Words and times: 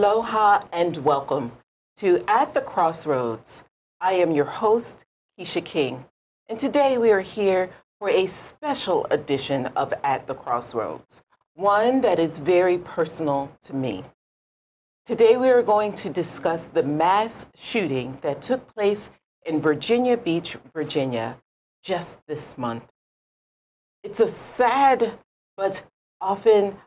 Aloha 0.00 0.64
and 0.72 0.96
welcome 1.04 1.52
to 1.96 2.24
At 2.26 2.54
the 2.54 2.62
Crossroads. 2.62 3.64
I 4.00 4.14
am 4.14 4.30
your 4.30 4.46
host, 4.46 5.04
Kecia 5.38 5.62
King, 5.62 6.06
and 6.48 6.58
today 6.58 6.96
we 6.96 7.10
are 7.10 7.20
here 7.20 7.68
for 7.98 8.08
a 8.08 8.24
special 8.24 9.04
edition 9.10 9.66
of 9.76 9.92
At 10.02 10.26
the 10.26 10.34
Crossroads, 10.34 11.22
one 11.52 12.00
that 12.00 12.18
is 12.18 12.38
very 12.38 12.78
personal 12.78 13.52
to 13.60 13.74
me. 13.74 14.02
Today 15.04 15.36
we 15.36 15.50
are 15.50 15.62
going 15.62 15.92
to 15.96 16.08
discuss 16.08 16.66
the 16.66 16.82
mass 16.82 17.44
shooting 17.54 18.16
that 18.22 18.40
took 18.40 18.74
place 18.74 19.10
in 19.44 19.60
Virginia 19.60 20.16
Beach, 20.16 20.56
Virginia, 20.72 21.36
just 21.84 22.26
this 22.26 22.56
month. 22.56 22.86
It's 24.02 24.20
a 24.20 24.28
sad 24.28 25.18
but 25.58 25.84
often 26.22 26.78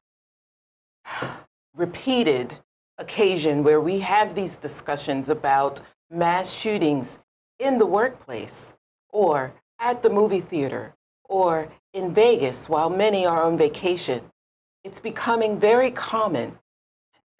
repeated 1.75 2.59
occasion 3.03 3.63
where 3.63 3.81
we 3.81 3.99
have 3.99 4.33
these 4.33 4.55
discussions 4.55 5.29
about 5.29 5.81
mass 6.09 6.53
shootings 6.53 7.19
in 7.59 7.77
the 7.77 7.85
workplace 7.85 8.73
or 9.09 9.53
at 9.79 10.01
the 10.01 10.09
movie 10.09 10.39
theater 10.39 10.95
or 11.25 11.67
in 11.93 12.13
Vegas 12.13 12.69
while 12.69 12.89
many 12.89 13.25
are 13.25 13.43
on 13.43 13.57
vacation. 13.57 14.21
It's 14.85 15.01
becoming 15.01 15.59
very 15.59 15.91
common. 15.91 16.57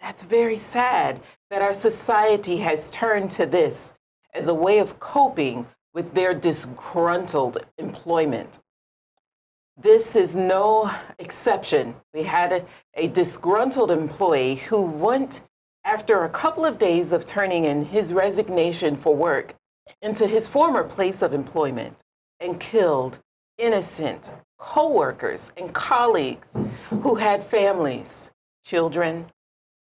That's 0.02 0.24
very 0.24 0.58
sad 0.58 1.22
that 1.50 1.62
our 1.62 1.74
society 1.74 2.58
has 2.58 2.90
turned 2.90 3.32
to 3.32 3.46
this 3.46 3.94
as 4.34 4.48
a 4.50 4.54
way 4.54 4.80
of 4.80 5.00
coping 5.00 5.68
with 5.94 6.14
their 6.14 6.34
disgruntled 6.34 7.58
employment. 7.78 8.60
This 9.78 10.16
is 10.16 10.36
no 10.36 10.92
exception. 11.18 11.96
We 12.14 12.24
had 12.24 12.52
a, 12.54 12.66
a, 12.94 13.08
disgruntled 13.08 13.92
employee 13.92 14.56
who 14.56 14.84
went, 14.84 15.42
after 15.86 16.24
a 16.24 16.30
couple 16.30 16.66
of 16.66 16.78
days 16.78 17.14
of 17.14 17.26
turning 17.26 17.66
in 17.66 17.86
his 17.86 18.14
resignation 18.14 18.96
for 18.96 19.16
work, 19.16 19.56
into 20.02 20.28
his 20.28 20.48
former 20.48 20.84
place 20.84 21.22
of 21.22 21.34
employment 21.34 22.04
and 22.40 22.60
killed 22.60 23.20
innocent 23.58 24.32
coworkers 24.58 25.52
and 25.58 25.74
colleagues 25.74 26.58
who 26.90 27.16
had 27.16 27.44
families, 27.44 28.32
children, 28.66 29.26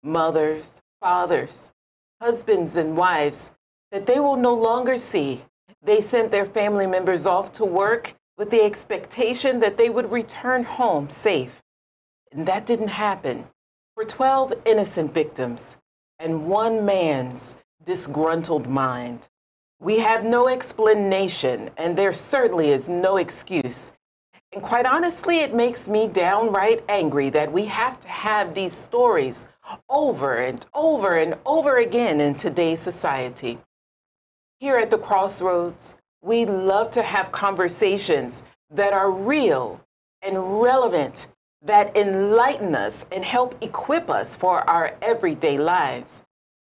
mothers, 0.02 0.80
fathers, 1.00 1.72
husbands, 2.20 2.76
and 2.76 2.96
wives 2.96 3.52
that 3.90 4.06
they 4.06 4.20
will 4.20 4.36
no 4.36 4.54
longer 4.54 4.98
see. 4.98 5.42
They 5.82 6.00
sent 6.00 6.30
their 6.30 6.46
family 6.46 6.86
members 6.86 7.26
off 7.26 7.52
to 7.52 7.64
work 7.64 8.14
with 8.36 8.50
the 8.50 8.62
expectation 8.62 9.60
that 9.60 9.76
they 9.76 9.88
would 9.88 10.12
return 10.12 10.64
home 10.64 11.08
safe. 11.08 11.62
And 12.30 12.46
that 12.46 12.66
didn't 12.66 12.88
happen. 12.88 13.46
For 13.94 14.04
12 14.04 14.54
innocent 14.64 15.12
victims 15.12 15.76
and 16.18 16.46
one 16.46 16.84
man's 16.84 17.58
disgruntled 17.84 18.68
mind. 18.68 19.28
We 19.80 20.00
have 20.00 20.24
no 20.24 20.48
explanation, 20.48 21.70
and 21.76 21.96
there 21.96 22.12
certainly 22.12 22.70
is 22.70 22.88
no 22.88 23.16
excuse. 23.16 23.92
And 24.52 24.62
quite 24.62 24.86
honestly, 24.86 25.40
it 25.40 25.54
makes 25.54 25.88
me 25.88 26.08
downright 26.08 26.82
angry 26.88 27.30
that 27.30 27.52
we 27.52 27.66
have 27.66 28.00
to 28.00 28.08
have 28.08 28.54
these 28.54 28.72
stories 28.72 29.46
over 29.88 30.36
and 30.36 30.64
over 30.74 31.14
and 31.16 31.36
over 31.44 31.76
again 31.76 32.20
in 32.20 32.34
today's 32.34 32.80
society. 32.80 33.58
Here 34.58 34.78
at 34.78 34.90
the 34.90 34.98
Crossroads, 34.98 35.98
we 36.22 36.46
love 36.46 36.90
to 36.92 37.02
have 37.02 37.30
conversations 37.30 38.42
that 38.70 38.92
are 38.92 39.10
real 39.10 39.80
and 40.22 40.60
relevant, 40.60 41.28
that 41.62 41.96
enlighten 41.96 42.74
us 42.74 43.04
and 43.10 43.24
help 43.24 43.56
equip 43.60 44.08
us 44.08 44.36
for 44.36 44.68
our 44.68 44.96
everyday 45.02 45.58
lives. 45.58 46.22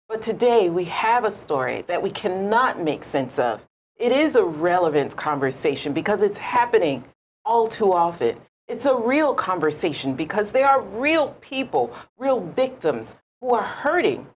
But 0.09 0.21
today 0.21 0.69
we 0.69 0.85
have 0.85 1.23
a 1.23 1.31
story 1.31 1.83
that 1.87 2.03
we 2.03 2.11
cannot 2.11 2.81
make 2.81 3.03
sense 3.03 3.39
of. 3.39 3.65
It 3.97 4.11
is 4.11 4.35
a 4.35 4.43
relevant 4.43 5.15
conversation 5.15 5.93
because 5.93 6.21
it's 6.21 6.37
happening 6.37 7.05
all 7.45 7.67
too 7.67 7.93
often. 7.93 8.37
It's 8.67 8.85
a 8.85 8.95
real 8.95 9.33
conversation 9.33 10.15
because 10.15 10.51
there 10.51 10.67
are 10.67 10.81
real 10.81 11.35
people, 11.41 11.93
real 12.17 12.41
victims 12.41 13.19
who 13.39 13.53
are 13.53 13.63
hurting. 13.63 14.27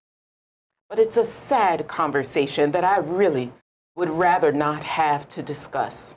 But 0.88 0.98
it's 0.98 1.16
a 1.16 1.24
sad 1.24 1.88
conversation 1.88 2.70
that 2.72 2.84
I 2.84 2.98
really 2.98 3.52
would 3.96 4.10
rather 4.10 4.52
not 4.52 4.84
have 4.84 5.28
to 5.30 5.42
discuss. 5.42 6.16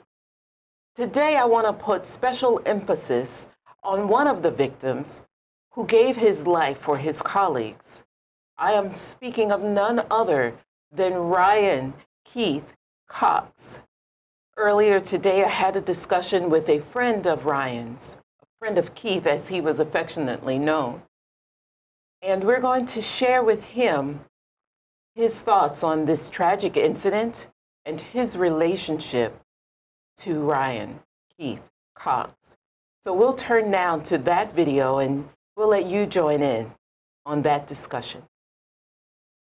Today, 0.94 1.36
I 1.36 1.44
want 1.44 1.66
to 1.66 1.72
put 1.72 2.04
special 2.06 2.60
emphasis 2.66 3.48
on 3.82 4.08
one 4.08 4.26
of 4.26 4.42
the 4.42 4.50
victims 4.50 5.26
who 5.72 5.86
gave 5.86 6.16
his 6.16 6.46
life 6.46 6.78
for 6.78 6.98
his 6.98 7.22
colleagues. 7.22 8.04
I 8.58 8.72
am 8.72 8.92
speaking 8.92 9.52
of 9.52 9.62
none 9.62 10.04
other 10.10 10.54
than 10.92 11.14
Ryan 11.14 11.94
Keith 12.24 12.76
Cox. 13.08 13.80
Earlier 14.56 15.00
today, 15.00 15.44
I 15.44 15.48
had 15.48 15.76
a 15.76 15.80
discussion 15.80 16.50
with 16.50 16.68
a 16.68 16.80
friend 16.80 17.26
of 17.26 17.46
Ryan's, 17.46 18.18
a 18.42 18.46
friend 18.58 18.76
of 18.76 18.94
Keith, 18.94 19.26
as 19.26 19.48
he 19.48 19.60
was 19.60 19.80
affectionately 19.80 20.58
known. 20.58 21.02
And 22.20 22.44
we're 22.44 22.60
going 22.60 22.84
to 22.86 23.00
share 23.00 23.42
with 23.42 23.64
him 23.64 24.20
his 25.14 25.40
thoughts 25.40 25.82
on 25.82 26.04
this 26.04 26.28
tragic 26.28 26.76
incident 26.76 27.46
and 27.86 28.00
his 28.00 28.36
relationship 28.36 29.40
to 30.18 30.40
Ryan 30.40 31.00
Keith 31.38 31.62
Cox. 31.94 32.58
So 33.02 33.14
we'll 33.14 33.34
turn 33.34 33.70
now 33.70 33.98
to 34.00 34.18
that 34.18 34.54
video 34.54 34.98
and 34.98 35.26
we'll 35.56 35.68
let 35.68 35.86
you 35.86 36.04
join 36.04 36.42
in 36.42 36.70
on 37.24 37.40
that 37.42 37.66
discussion. 37.66 38.22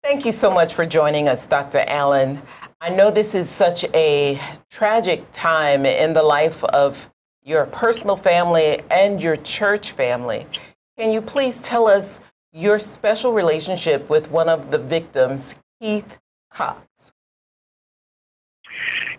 Thank 0.02 0.26
you 0.26 0.32
so 0.32 0.50
much 0.50 0.74
for 0.74 0.86
joining 0.86 1.28
us, 1.28 1.46
Dr. 1.46 1.84
Allen. 1.88 2.42
I 2.80 2.90
know 2.90 3.12
this 3.12 3.36
is 3.36 3.50
such 3.50 3.84
a 3.94 4.40
tragic 4.72 5.26
time 5.34 5.86
in 5.86 6.14
the 6.14 6.24
life 6.24 6.64
of 6.64 6.98
your 7.44 7.66
personal 7.66 8.16
family 8.16 8.82
and 8.90 9.22
your 9.22 9.36
church 9.36 9.92
family. 9.92 10.48
Can 10.98 11.12
you 11.12 11.22
please 11.22 11.58
tell 11.62 11.88
us 11.88 12.22
your 12.54 12.80
special 12.80 13.34
relationship 13.34 14.10
with 14.10 14.32
one 14.32 14.48
of 14.48 14.72
the 14.72 14.78
victims, 14.78 15.56
Keith 15.82 16.18
Cox? 16.50 17.12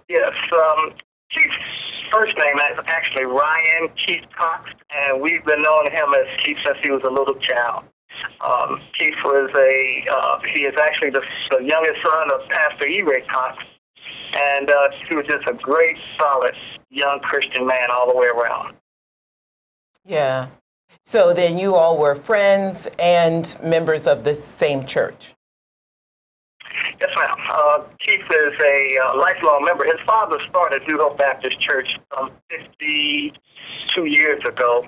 Yes, 0.08 0.32
um, 0.52 0.92
Keith's 1.30 1.93
first 2.14 2.36
name 2.38 2.56
is 2.56 2.78
actually 2.86 3.24
Ryan 3.24 3.88
Keith 3.96 4.24
Cox, 4.38 4.70
and 4.94 5.20
we've 5.20 5.44
been 5.44 5.60
knowing 5.62 5.90
him 5.90 6.14
as 6.14 6.26
Keith 6.44 6.56
since 6.64 6.78
he 6.82 6.90
was 6.90 7.02
a 7.04 7.10
little 7.10 7.34
child. 7.40 7.84
Um, 8.40 8.80
Keith 8.96 9.14
was 9.24 9.50
a, 9.56 10.04
uh, 10.12 10.38
he 10.54 10.62
is 10.62 10.74
actually 10.80 11.10
the, 11.10 11.22
the 11.50 11.64
youngest 11.64 11.98
son 12.06 12.30
of 12.32 12.48
Pastor 12.48 12.86
E. 12.86 13.02
Ray 13.02 13.22
Cox, 13.22 13.58
and 14.36 14.70
uh, 14.70 14.88
he 15.08 15.16
was 15.16 15.24
just 15.28 15.48
a 15.48 15.54
great, 15.54 15.96
solid, 16.18 16.54
young 16.90 17.18
Christian 17.20 17.66
man 17.66 17.90
all 17.90 18.06
the 18.06 18.16
way 18.16 18.28
around. 18.28 18.76
Yeah. 20.04 20.48
So 21.04 21.34
then 21.34 21.58
you 21.58 21.74
all 21.74 21.98
were 21.98 22.14
friends 22.14 22.86
and 22.98 23.56
members 23.62 24.06
of 24.06 24.22
the 24.22 24.34
same 24.34 24.86
church? 24.86 25.34
Yes, 27.00 27.10
ma'am. 27.16 27.36
Uh, 27.50 27.78
Keith 28.04 28.24
is 28.30 28.54
a 28.62 28.98
uh, 29.04 29.16
lifelong 29.18 29.64
member. 29.64 29.84
His 29.84 30.00
father 30.06 30.38
started 30.48 30.82
New 30.86 30.98
Hope 30.98 31.18
Baptist 31.18 31.60
Church 31.60 31.88
um, 32.18 32.30
52 32.50 34.04
years 34.06 34.42
ago. 34.46 34.86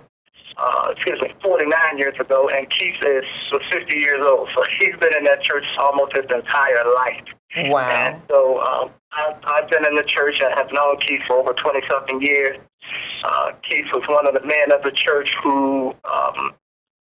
Uh, 0.58 0.94
excuse 0.96 1.20
me, 1.20 1.34
49 1.42 1.98
years 1.98 2.14
ago, 2.18 2.48
and 2.48 2.66
Keith 2.70 2.96
is 3.04 3.24
50 3.70 3.98
years 3.98 4.24
old. 4.24 4.48
So 4.56 4.64
he's 4.80 4.96
been 4.98 5.14
in 5.14 5.24
that 5.24 5.42
church 5.42 5.64
almost 5.78 6.16
his 6.16 6.24
entire 6.34 6.84
life. 6.94 7.24
Wow. 7.68 7.90
And 7.90 8.22
so 8.30 8.60
um, 8.60 8.90
I've, 9.12 9.36
I've 9.44 9.68
been 9.68 9.86
in 9.86 9.94
the 9.94 10.04
church. 10.04 10.40
I 10.40 10.58
have 10.58 10.68
known 10.72 10.96
Keith 11.06 11.20
for 11.26 11.36
over 11.36 11.52
20 11.52 11.80
something 11.90 12.22
years. 12.22 12.56
Uh, 13.24 13.52
Keith 13.68 13.86
was 13.92 14.04
one 14.08 14.26
of 14.26 14.34
the 14.34 14.46
men 14.46 14.72
of 14.72 14.82
the 14.82 14.92
church 14.92 15.30
who 15.42 15.94
um, 16.04 16.54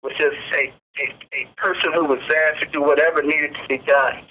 was 0.02 0.12
just 0.19 0.37
a, 0.55 0.73
a, 1.00 1.37
a 1.37 1.49
person 1.56 1.93
who 1.95 2.05
was 2.05 2.21
there 2.29 2.55
to 2.55 2.67
do 2.67 2.83
whatever 2.83 3.23
needed 3.23 3.55
to 3.56 3.67
be 3.69 3.79
done. 3.79 4.25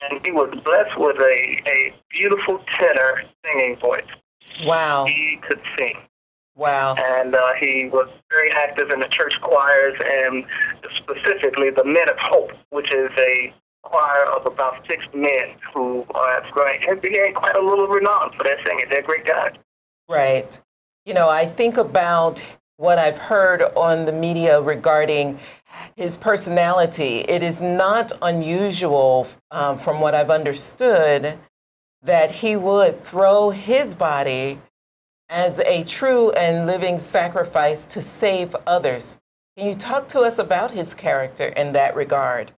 And 0.00 0.24
he 0.24 0.32
was 0.32 0.50
blessed 0.64 0.98
with 0.98 1.16
a, 1.20 1.58
a 1.68 1.94
beautiful 2.10 2.60
tenor 2.78 3.22
singing 3.44 3.76
voice. 3.80 4.06
Wow. 4.64 5.06
He 5.06 5.38
could 5.46 5.60
sing. 5.78 5.96
Wow. 6.56 6.96
And 6.96 7.34
uh, 7.34 7.52
he 7.60 7.88
was 7.92 8.08
very 8.30 8.52
active 8.52 8.90
in 8.90 9.00
the 9.00 9.08
church 9.08 9.34
choirs 9.42 9.94
and 10.04 10.44
specifically 10.96 11.70
the 11.70 11.84
Men 11.84 12.08
of 12.08 12.16
Hope, 12.18 12.50
which 12.70 12.92
is 12.92 13.10
a 13.16 13.54
choir 13.82 14.26
of 14.36 14.44
about 14.46 14.84
six 14.88 15.04
men 15.14 15.56
who 15.72 16.04
are 16.14 16.42
great, 16.50 16.84
have 16.88 17.00
gained 17.00 17.34
quite 17.36 17.56
a 17.56 17.60
little 17.60 17.86
renown 17.86 18.32
for 18.36 18.44
their 18.44 18.58
singing. 18.66 18.86
They're 18.90 19.02
great 19.02 19.24
guys. 19.24 19.52
Right. 20.08 20.60
You 21.04 21.14
know, 21.14 21.28
I 21.28 21.46
think 21.46 21.76
about 21.76 22.44
what 22.78 22.96
I've 22.96 23.18
heard 23.18 23.60
on 23.76 24.04
the 24.06 24.12
media 24.12 24.60
regarding 24.60 25.40
his 25.96 26.16
personality. 26.16 27.18
It 27.28 27.42
is 27.42 27.60
not 27.60 28.12
unusual, 28.22 29.26
um, 29.50 29.78
from 29.78 30.00
what 30.00 30.14
I've 30.14 30.30
understood, 30.30 31.36
that 32.02 32.30
he 32.30 32.54
would 32.54 33.02
throw 33.02 33.50
his 33.50 33.96
body 33.96 34.60
as 35.28 35.58
a 35.58 35.82
true 35.82 36.30
and 36.30 36.68
living 36.68 37.00
sacrifice 37.00 37.84
to 37.86 38.00
save 38.00 38.54
others. 38.64 39.18
Can 39.56 39.66
you 39.66 39.74
talk 39.74 40.08
to 40.10 40.20
us 40.20 40.38
about 40.38 40.70
his 40.70 40.94
character 40.94 41.48
in 41.48 41.72
that 41.72 41.96
regard? 41.96 42.52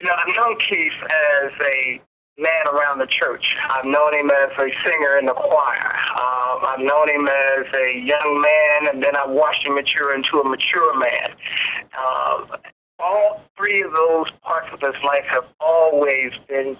You 0.00 0.06
know, 0.06 0.14
I've 0.16 0.36
known 0.36 0.56
Keith 0.60 0.92
as 1.10 1.50
a 1.60 2.00
man 2.38 2.68
around 2.72 2.98
the 2.98 3.06
church. 3.06 3.56
I've 3.68 3.84
known 3.84 4.14
him 4.14 4.30
as 4.30 4.50
a 4.58 4.68
singer 4.86 5.18
in 5.18 5.26
the 5.26 5.34
choir. 5.34 5.90
Um, 6.14 6.62
I've 6.64 6.80
known 6.80 7.10
him 7.10 7.26
as 7.26 7.66
a 7.74 7.98
young 7.98 8.40
man, 8.40 8.94
and 8.94 9.02
then 9.02 9.16
I've 9.16 9.30
watched 9.30 9.66
him 9.66 9.74
mature 9.74 10.14
into 10.14 10.38
a 10.38 10.48
mature 10.48 10.98
man. 10.98 11.34
Um, 11.98 12.50
all 13.00 13.42
three 13.56 13.82
of 13.82 13.92
those 13.92 14.26
parts 14.42 14.68
of 14.72 14.80
his 14.80 14.94
life 15.04 15.24
have 15.30 15.44
always 15.60 16.30
been 16.48 16.76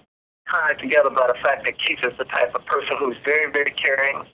tied 0.50 0.78
together 0.78 1.10
by 1.10 1.26
the 1.26 1.38
fact 1.43 1.64
that 1.66 1.75
Keith 1.84 1.99
is 2.05 2.16
the 2.19 2.25
type 2.25 2.55
of 2.55 2.64
person 2.66 2.96
who's 2.99 3.16
very, 3.25 3.50
very 3.52 3.72
caring, 3.72 4.25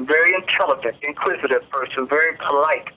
very 0.00 0.34
intelligent, 0.34 0.96
inquisitive 1.02 1.68
person, 1.70 2.08
very 2.08 2.36
polite, 2.48 2.88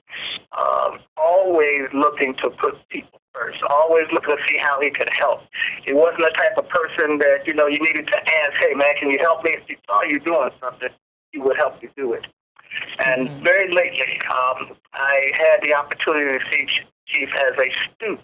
um, 0.57 0.99
always 1.17 1.81
looking 1.93 2.33
to 2.43 2.49
put 2.61 2.75
people 2.89 3.19
first, 3.35 3.59
always 3.69 4.05
looking 4.13 4.35
to 4.35 4.41
see 4.47 4.57
how 4.57 4.79
he 4.81 4.89
could 4.89 5.09
help. 5.19 5.41
He 5.85 5.93
wasn't 5.93 6.19
the 6.19 6.33
type 6.35 6.57
of 6.57 6.67
person 6.69 7.17
that, 7.19 7.45
you 7.45 7.53
know, 7.53 7.67
you 7.67 7.79
needed 7.79 8.07
to 8.07 8.17
ask, 8.17 8.53
hey, 8.61 8.73
man, 8.73 8.95
can 8.99 9.09
you 9.11 9.19
help 9.19 9.43
me? 9.43 9.51
If 9.51 9.63
he 9.67 9.75
saw 9.85 10.01
you 10.03 10.19
doing 10.19 10.49
something, 10.61 10.89
he 11.31 11.39
would 11.39 11.57
help 11.57 11.81
you 11.83 11.89
do 11.95 12.13
it. 12.13 12.25
And 13.05 13.27
mm-hmm. 13.27 13.43
very 13.43 13.71
lately, 13.71 14.19
um, 14.31 14.75
I 14.93 15.31
had 15.35 15.61
the 15.63 15.73
opportunity 15.73 16.37
to 16.37 16.45
see 16.51 16.67
Chief 17.07 17.29
as 17.37 17.53
a 17.59 17.69
student. 17.95 18.21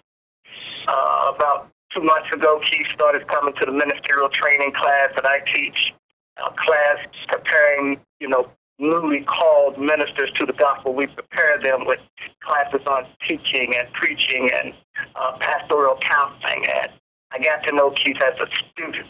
Uh, 0.87 1.31
about 1.35 1.69
two 1.95 2.01
months 2.01 2.33
ago, 2.33 2.59
Keith 2.65 2.87
started 2.93 3.27
coming 3.27 3.53
to 3.59 3.65
the 3.65 3.71
ministerial 3.71 4.29
training 4.29 4.71
class 4.73 5.09
that 5.15 5.25
I 5.25 5.39
teach, 5.53 5.93
a 6.37 6.49
class 6.51 6.97
preparing, 7.27 7.99
you 8.19 8.27
know, 8.27 8.49
newly 8.81 9.21
called 9.21 9.79
ministers 9.79 10.31
to 10.39 10.45
the 10.45 10.53
gospel. 10.53 10.93
We 10.93 11.05
prepare 11.07 11.61
them 11.61 11.85
with 11.85 11.99
classes 12.43 12.81
on 12.87 13.05
teaching 13.27 13.75
and 13.77 13.87
preaching 13.93 14.49
and 14.55 14.73
uh, 15.15 15.37
pastoral 15.39 15.97
counseling. 16.01 16.65
And 16.67 16.87
I 17.31 17.39
got 17.39 17.65
to 17.67 17.75
know 17.75 17.91
Keith 17.91 18.17
as 18.23 18.33
a 18.39 18.47
student. 18.71 19.07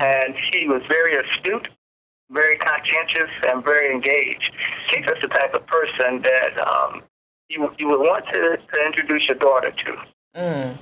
And 0.00 0.34
he 0.52 0.66
was 0.66 0.82
very 0.88 1.16
astute, 1.16 1.68
very 2.30 2.58
conscientious, 2.58 3.30
and 3.48 3.64
very 3.64 3.92
engaged. 3.94 4.52
Keith 4.90 5.04
is 5.04 5.22
the 5.22 5.28
type 5.28 5.54
of 5.54 5.66
person 5.66 6.22
that 6.22 6.68
um, 6.68 7.02
you, 7.48 7.70
you 7.78 7.88
would 7.88 8.00
want 8.00 8.24
to, 8.32 8.56
to 8.56 8.86
introduce 8.86 9.26
your 9.26 9.38
daughter 9.38 9.70
to. 9.70 10.40
Mm. 10.40 10.78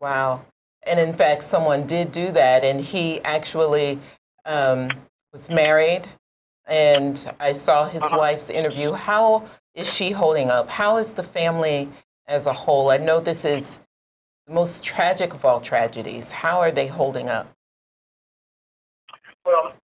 Wow. 0.00 0.44
And 0.82 1.00
in 1.00 1.14
fact, 1.14 1.44
someone 1.44 1.86
did 1.86 2.12
do 2.12 2.30
that, 2.32 2.62
and 2.62 2.80
he 2.80 3.20
actually 3.22 3.98
um, 4.44 4.90
was 5.32 5.48
married. 5.48 6.06
And 6.66 7.32
I 7.38 7.52
saw 7.52 7.88
his 7.88 8.02
uh-huh. 8.02 8.16
wife's 8.18 8.50
interview. 8.50 8.92
How 8.92 9.46
is 9.74 9.92
she 9.92 10.10
holding 10.10 10.50
up? 10.50 10.68
How 10.68 10.96
is 10.96 11.12
the 11.12 11.22
family 11.22 11.88
as 12.26 12.46
a 12.46 12.52
whole? 12.52 12.90
I 12.90 12.96
know 12.96 13.20
this 13.20 13.44
is 13.44 13.80
the 14.46 14.54
most 14.54 14.82
tragic 14.82 15.34
of 15.34 15.44
all 15.44 15.60
tragedies. 15.60 16.32
How 16.32 16.60
are 16.60 16.72
they 16.72 16.86
holding 16.86 17.28
up? 17.28 17.52
Well, 19.44 19.74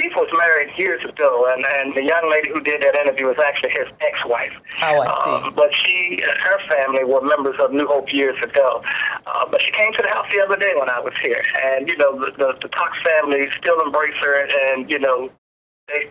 Keith 0.00 0.12
was 0.16 0.30
married 0.32 0.72
years 0.78 1.04
ago, 1.04 1.52
and, 1.52 1.60
and 1.76 1.94
the 1.94 2.02
young 2.02 2.30
lady 2.30 2.48
who 2.48 2.60
did 2.60 2.80
that 2.80 2.96
interview 2.96 3.26
was 3.26 3.36
actually 3.44 3.70
his 3.70 3.88
ex-wife. 4.00 4.52
Oh, 4.80 5.00
I 5.00 5.24
see. 5.24 5.46
Um, 5.46 5.54
but 5.54 5.68
she 5.84 6.18
and 6.24 6.38
her 6.40 6.58
family 6.72 7.04
were 7.04 7.20
members 7.20 7.56
of 7.60 7.72
New 7.72 7.86
Hope 7.86 8.10
years 8.10 8.38
ago. 8.42 8.82
Uh, 9.26 9.44
but 9.50 9.60
she 9.60 9.70
came 9.72 9.92
to 9.92 10.02
the 10.02 10.08
house 10.08 10.24
the 10.32 10.40
other 10.40 10.56
day 10.56 10.72
when 10.78 10.88
I 10.88 11.00
was 11.00 11.12
here, 11.22 11.42
and 11.64 11.86
you 11.86 11.96
know 11.98 12.16
the 12.16 12.32
the, 12.38 12.54
the 12.62 12.68
Cox 12.70 12.96
family 13.04 13.44
still 13.60 13.78
embrace 13.84 14.16
her, 14.22 14.48
and 14.72 14.88
you 14.88 14.98
know 14.98 15.28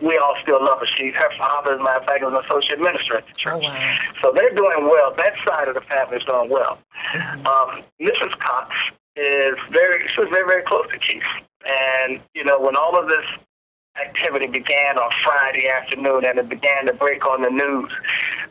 we 0.02 0.16
all 0.18 0.34
still 0.42 0.62
love 0.62 0.80
her. 0.80 0.86
She, 0.96 1.10
her 1.10 1.30
father, 1.38 1.74
as 1.74 1.80
a 1.80 1.82
matter 1.82 2.00
of 2.00 2.06
fact, 2.06 2.24
was 2.24 2.34
an 2.36 2.44
associate 2.44 2.80
minister 2.80 3.16
at 3.18 3.26
the 3.26 3.32
oh, 3.32 3.42
church. 3.42 3.64
Oh, 3.66 3.68
wow. 3.68 3.98
So 4.22 4.32
they're 4.34 4.54
doing 4.54 4.84
well. 4.84 5.14
That 5.16 5.34
side 5.46 5.68
of 5.68 5.74
the 5.74 5.82
family 5.82 6.18
is 6.18 6.24
doing 6.24 6.50
well. 6.50 6.78
Mm-hmm. 7.14 7.46
Um, 7.46 7.82
Mrs. 8.00 8.38
Cox 8.40 8.74
is 9.16 9.56
very, 9.72 10.00
she 10.08 10.20
was 10.20 10.28
very, 10.30 10.46
very 10.46 10.62
close 10.64 10.86
to 10.92 10.98
Keith. 10.98 11.22
And, 11.66 12.20
you 12.34 12.44
know, 12.44 12.58
when 12.60 12.76
all 12.76 12.98
of 12.98 13.08
this 13.08 13.24
activity 14.00 14.46
began 14.46 14.98
on 14.98 15.10
Friday 15.22 15.68
afternoon 15.68 16.24
and 16.24 16.38
it 16.38 16.48
began 16.48 16.86
to 16.86 16.92
break 16.92 17.26
on 17.26 17.42
the 17.42 17.50
news. 17.50 17.90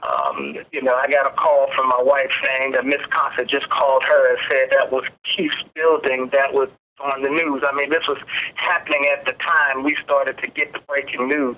Um, 0.04 0.56
you 0.72 0.82
know, 0.82 0.96
I 0.96 1.08
got 1.08 1.32
a 1.32 1.36
call 1.36 1.68
from 1.76 1.90
my 1.90 2.02
wife 2.02 2.32
saying 2.44 2.74
that 2.74 2.86
Miss 2.86 3.02
Cox 3.10 3.36
had 3.38 3.48
just 3.48 3.70
called 3.70 4.04
her 4.04 4.30
and 4.30 4.38
said 4.50 4.70
that 4.72 4.92
was 4.92 5.04
Keith's 5.24 5.56
building 5.74 6.30
that 6.34 6.54
was 6.54 6.70
on 7.02 7.22
the 7.22 7.30
news. 7.30 7.64
I 7.66 7.74
mean, 7.76 7.90
this 7.90 8.08
was 8.08 8.18
happening 8.56 9.06
at 9.12 9.26
the 9.26 9.34
time 9.34 9.84
we 9.84 9.96
started 10.04 10.38
to 10.40 10.50
get 10.52 10.74
the 10.74 10.80
breaking 10.88 11.28
news. 11.28 11.58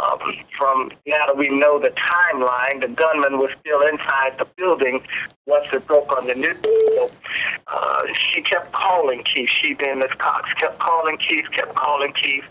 Um, 0.00 0.18
from 0.56 0.92
now 1.06 1.26
that 1.26 1.36
we 1.36 1.48
know 1.48 1.78
the 1.78 1.90
timeline, 1.90 2.80
the 2.80 2.88
gunman 2.88 3.38
was 3.38 3.50
still 3.60 3.82
inside 3.82 4.38
the 4.38 4.46
building 4.56 5.02
once 5.46 5.66
it 5.72 5.86
broke 5.86 6.16
on 6.16 6.26
the 6.26 6.34
news. 6.34 6.56
So, 6.88 7.10
uh, 7.66 7.98
she 8.14 8.42
kept 8.42 8.72
calling 8.72 9.22
Keith. 9.24 9.50
She 9.62 9.74
being 9.74 9.98
Miss 9.98 10.12
Cox 10.18 10.48
kept 10.54 10.78
calling 10.78 11.16
Keith, 11.18 11.46
kept 11.52 11.74
calling 11.74 12.12
Keith, 12.12 12.44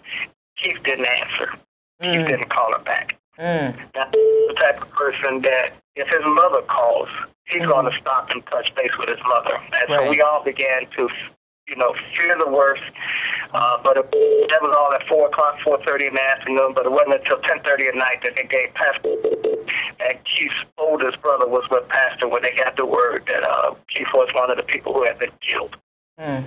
Keith 0.62 0.82
didn't 0.84 1.06
answer. 1.06 1.54
Mm. 2.02 2.14
Keith 2.14 2.28
didn't 2.28 2.50
call 2.50 2.72
her 2.74 2.84
back. 2.84 3.18
Mm. 3.38 3.76
Now, 3.96 4.10
the 4.12 4.56
type 4.60 4.82
of 4.82 4.90
person 4.92 5.40
that 5.40 5.72
if 5.96 6.08
his 6.10 6.24
mother 6.26 6.62
calls, 6.64 7.10
he's 7.46 7.62
mm. 7.62 7.68
going 7.68 7.92
to 7.92 7.98
stop 8.00 8.30
and 8.32 8.46
touch 8.48 8.74
base 8.76 8.92
with 8.98 9.10
his 9.10 9.20
mother. 9.28 9.56
And 9.56 9.90
right. 9.90 10.00
so 10.00 10.10
we 10.10 10.22
all 10.22 10.44
began 10.44 10.88
to, 10.98 11.10
you 11.70 11.76
know, 11.76 11.94
fear 12.18 12.36
the 12.38 12.50
worst. 12.50 12.84
Uh, 13.54 13.78
but 13.84 13.98
it, 13.98 14.06
that 14.50 14.62
was 14.62 14.76
all 14.78 14.94
at 14.94 15.08
4 15.08 15.28
o'clock, 15.28 15.58
4.30 15.66 16.10
in 16.10 16.14
the 16.14 16.24
afternoon, 16.24 16.74
but 16.76 16.86
it 16.86 16.92
wasn't 16.92 17.16
until 17.16 17.38
10.30 17.42 17.90
at 17.90 17.96
night 17.96 18.22
that 18.24 18.36
they 18.36 18.46
gave 18.46 18.74
Pastor. 18.76 19.18
And 20.00 20.18
Keith's 20.26 20.56
oldest 20.78 21.22
brother 21.22 21.48
was 21.48 21.66
with 21.72 21.88
Pastor 21.90 22.28
when 22.28 22.44
they 22.44 22.52
got 22.52 22.78
the 22.78 22.86
word 22.86 23.24
that 23.28 23.44
uh, 23.44 23.74
Keith 23.88 24.08
was 24.14 24.30
one 24.36 24.52
of 24.52 24.58
the 24.58 24.64
people 24.64 24.94
who 24.94 25.04
had 25.04 25.18
been 25.18 25.32
killed. 25.42 25.76
Mm. 26.20 26.46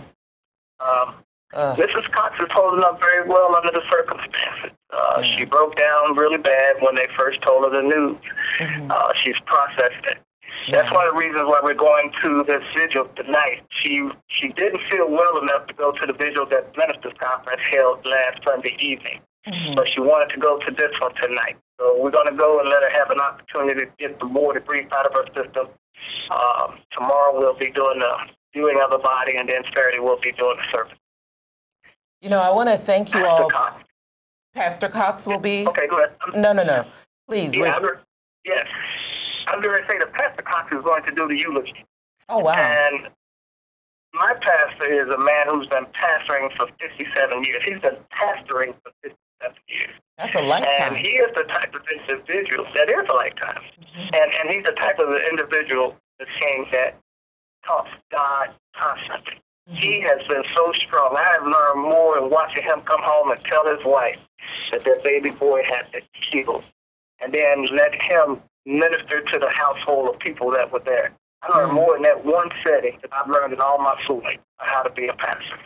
Um, 0.80 1.14
uh. 1.54 1.76
Mrs. 1.76 2.10
Cox 2.12 2.38
is 2.40 2.48
holding 2.52 2.84
up 2.84 3.00
very 3.00 3.28
well 3.28 3.54
under 3.54 3.70
the 3.72 3.82
circumstances. 3.90 4.70
Uh, 4.90 5.18
mm. 5.18 5.36
She 5.36 5.44
broke 5.44 5.76
down 5.76 6.16
really 6.16 6.38
bad 6.38 6.76
when 6.80 6.94
they 6.94 7.06
first 7.16 7.42
told 7.42 7.64
her 7.64 7.70
the 7.70 7.82
news. 7.82 8.18
Mm-hmm. 8.58 8.90
Uh, 8.90 9.12
she's 9.22 9.38
processed 9.46 10.06
it. 10.06 10.18
Yeah. 10.66 10.82
That's 10.82 10.94
one 10.94 11.08
of 11.08 11.14
the 11.14 11.18
reasons 11.18 11.42
why 11.46 11.60
we're 11.62 11.74
going 11.74 12.12
to 12.22 12.44
this 12.46 12.62
vigil 12.76 13.08
tonight. 13.16 13.62
She 13.82 14.08
she 14.28 14.48
didn't 14.48 14.80
feel 14.90 15.10
well 15.10 15.38
enough 15.42 15.66
to 15.66 15.74
go 15.74 15.92
to 15.92 16.06
the 16.06 16.12
vigil 16.12 16.46
that 16.46 16.76
ministers 16.76 17.14
conference 17.18 17.62
held 17.70 18.06
last 18.06 18.38
Sunday 18.46 18.76
evening, 18.78 19.20
mm-hmm. 19.46 19.74
but 19.74 19.88
she 19.90 20.00
wanted 20.00 20.32
to 20.34 20.38
go 20.38 20.58
to 20.58 20.70
this 20.70 20.92
one 21.00 21.14
tonight. 21.20 21.56
So 21.80 22.00
we're 22.00 22.12
going 22.12 22.28
to 22.28 22.36
go 22.36 22.60
and 22.60 22.68
let 22.68 22.82
her 22.82 22.90
have 22.90 23.10
an 23.10 23.20
opportunity 23.20 23.86
to 23.86 23.90
get 23.98 24.18
the 24.20 24.26
more 24.26 24.54
debrief 24.54 24.92
out 24.92 25.06
of 25.06 25.14
her 25.14 25.26
system. 25.34 25.66
Um, 26.30 26.78
tomorrow 26.92 27.38
we'll 27.38 27.58
be 27.58 27.70
doing 27.70 27.98
the 27.98 28.14
viewing 28.52 28.80
of 28.82 28.90
the 28.90 28.98
body, 28.98 29.36
and 29.36 29.48
then 29.48 29.62
Saturday 29.74 29.98
we'll 29.98 30.20
be 30.20 30.32
doing 30.32 30.56
the 30.56 30.76
service. 30.76 30.98
You 32.20 32.30
know, 32.30 32.38
I 32.38 32.50
want 32.50 32.68
to 32.68 32.78
thank 32.78 33.08
you 33.08 33.20
Pastor 33.20 33.42
all. 33.42 33.50
Cox. 33.50 33.82
Pastor 34.54 34.88
Cox 34.88 35.26
will 35.26 35.40
be. 35.40 35.66
Okay, 35.66 35.88
go 35.88 35.96
ahead. 35.96 36.12
No, 36.34 36.52
no, 36.52 36.62
no. 36.62 36.84
Please. 37.28 37.56
Yeah, 37.56 37.80
yes. 38.44 38.66
I'm 39.52 39.60
going 39.60 39.82
to 39.82 39.88
say 39.88 39.98
that 39.98 40.12
Pastor 40.14 40.42
Cox 40.42 40.72
is 40.72 40.82
going 40.82 41.04
to 41.04 41.12
do 41.12 41.28
the 41.28 41.38
eulogy. 41.38 41.84
Oh, 42.28 42.38
wow. 42.38 42.52
And 42.52 43.08
my 44.14 44.32
pastor 44.40 44.88
is 44.88 45.12
a 45.12 45.18
man 45.18 45.46
who's 45.48 45.66
been 45.68 45.84
pastoring 45.92 46.48
for 46.56 46.66
57 46.80 47.44
years. 47.44 47.62
He's 47.64 47.80
been 47.80 48.00
pastoring 48.16 48.72
for 48.80 48.92
57 49.02 49.12
years. 49.68 49.94
That's 50.16 50.36
a 50.36 50.40
lifetime. 50.40 50.94
And 50.94 50.96
he 50.96 51.12
is 51.12 51.28
the 51.34 51.44
type 51.44 51.74
of 51.74 51.82
individual 52.08 52.64
that 52.74 52.88
is 52.88 53.04
a 53.08 53.14
lifetime. 53.14 53.60
Mm-hmm. 53.60 54.14
And, 54.14 54.32
and 54.40 54.50
he's 54.50 54.64
the 54.64 54.72
type 54.72 54.98
of 54.98 55.14
individual, 55.30 55.96
the 56.18 56.26
king, 56.40 56.66
that 56.72 56.96
talks 57.66 57.90
God 58.10 58.48
constantly. 58.74 59.40
He 59.66 60.00
has 60.00 60.26
been 60.28 60.42
so 60.56 60.72
strong. 60.72 61.14
I 61.16 61.24
have 61.32 61.44
learned 61.44 61.82
more 61.88 62.18
in 62.18 62.30
watching 62.30 62.62
him 62.62 62.80
come 62.82 63.00
home 63.02 63.30
and 63.30 63.44
tell 63.44 63.64
his 63.66 63.84
wife 63.84 64.18
that 64.72 64.82
their 64.84 64.98
baby 65.04 65.30
boy 65.30 65.62
had 65.68 65.90
been 65.92 66.02
killed, 66.30 66.64
and 67.20 67.32
then 67.32 67.66
let 67.66 67.94
him 67.94 68.42
minister 68.66 69.20
to 69.20 69.38
the 69.38 69.50
household 69.54 70.08
of 70.14 70.18
people 70.20 70.50
that 70.52 70.70
were 70.72 70.82
there. 70.84 71.12
I 71.42 71.58
learned 71.58 71.72
mm. 71.72 71.74
more 71.74 71.96
in 71.96 72.02
that 72.02 72.24
one 72.24 72.48
setting 72.64 72.98
than 73.02 73.10
I've 73.12 73.28
learned 73.28 73.52
in 73.52 73.60
all 73.60 73.78
my 73.78 73.94
schooling 74.04 74.38
how 74.58 74.82
to 74.82 74.90
be 74.90 75.08
a 75.08 75.14
pastor. 75.14 75.58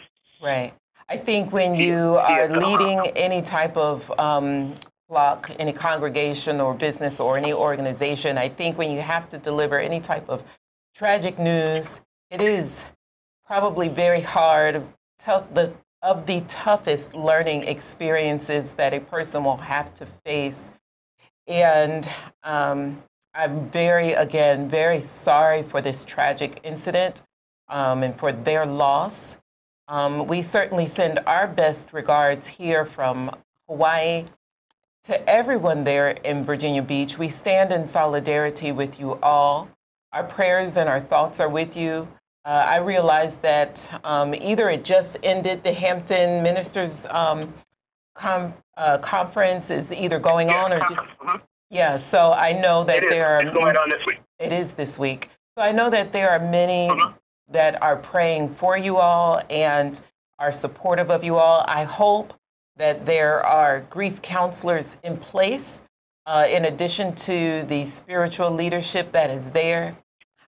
Right. 0.43 0.73
I 1.09 1.17
think 1.19 1.53
when 1.53 1.75
you 1.75 2.17
are 2.17 2.49
leading 2.49 3.13
any 3.15 3.41
type 3.41 3.77
of 3.77 4.11
um, 4.19 4.75
flock, 5.09 5.51
any 5.59 5.73
congregation 5.73 6.61
or 6.61 6.75
business 6.75 7.21
or 7.21 7.37
any 7.37 7.53
organization, 7.53 8.37
I 8.39 8.49
think 8.49 8.77
when 8.77 8.91
you 8.91 9.01
have 9.01 9.29
to 9.29 9.39
deliver 9.39 9.79
any 9.79 10.01
type 10.01 10.29
of 10.29 10.43
tragic 10.95 11.39
news, 11.39 12.01
it 12.31 12.41
is 12.41 12.85
probably 13.47 13.89
very 13.89 14.21
hard, 14.21 14.89
the, 15.25 15.73
of 16.03 16.27
the 16.27 16.41
toughest 16.43 17.15
learning 17.15 17.63
experiences 17.63 18.73
that 18.73 18.93
a 18.93 19.01
person 19.01 19.45
will 19.45 19.59
have 19.59 19.95
to 19.95 20.07
face. 20.25 20.73
And 21.47 22.09
um, 22.43 23.03
I'm 23.35 23.69
very, 23.71 24.13
again, 24.13 24.69
very 24.69 25.01
sorry 25.01 25.63
for 25.63 25.81
this 25.81 26.05
tragic 26.05 26.61
incident 26.65 27.23
um, 27.69 28.03
and 28.03 28.17
for 28.17 28.33
their 28.33 28.65
loss. 28.65 29.37
Um, 29.89 30.27
we 30.27 30.43
certainly 30.43 30.87
send 30.87 31.21
our 31.27 31.47
best 31.47 31.93
regards 31.93 32.47
here 32.47 32.85
from 32.85 33.31
Hawaii 33.69 34.25
to 35.05 35.29
everyone 35.29 35.85
there 35.85 36.11
in 36.11 36.45
Virginia 36.45 36.83
Beach. 36.83 37.17
We 37.19 37.29
stand 37.29 37.71
in 37.71 37.87
solidarity 37.87 38.73
with 38.73 38.99
you 38.99 39.15
all. 39.23 39.69
Our 40.13 40.25
prayers 40.25 40.77
and 40.77 40.89
our 40.89 41.01
thoughts 41.01 41.39
are 41.39 41.49
with 41.49 41.77
you. 41.77 42.09
Uh, 42.45 42.65
I 42.67 42.77
realize 42.79 43.37
that 43.37 44.01
um, 44.03 44.35
either 44.35 44.69
it 44.69 44.85
just 44.85 45.19
ended, 45.23 45.63
the 45.63 45.73
Hampton 45.73 46.43
Ministers 46.43 47.07
um, 47.11 47.53
com- 48.15 48.55
uh, 48.77 48.99
Conference 48.99 49.71
is 49.71 49.93
either 49.93 50.19
going 50.19 50.49
Yeah, 50.49 50.65
on 50.65 50.73
or. 50.73 50.81
conference, 50.81 51.11
mhm. 51.23 51.41
Yeah, 51.71 51.97
so 51.97 52.33
I 52.33 52.53
know 52.53 52.85
that 52.85 52.99
It 52.99 53.05
is. 53.05 53.11
there 53.11 53.27
are. 53.27 53.41
It's 53.43 53.51
going 53.57 53.77
on 53.77 53.89
this 53.89 54.05
week. 54.07 54.21
It 54.39 54.53
is 54.53 54.75
this 54.75 54.99
week. 54.99 55.31
So 55.57 55.65
I 55.65 55.73
know 55.73 55.91
that 55.91 56.13
there 56.13 56.31
are 56.31 56.39
many 56.39 56.89
Mhm. 56.91 57.15
that 57.49 57.81
are 57.83 57.97
praying 57.97 58.55
for 58.55 58.77
you 58.77 58.99
all 58.99 59.41
and 59.51 60.01
are 60.39 60.53
supportive 60.53 61.11
of 61.11 61.25
you 61.25 61.39
all. 61.39 61.65
I 61.67 61.85
hope 61.85 62.35
that 62.77 63.07
there 63.07 63.45
are 63.45 63.81
grief 63.81 64.21
counselors 64.23 64.99
in 65.03 65.17
place 65.17 65.83
uh, 66.27 66.45
in 66.49 66.65
addition 66.65 67.15
to 67.15 67.63
the 67.69 67.85
spiritual 67.85 68.51
leadership 68.51 69.13
that 69.13 69.31
is 69.31 69.51
there. 69.53 69.97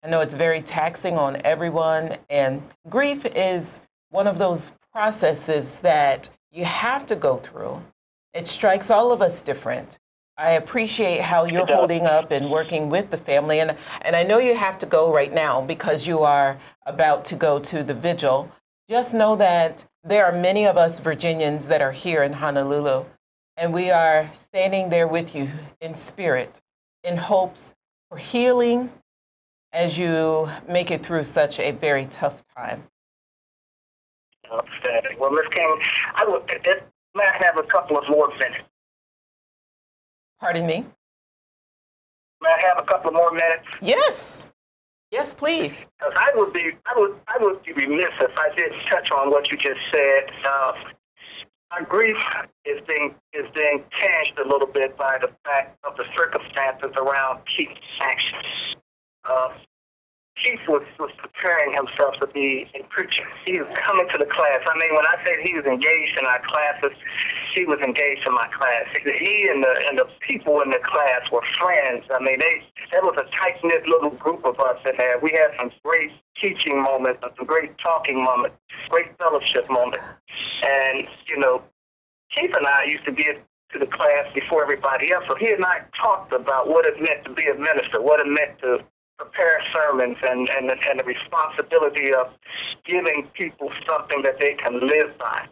I 0.05 0.09
know 0.09 0.21
it's 0.21 0.35
very 0.35 0.61
taxing 0.61 1.17
on 1.17 1.41
everyone, 1.45 2.19
and 2.29 2.63
grief 2.89 3.25
is 3.25 3.87
one 4.11 4.27
of 4.27 4.37
those 4.39 4.73
processes 4.93 5.81
that 5.81 6.29
you 6.51 6.65
have 6.67 7.07
to 7.07 7.17
go 7.17 7.39
through. 7.39 7.83
It 8.35 8.47
strikes 8.47 8.91
all 8.91 9.13
of 9.13 9.21
us 9.21 9.43
different. 9.43 9.99
I 10.39 10.53
appreciate 10.53 11.21
how 11.21 11.45
you're 11.45 11.67
holding 11.67 12.07
up 12.07 12.31
and 12.31 12.51
working 12.51 12.89
with 12.89 13.11
the 13.11 13.19
family, 13.19 13.61
and 13.61 13.77
and 14.01 14.17
I 14.17 14.23
know 14.23 14.39
you 14.39 14.55
have 14.55 14.79
to 14.79 14.87
go 14.87 15.13
right 15.13 15.33
now 15.33 15.61
because 15.61 16.07
you 16.07 16.21
are 16.21 16.59
about 16.87 17.27
to 17.27 17.37
go 17.37 17.59
to 17.59 17.85
the 17.85 17.95
vigil. 17.95 18.51
Just 18.89 19.13
know 19.13 19.37
that 19.37 19.87
there 20.03 20.25
are 20.25 20.33
many 20.33 20.67
of 20.67 20.77
us 20.79 20.99
Virginians 21.01 21.67
that 21.67 21.83
are 21.83 21.93
here 21.93 22.23
in 22.23 22.33
Honolulu, 22.33 23.05
and 23.59 23.75
we 23.75 23.91
are 23.91 24.31
standing 24.35 24.89
there 24.89 25.07
with 25.07 25.35
you 25.35 25.49
in 25.81 25.95
spirit, 25.95 26.63
in 27.05 27.19
hopes 27.19 27.75
for 28.09 28.17
healing 28.17 28.91
as 29.73 29.99
you 29.99 30.49
make 30.69 30.91
it 30.91 31.05
through 31.05 31.25
such 31.25 31.61
a 31.61 31.73
very 31.73 32.07
tough 32.07 32.43
time. 32.57 32.85
Outstanding. 34.51 35.19
Well, 35.19 35.31
Miss 35.31 35.47
King, 35.51 35.79
I 36.15 36.25
would, 36.27 36.51
it, 36.51 36.92
I 37.21 37.45
have 37.45 37.59
a 37.59 37.63
couple 37.65 37.99
of 37.99 38.05
more 38.09 38.29
minutes? 38.29 38.69
Pardon 40.41 40.67
me? 40.67 40.85
May 42.43 42.49
I 42.49 42.67
have 42.69 42.79
a 42.79 42.87
couple 42.87 43.13
more 43.13 43.31
minutes? 43.33 43.67
Yes. 43.81 44.53
Yes, 45.11 45.35
please. 45.35 45.89
Because 45.99 46.15
I 46.17 46.33
would 46.35 46.53
be, 46.53 46.71
I 46.87 46.99
would, 46.99 47.21
I 47.29 47.37
would 47.41 47.63
be 47.63 47.73
remiss 47.75 48.13
if 48.21 48.37
I 48.39 48.49
didn't 48.57 48.81
touch 48.91 49.11
on 49.11 49.31
what 49.31 49.51
you 49.51 49.59
just 49.59 49.81
said. 49.93 50.25
Uh, 50.45 50.73
my 51.71 51.83
grief 51.87 52.17
is 52.65 52.81
being 52.89 53.15
is 53.33 53.47
being 53.55 53.85
tinged 54.01 54.39
a 54.39 54.49
little 54.49 54.67
bit 54.67 54.97
by 54.97 55.19
the 55.21 55.31
fact 55.45 55.79
of 55.85 55.97
the 55.97 56.05
circumstances 56.17 56.91
around 56.97 57.41
Keith's 57.47 57.81
actions. 58.01 58.77
Uh, 59.25 59.49
Keith 60.37 60.61
was, 60.67 60.83
was 60.99 61.11
preparing 61.19 61.75
himself 61.75 62.17
to 62.21 62.27
be 62.29 62.67
a 62.75 62.83
preacher. 62.89 63.23
He 63.45 63.61
was 63.61 63.69
coming 63.77 64.09
to 64.13 64.19
the 64.19 64.25
class. 64.27 64.59
I 64.67 64.75
mean, 64.79 64.95
when 64.95 65.07
I 65.07 65.23
say 65.25 65.37
he 65.45 65.55
was 65.55 65.65
engaged 65.67 66.19
in 66.19 66.27
our 66.27 66.41
classes, 66.47 66.97
he 67.55 67.65
was 67.65 67.79
engaged 67.85 68.27
in 68.27 68.35
my 68.35 68.49
class. 68.49 68.89
He 68.93 69.49
and 69.53 69.63
the 69.63 69.73
and 69.89 69.99
the 69.99 70.07
people 70.21 70.61
in 70.63 70.71
the 70.71 70.81
class 70.83 71.21
were 71.31 71.45
friends. 71.61 72.05
I 72.11 72.19
mean, 72.23 72.39
they 72.41 72.65
there 72.91 73.03
was 73.03 73.15
a 73.21 73.29
tight 73.37 73.61
knit 73.63 73.87
little 73.87 74.11
group 74.11 74.45
of 74.45 74.59
us 74.59 74.81
in 74.87 74.97
there. 74.97 75.19
We 75.21 75.33
had 75.33 75.53
some 75.61 75.71
great 75.85 76.11
teaching 76.41 76.83
moments, 76.83 77.21
uh, 77.23 77.29
some 77.37 77.47
great 77.47 77.77
talking 77.79 78.25
moments, 78.25 78.57
great 78.89 79.17
fellowship 79.19 79.69
moments, 79.69 80.01
and 80.65 81.07
you 81.29 81.39
know, 81.39 81.63
Keith 82.35 82.57
and 82.57 82.67
I 82.67 82.85
used 82.85 83.05
to 83.07 83.13
get 83.13 83.37
to 83.73 83.79
the 83.79 83.87
class 83.87 84.27
before 84.35 84.63
everybody 84.63 85.13
else. 85.13 85.25
So 85.29 85.37
he 85.37 85.51
and 85.51 85.65
I 85.65 85.81
talked 86.01 86.33
about 86.33 86.69
what 86.69 86.87
it 86.87 87.01
meant 87.01 87.25
to 87.25 87.33
be 87.33 87.47
a 87.47 87.55
minister, 87.55 88.01
what 88.01 88.21
it 88.21 88.27
meant 88.27 88.59
to 88.61 88.79
prepare 89.19 89.61
sermons, 89.75 90.17
and 90.23 90.49
and 90.57 90.71
and 90.71 91.01
the 91.01 91.05
responsibility 91.05 92.15
of 92.15 92.29
giving 92.85 93.29
people 93.35 93.71
something 93.87 94.23
that 94.23 94.39
they 94.41 94.55
can 94.55 94.81
live 94.81 95.17
by. 95.19 95.47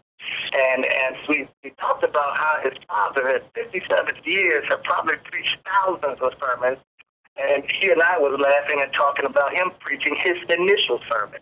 And 0.52 0.84
and 0.84 1.16
we, 1.28 1.48
we 1.64 1.70
talked 1.80 2.04
about 2.04 2.38
how 2.38 2.60
his 2.62 2.74
father 2.88 3.28
at 3.28 3.42
57 3.54 3.88
years 4.24 4.64
had 4.68 4.82
probably 4.84 5.16
preached 5.30 5.56
thousands 5.64 6.18
of 6.20 6.32
sermons, 6.40 6.78
and 7.36 7.64
he 7.80 7.90
and 7.90 8.02
I 8.02 8.18
was 8.18 8.38
laughing 8.40 8.80
and 8.82 8.92
talking 8.92 9.26
about 9.26 9.54
him 9.54 9.70
preaching 9.80 10.16
his 10.20 10.36
initial 10.48 11.00
sermon. 11.10 11.40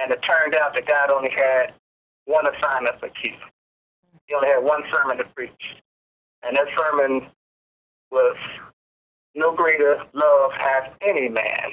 And 0.00 0.10
it 0.10 0.22
turned 0.22 0.54
out 0.54 0.74
that 0.74 0.86
God 0.86 1.10
only 1.10 1.30
had 1.36 1.74
one 2.24 2.44
assignment 2.46 2.98
for 3.00 3.08
Keith. 3.22 3.34
He 4.26 4.34
only 4.34 4.48
had 4.48 4.62
one 4.62 4.82
sermon 4.90 5.18
to 5.18 5.24
preach. 5.34 5.50
And 6.42 6.56
that 6.56 6.66
sermon 6.76 7.26
was 8.10 8.36
no 9.34 9.54
greater 9.54 10.02
love 10.12 10.52
hath 10.58 10.92
any 11.02 11.28
man, 11.28 11.70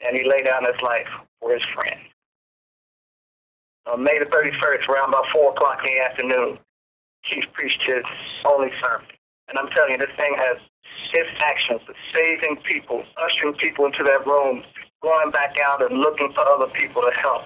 and 0.00 0.16
he 0.16 0.28
laid 0.28 0.46
down 0.46 0.64
his 0.64 0.80
life 0.82 1.08
for 1.40 1.52
his 1.52 1.62
friend. 1.74 2.00
On 3.86 4.02
May 4.02 4.18
the 4.18 4.24
31st, 4.26 4.88
around 4.88 5.10
about 5.10 5.26
4 5.32 5.52
o'clock 5.52 5.80
in 5.84 5.94
the 5.94 6.00
afternoon, 6.00 6.58
Keith 7.24 7.44
preached 7.52 7.82
his 7.86 8.04
only 8.44 8.70
sermon. 8.82 9.06
And 9.48 9.58
I'm 9.58 9.68
telling 9.70 9.92
you, 9.92 9.98
this 9.98 10.16
thing 10.18 10.34
has 10.38 10.56
his 11.12 11.24
actions 11.42 11.80
of 11.88 11.94
saving 12.14 12.56
people, 12.64 13.04
ushering 13.18 13.54
people 13.54 13.84
into 13.86 14.02
their 14.02 14.22
rooms, 14.22 14.64
going 15.02 15.30
back 15.30 15.56
out 15.62 15.82
and 15.82 16.00
looking 16.00 16.32
for 16.32 16.40
other 16.40 16.66
people 16.72 17.02
to 17.02 17.12
help. 17.20 17.42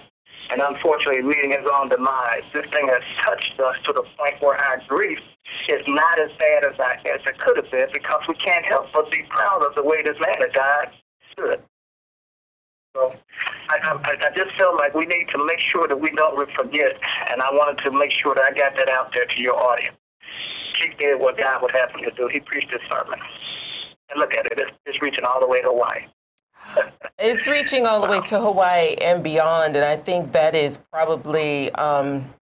And 0.51 0.63
unfortunately, 0.63 1.23
leading 1.23 1.51
his 1.51 1.69
own 1.75 1.89
demise. 1.89 2.43
This 2.55 2.65
thing 2.73 2.89
has 2.89 3.03
touched 3.23 3.61
us 3.61 3.77
to 3.87 3.93
the 3.93 4.05
point 4.17 4.41
where 4.41 4.57
our 4.57 4.81
grief 4.89 5.19
is 5.69 5.85
not 5.89 6.21
as 6.21 6.31
bad 6.39 6.65
as, 6.65 6.75
I, 6.81 6.95
as 7.13 7.21
it 7.27 7.39
could 7.39 7.57
have 7.57 7.71
been 7.71 7.89
because 7.93 8.23
we 8.29 8.35
can't 8.35 8.65
help 8.67 8.87
but 8.93 9.11
be 9.11 9.23
proud 9.29 9.65
of 9.65 9.75
the 9.75 9.83
way 9.83 10.03
this 10.03 10.17
man 10.21 10.35
has 10.41 10.53
died 10.53 10.91
stood. 11.33 11.63
So 12.97 13.15
I, 13.69 13.79
I, 13.83 14.17
I 14.27 14.31
just 14.35 14.57
feel 14.57 14.75
like 14.77 14.95
we 14.95 15.05
need 15.05 15.27
to 15.33 15.45
make 15.45 15.61
sure 15.73 15.87
that 15.87 16.01
we 16.01 16.11
don't 16.11 16.37
forget, 16.57 16.93
and 17.31 17.43
I 17.43 17.51
wanted 17.53 17.83
to 17.85 17.93
make 17.93 18.13
sure 18.13 18.35
that 18.35 18.45
I 18.45 18.51
got 18.53 18.77
that 18.77 18.89
out 18.89 19.13
there 19.15 19.27
to 19.27 19.41
your 19.41 19.57
audience. 19.57 19.97
He 20.81 20.89
did 20.99 21.21
what 21.21 21.39
God 21.39 21.63
would 21.63 21.73
have 21.73 21.91
him 21.91 22.03
to 22.05 22.11
do. 22.17 22.29
He 22.33 22.41
preached 22.41 22.73
his 22.73 22.83
sermon. 22.91 23.19
And 24.11 24.19
look 24.19 24.35
at 24.35 24.47
it, 24.47 24.55
it's, 24.57 24.71
it's 24.87 25.03
reaching 25.03 25.25
all 25.25 25.41
the 25.41 25.47
way 25.47 25.61
to 25.61 25.69
Hawaii. 25.69 26.07
It's 27.21 27.49
reaching 27.49 27.85
all 27.85 28.01
the 28.01 28.07
way 28.07 28.21
to 28.27 28.39
Hawaii 28.39 28.95
and 28.95 29.25
beyond, 29.25 29.75
and 29.75 29.85
I 29.85 29.97
think 29.97 30.31
that 30.35 30.55
is 30.55 30.79
probably 30.93 31.73
um, 31.73 32.33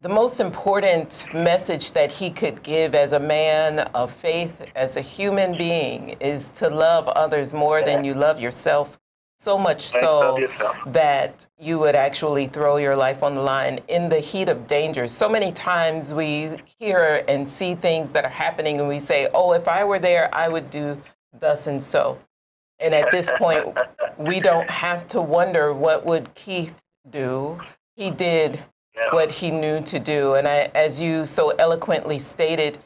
the 0.00 0.08
most 0.08 0.38
important 0.38 1.24
message 1.34 1.92
that 1.92 2.12
he 2.12 2.30
could 2.30 2.62
give 2.62 2.94
as 2.94 3.12
a 3.12 3.18
man 3.18 3.80
of 3.94 4.12
faith, 4.12 4.64
as 4.76 4.96
a 4.96 5.00
human 5.00 5.58
being, 5.58 6.10
is 6.20 6.50
to 6.50 6.70
love 6.70 7.08
others 7.08 7.52
more 7.52 7.82
than 7.82 8.04
you 8.04 8.14
love 8.14 8.40
yourself. 8.40 8.96
So 9.40 9.58
much 9.58 9.86
so 9.88 10.48
that 10.86 11.46
you 11.58 11.80
would 11.80 11.96
actually 11.96 12.46
throw 12.46 12.76
your 12.76 12.94
life 12.94 13.24
on 13.24 13.34
the 13.34 13.40
line 13.40 13.80
in 13.88 14.08
the 14.08 14.20
heat 14.20 14.48
of 14.48 14.68
danger. 14.68 15.08
So 15.08 15.28
many 15.28 15.52
times 15.52 16.14
we 16.14 16.58
hear 16.78 17.24
and 17.28 17.48
see 17.48 17.74
things 17.74 18.10
that 18.10 18.24
are 18.24 18.30
happening, 18.30 18.78
and 18.78 18.88
we 18.88 19.00
say, 19.00 19.28
Oh, 19.34 19.52
if 19.52 19.66
I 19.66 19.82
were 19.82 19.98
there, 19.98 20.32
I 20.32 20.48
would 20.48 20.70
do 20.70 21.00
thus 21.40 21.66
and 21.66 21.82
so. 21.82 22.18
And 22.78 22.94
at 22.94 23.10
this 23.10 23.30
point, 23.36 23.76
we 24.16 24.38
don't 24.38 24.70
have 24.70 25.08
to 25.08 25.20
wonder 25.20 25.72
what 25.72 26.06
would 26.06 26.34
Keith 26.34 26.80
do. 27.10 27.60
He 27.96 28.10
did 28.12 28.62
Yeah. 28.98 29.14
what 29.14 29.30
he 29.30 29.50
knew 29.52 29.80
to 29.82 30.00
do. 30.00 30.34
And 30.34 30.48
I, 30.48 30.70
as 30.74 31.00
you 31.00 31.24
so 31.24 31.50
eloquently 31.50 32.18
stated, 32.18 32.78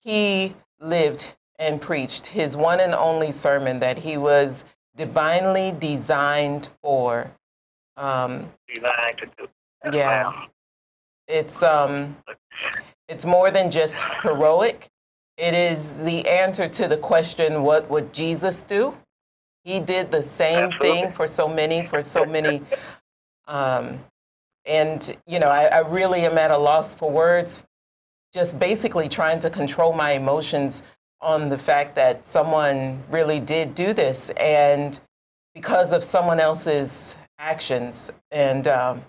he 0.00 0.54
lived 0.80 1.26
and 1.58 1.80
preached 1.80 2.26
his 2.28 2.56
one 2.56 2.80
and 2.80 2.94
only 2.94 3.30
sermon 3.32 3.78
that 3.80 3.98
he 3.98 4.16
was 4.16 4.64
divinely 4.96 5.72
designed 5.78 6.68
for. 6.82 7.30
Um, 7.96 8.50
Designed 8.72 9.18
to 9.18 9.26
do. 9.36 9.48
Yeah. 9.92 10.32
it's 11.28 11.62
um, 11.62 12.16
it's 13.08 13.24
more 13.26 13.50
than 13.50 13.70
just 13.70 14.02
heroic. 14.22 14.88
It 15.36 15.54
is 15.54 15.92
the 16.04 16.26
answer 16.28 16.68
to 16.68 16.88
the 16.88 16.96
question, 16.96 17.62
"What 17.62 17.90
would 17.90 18.12
Jesus 18.12 18.62
do?" 18.62 18.94
He 19.64 19.78
did 19.80 20.10
the 20.10 20.22
same 20.22 20.64
Absolutely. 20.72 20.88
thing 21.02 21.12
for 21.12 21.26
so 21.26 21.46
many, 21.48 21.84
for 21.86 22.02
so 22.02 22.24
many. 22.24 22.62
Um, 23.46 24.00
and 24.64 25.16
you 25.26 25.38
know, 25.38 25.48
I, 25.48 25.64
I 25.64 25.78
really 25.80 26.24
am 26.24 26.38
at 26.38 26.50
a 26.50 26.58
loss 26.58 26.94
for 26.94 27.10
words. 27.10 27.62
Just 28.32 28.58
basically 28.58 29.08
trying 29.08 29.40
to 29.40 29.50
control 29.50 29.92
my 29.92 30.12
emotions 30.12 30.84
on 31.20 31.48
the 31.48 31.58
fact 31.58 31.94
that 31.96 32.26
someone 32.26 33.02
really 33.10 33.38
did 33.40 33.74
do 33.74 33.92
this, 33.92 34.30
and 34.30 34.98
because 35.54 35.92
of 35.92 36.02
someone 36.02 36.40
else's 36.40 37.14
actions. 37.38 38.10
And 38.30 38.66
um, 38.68 39.04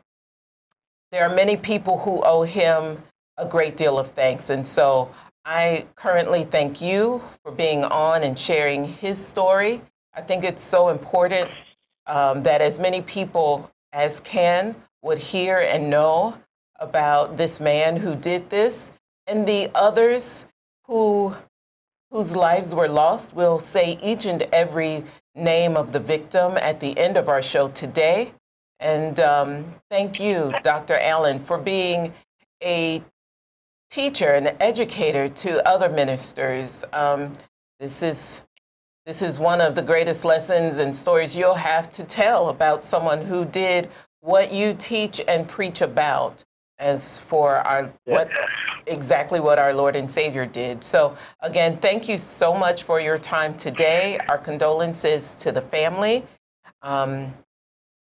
there 1.12 1.24
are 1.24 1.33
many 1.33 1.55
people 1.55 2.00
who 2.00 2.22
owe 2.24 2.43
him 2.43 3.01
a 3.38 3.48
great 3.48 3.77
deal 3.77 3.98
of 3.98 4.12
thanks. 4.12 4.50
And 4.50 4.65
so 4.65 5.12
I 5.45 5.86
currently 5.95 6.43
thank 6.43 6.81
you 6.81 7.22
for 7.43 7.51
being 7.51 7.83
on 7.83 8.24
and 8.24 8.38
sharing 8.38 8.86
his 8.86 9.24
story. 9.24 9.81
I 10.13 10.22
think 10.22 10.43
it's 10.43 10.63
so 10.63 10.89
important 10.89 11.50
um, 12.07 12.43
that 12.43 12.62
as 12.62 12.79
many 12.79 13.01
people 13.01 13.69
as 13.91 14.19
can 14.19 14.75
would 15.03 15.19
hear 15.19 15.60
and 15.60 15.89
know 15.89 16.38
about 16.79 17.38
this 17.38 17.60
man 17.60 17.98
who 17.98 18.15
did 18.15 18.50
this 18.50 18.93
and 19.27 19.48
the 19.48 19.69
others 19.75 20.48
who 20.88 21.36
whose 22.10 22.36
lives 22.36 22.75
were 22.75 22.88
lost 22.88 23.33
will 23.33 23.60
say 23.60 23.98
each 24.01 24.25
and 24.25 24.43
every 24.53 25.03
name 25.36 25.75
of 25.75 25.91
the 25.91 26.00
victim 26.00 26.57
at 26.57 26.79
the 26.79 26.98
end 26.98 27.17
of 27.17 27.27
our 27.27 27.41
show 27.41 27.69
today. 27.69 28.31
And 28.79 29.19
um, 29.19 29.65
thank 29.89 30.19
you, 30.19 30.53
Dr. 30.62 30.95
Allen, 30.95 31.39
for 31.39 31.57
being 31.57 32.13
a 32.63 33.01
teacher 33.89 34.33
and 34.33 34.55
educator 34.60 35.27
to 35.27 35.67
other 35.67 35.89
ministers. 35.89 36.86
Um, 36.93 37.33
this 37.79 38.03
is 38.03 38.41
this 39.05 39.22
is 39.22 39.38
one 39.38 39.60
of 39.60 39.75
the 39.75 39.81
greatest 39.81 40.24
lessons 40.24 40.77
and 40.77 40.95
stories 40.95 41.36
you'll 41.36 41.55
have 41.55 41.91
to 41.93 42.03
tell 42.03 42.50
about 42.50 42.86
someone 42.86 43.25
who 43.25 43.43
did 43.43 43.89
what 44.23 44.53
you 44.53 44.73
teach 44.73 45.21
and 45.27 45.47
preach 45.47 45.81
about 45.81 46.43
as 46.79 47.19
for 47.19 47.55
our 47.57 47.91
what 48.05 48.29
exactly 48.87 49.39
what 49.39 49.59
our 49.59 49.73
Lord 49.73 49.95
and 49.95 50.09
Savior 50.09 50.45
did. 50.45 50.83
So 50.83 51.17
again, 51.41 51.77
thank 51.77 52.07
you 52.07 52.17
so 52.17 52.53
much 52.53 52.83
for 52.83 53.01
your 53.01 53.17
time 53.17 53.55
today. 53.57 54.19
Our 54.29 54.37
condolences 54.37 55.33
to 55.35 55.51
the 55.51 55.61
family. 55.61 56.25
Um, 56.81 57.33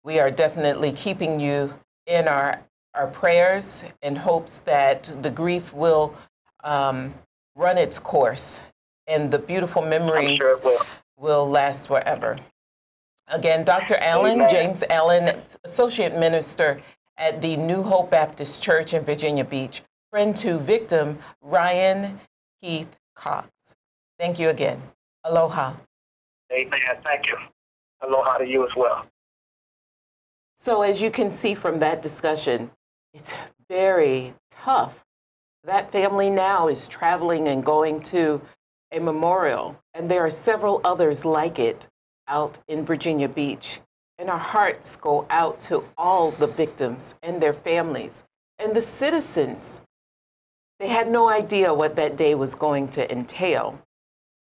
we 0.05 0.21
are 0.21 0.31
definitely 0.31 0.93
keeping 0.93 1.41
you 1.41 1.75
in 2.07 2.29
our 2.29 2.61
our 2.95 3.09
prayers 3.09 3.85
in 4.03 4.15
hopes 4.15 4.59
that 4.59 5.05
the 5.23 5.31
grief 5.31 5.73
will 5.73 6.15
um, 6.63 7.15
run 7.57 7.79
its 7.79 7.99
course 7.99 8.61
and 9.07 9.31
the 9.31 9.39
beautiful 9.39 9.83
memories 9.83 10.39
sure 10.39 10.61
will. 10.61 10.87
will 11.19 11.49
last 11.49 11.89
forever. 11.89 12.39
Again, 13.33 13.65
Dr. 13.65 13.97
Allen, 13.97 14.43
Amen. 14.43 14.51
James 14.51 14.85
Allen, 14.91 15.41
Associate 15.65 16.15
Minister 16.15 16.83
at 17.17 17.41
the 17.41 17.57
New 17.57 17.83
Hope 17.83 18.11
Baptist 18.11 18.63
Church 18.63 18.93
in 18.93 19.05
Virginia 19.05 19.43
Beach, 19.43 19.81
friend 20.11 20.37
to 20.37 20.59
victim 20.59 21.19
Ryan 21.41 22.21
Keith 22.61 22.95
Cox. 23.17 23.49
Thank 24.19 24.39
you 24.39 24.51
again. 24.51 24.83
Aloha. 25.25 25.73
Amen. 26.53 26.81
Thank 27.03 27.29
you. 27.29 27.39
Aloha 28.03 28.37
to 28.37 28.47
you 28.47 28.65
as 28.65 28.77
well. 28.77 29.07
So, 30.59 30.83
as 30.83 31.01
you 31.01 31.11
can 31.11 31.31
see 31.31 31.55
from 31.55 31.79
that 31.79 32.03
discussion, 32.03 32.71
it's 33.15 33.35
very 33.67 34.35
tough. 34.51 35.07
That 35.65 35.91
family 35.91 36.29
now 36.29 36.69
is 36.69 36.87
traveling 36.87 37.49
and 37.49 37.65
going 37.65 38.03
to 38.03 38.43
a 38.93 39.01
memorial, 39.01 39.79
and 39.95 40.11
there 40.11 40.21
are 40.21 40.31
several 40.31 40.83
others 40.85 41.25
like 41.25 41.59
it 41.59 41.89
out 42.33 42.59
in 42.67 42.83
Virginia 42.83 43.29
Beach. 43.29 43.81
And 44.19 44.31
our 44.31 44.39
hearts 44.39 44.97
go 44.97 45.27
out 45.29 45.61
to 45.69 45.85
all 45.99 46.31
the 46.31 46.47
victims 46.47 47.15
and 47.23 47.43
their 47.43 47.53
families 47.53 48.25
and 48.59 48.75
the 48.75 48.83
citizens. 48.83 49.83
They 50.81 50.89
had 50.89 51.11
no 51.11 51.29
idea 51.29 51.75
what 51.75 51.97
that 51.97 52.17
day 52.17 52.35
was 52.35 52.55
going 52.55 52.89
to 52.89 53.11
entail. 53.13 53.79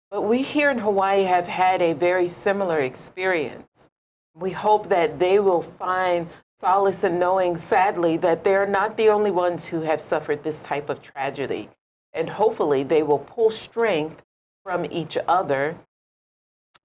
But 0.10 0.22
we 0.22 0.42
here 0.42 0.72
in 0.72 0.80
Hawaii 0.80 1.24
have 1.24 1.48
had 1.48 1.82
a 1.82 1.94
very 1.94 2.28
similar 2.28 2.80
experience. 2.80 3.90
We 4.34 4.52
hope 4.52 4.90
that 4.90 5.20
they 5.20 5.40
will 5.40 5.62
find 5.62 6.30
solace 6.60 7.04
in 7.04 7.20
knowing, 7.20 7.58
sadly, 7.58 8.18
that 8.18 8.44
they're 8.44 8.66
not 8.66 8.98
the 8.98 9.10
only 9.10 9.32
ones 9.32 9.66
who 9.66 9.82
have 9.82 10.02
suffered 10.02 10.44
this 10.44 10.64
type 10.64 10.90
of 10.90 11.02
tragedy. 11.02 11.70
And 12.14 12.30
hopefully, 12.30 12.84
they 12.84 13.04
will 13.04 13.20
pull 13.20 13.52
strength 13.52 14.24
from 14.64 14.86
each 14.90 15.18
other 15.28 15.78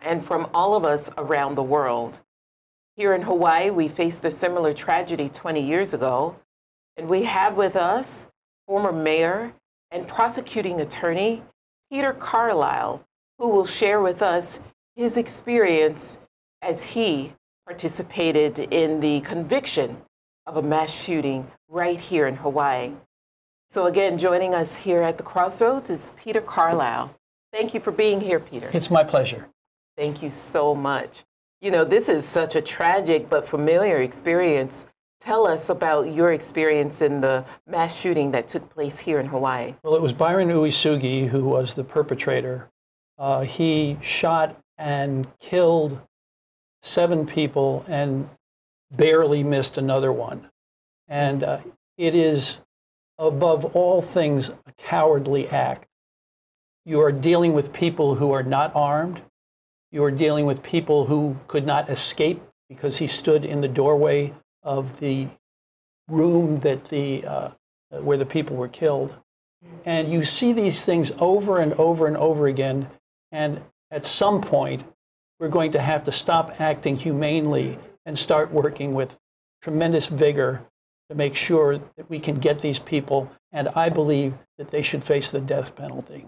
and 0.02 0.24
from 0.24 0.48
all 0.52 0.74
of 0.74 0.84
us 0.84 1.10
around 1.16 1.54
the 1.54 1.62
world. 1.62 2.20
Here 2.96 3.14
in 3.14 3.22
Hawaii, 3.22 3.70
we 3.70 3.88
faced 3.88 4.24
a 4.24 4.30
similar 4.30 4.74
tragedy 4.74 5.28
20 5.28 5.60
years 5.60 5.94
ago, 5.94 6.36
and 6.96 7.08
we 7.08 7.22
have 7.22 7.56
with 7.56 7.76
us 7.76 8.28
former 8.66 8.92
mayor 8.92 9.52
and 9.90 10.06
prosecuting 10.06 10.80
attorney 10.80 11.42
Peter 11.90 12.12
Carlisle, 12.12 13.04
who 13.38 13.48
will 13.48 13.66
share 13.66 14.00
with 14.00 14.22
us 14.22 14.60
his 14.96 15.16
experience 15.16 16.18
as 16.60 16.82
he 16.82 17.32
participated 17.66 18.58
in 18.58 19.00
the 19.00 19.20
conviction 19.22 19.96
of 20.46 20.56
a 20.56 20.62
mass 20.62 20.92
shooting 20.92 21.50
right 21.68 21.98
here 21.98 22.26
in 22.26 22.36
Hawaii. 22.36 22.92
So, 23.68 23.86
again, 23.86 24.18
joining 24.18 24.54
us 24.54 24.76
here 24.76 25.00
at 25.00 25.16
the 25.16 25.22
Crossroads 25.22 25.88
is 25.88 26.12
Peter 26.16 26.40
Carlisle. 26.40 27.14
Thank 27.52 27.72
you 27.72 27.80
for 27.80 27.90
being 27.90 28.20
here, 28.20 28.40
Peter. 28.40 28.70
It's 28.72 28.90
my 28.90 29.04
pleasure. 29.04 29.48
Thank 29.96 30.22
you 30.22 30.30
so 30.30 30.74
much. 30.74 31.24
You 31.60 31.70
know, 31.70 31.84
this 31.84 32.08
is 32.08 32.26
such 32.26 32.56
a 32.56 32.62
tragic 32.62 33.28
but 33.28 33.46
familiar 33.46 33.98
experience. 33.98 34.86
Tell 35.20 35.46
us 35.46 35.68
about 35.68 36.12
your 36.12 36.32
experience 36.32 37.00
in 37.00 37.20
the 37.20 37.44
mass 37.66 37.96
shooting 37.96 38.32
that 38.32 38.48
took 38.48 38.68
place 38.70 38.98
here 38.98 39.20
in 39.20 39.26
Hawaii. 39.26 39.74
Well, 39.84 39.94
it 39.94 40.02
was 40.02 40.12
Byron 40.12 40.48
Uesugi 40.48 41.28
who 41.28 41.44
was 41.44 41.74
the 41.76 41.84
perpetrator. 41.84 42.68
Uh, 43.18 43.42
he 43.42 43.98
shot 44.00 44.58
and 44.78 45.28
killed 45.38 46.00
seven 46.80 47.24
people 47.24 47.84
and 47.86 48.28
barely 48.90 49.44
missed 49.44 49.78
another 49.78 50.10
one. 50.10 50.50
And 51.06 51.44
uh, 51.44 51.60
it 51.96 52.14
is, 52.14 52.58
above 53.18 53.64
all 53.76 54.00
things, 54.00 54.48
a 54.48 54.72
cowardly 54.78 55.48
act. 55.48 55.86
You 56.84 57.00
are 57.00 57.12
dealing 57.12 57.52
with 57.52 57.72
people 57.72 58.16
who 58.16 58.32
are 58.32 58.42
not 58.42 58.72
armed. 58.74 59.22
You 59.92 60.02
are 60.04 60.10
dealing 60.10 60.46
with 60.46 60.62
people 60.62 61.04
who 61.04 61.36
could 61.46 61.66
not 61.66 61.90
escape 61.90 62.40
because 62.68 62.96
he 62.96 63.06
stood 63.06 63.44
in 63.44 63.60
the 63.60 63.68
doorway 63.68 64.32
of 64.62 64.98
the 65.00 65.28
room 66.08 66.60
that 66.60 66.86
the, 66.86 67.24
uh, 67.26 67.50
where 67.90 68.16
the 68.16 68.26
people 68.26 68.56
were 68.56 68.68
killed. 68.68 69.14
And 69.84 70.10
you 70.10 70.24
see 70.24 70.54
these 70.54 70.84
things 70.84 71.12
over 71.18 71.58
and 71.58 71.74
over 71.74 72.06
and 72.06 72.16
over 72.16 72.46
again. 72.46 72.88
And 73.30 73.60
at 73.90 74.06
some 74.06 74.40
point, 74.40 74.82
we're 75.38 75.48
going 75.48 75.72
to 75.72 75.80
have 75.80 76.04
to 76.04 76.12
stop 76.12 76.58
acting 76.58 76.96
humanely 76.96 77.78
and 78.06 78.16
start 78.16 78.50
working 78.50 78.94
with 78.94 79.18
tremendous 79.60 80.06
vigor 80.06 80.64
to 81.10 81.14
make 81.14 81.36
sure 81.36 81.76
that 81.76 82.08
we 82.08 82.18
can 82.18 82.36
get 82.36 82.60
these 82.60 82.78
people. 82.78 83.30
And 83.52 83.68
I 83.68 83.90
believe 83.90 84.34
that 84.56 84.70
they 84.70 84.82
should 84.82 85.04
face 85.04 85.30
the 85.30 85.40
death 85.40 85.76
penalty. 85.76 86.26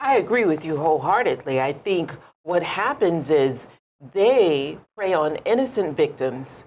I 0.00 0.16
agree 0.16 0.44
with 0.44 0.64
you 0.64 0.76
wholeheartedly. 0.76 1.60
I 1.60 1.72
think 1.72 2.14
what 2.42 2.62
happens 2.62 3.30
is 3.30 3.68
they 4.12 4.78
prey 4.96 5.12
on 5.12 5.36
innocent 5.44 5.96
victims 5.96 6.64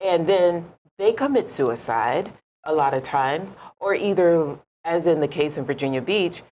and 0.00 0.26
then 0.26 0.66
they 0.98 1.12
commit 1.12 1.48
suicide 1.48 2.32
a 2.64 2.74
lot 2.74 2.94
of 2.94 3.02
times, 3.02 3.56
or 3.80 3.94
either, 3.94 4.58
as 4.84 5.06
in 5.06 5.20
the 5.20 5.28
case 5.28 5.56
in 5.56 5.64
Virginia 5.64 6.00
Beach, 6.00 6.42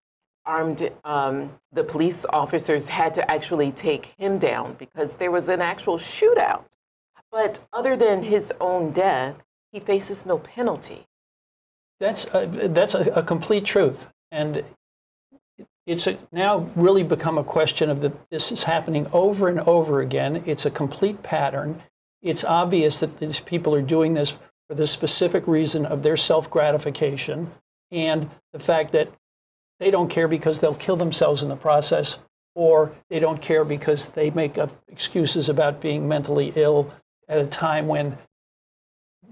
armed 0.45 0.91
um, 1.05 1.53
the 1.71 1.85
police 1.85 2.25
officers 2.27 2.89
had 2.89 3.15
to 3.15 3.31
actually 3.31 3.71
take 3.71 4.07
him 4.19 4.39
down 4.39 4.75
because 4.79 5.17
there 5.17 5.31
was 5.31 5.49
an 5.49 5.61
actual 5.61 5.97
shootout. 5.97 6.65
But 7.31 7.65
other 7.73 7.97
than 7.97 8.25
his 8.25 8.53
own 8.61 8.91
death, 8.91 9.43
he 9.71 9.81
faces 9.81 10.27
no 10.27 10.39
penalty. 10.39 11.07
That's 12.01 12.27
a, 12.35 12.47
that's 12.47 12.95
a, 12.95 13.11
a 13.13 13.23
complete 13.23 13.65
truth, 13.65 14.09
and 14.31 14.65
it's 15.93 16.07
a, 16.07 16.17
now 16.33 16.71
really 16.75 17.03
become 17.03 17.37
a 17.37 17.45
question 17.45 17.91
of 17.91 18.01
that 18.01 18.31
this 18.31 18.51
is 18.51 18.63
happening 18.63 19.07
over 19.13 19.49
and 19.49 19.61
over 19.61 20.01
again. 20.01 20.43
It's 20.47 20.65
a 20.65 20.71
complete 20.71 21.23
pattern. 21.23 21.83
It's 22.23 22.45
obvious 22.45 23.01
that 23.01 23.19
these 23.19 23.41
people 23.41 23.75
are 23.75 23.83
doing 23.83 24.15
this 24.15 24.39
for 24.69 24.75
the 24.75 24.87
specific 24.87 25.47
reason 25.47 25.85
of 25.85 26.03
their 26.03 26.17
self 26.17 26.51
gratification 26.51 27.53
and 27.91 28.31
the 28.55 28.59
fact 28.59 28.93
that 28.93 29.11
they 29.81 29.91
don't 29.91 30.09
care 30.09 30.29
because 30.29 30.61
they'll 30.61 30.75
kill 30.75 30.97
themselves 30.97 31.43
in 31.43 31.51
the 31.51 31.57
process, 31.57 32.19
or 32.55 32.95
they 33.11 33.19
don't 33.19 33.43
care 33.43 33.65
because 33.65 34.09
they 34.09 34.31
make 34.31 34.57
up 34.57 34.71
excuses 34.89 35.51
about 35.51 35.81
being 35.81 36.09
mentally 36.09 36.53
ill 36.57 36.91
at 37.29 37.39
a 37.39 37.47
time 37.47 37.87
when 37.87 38.17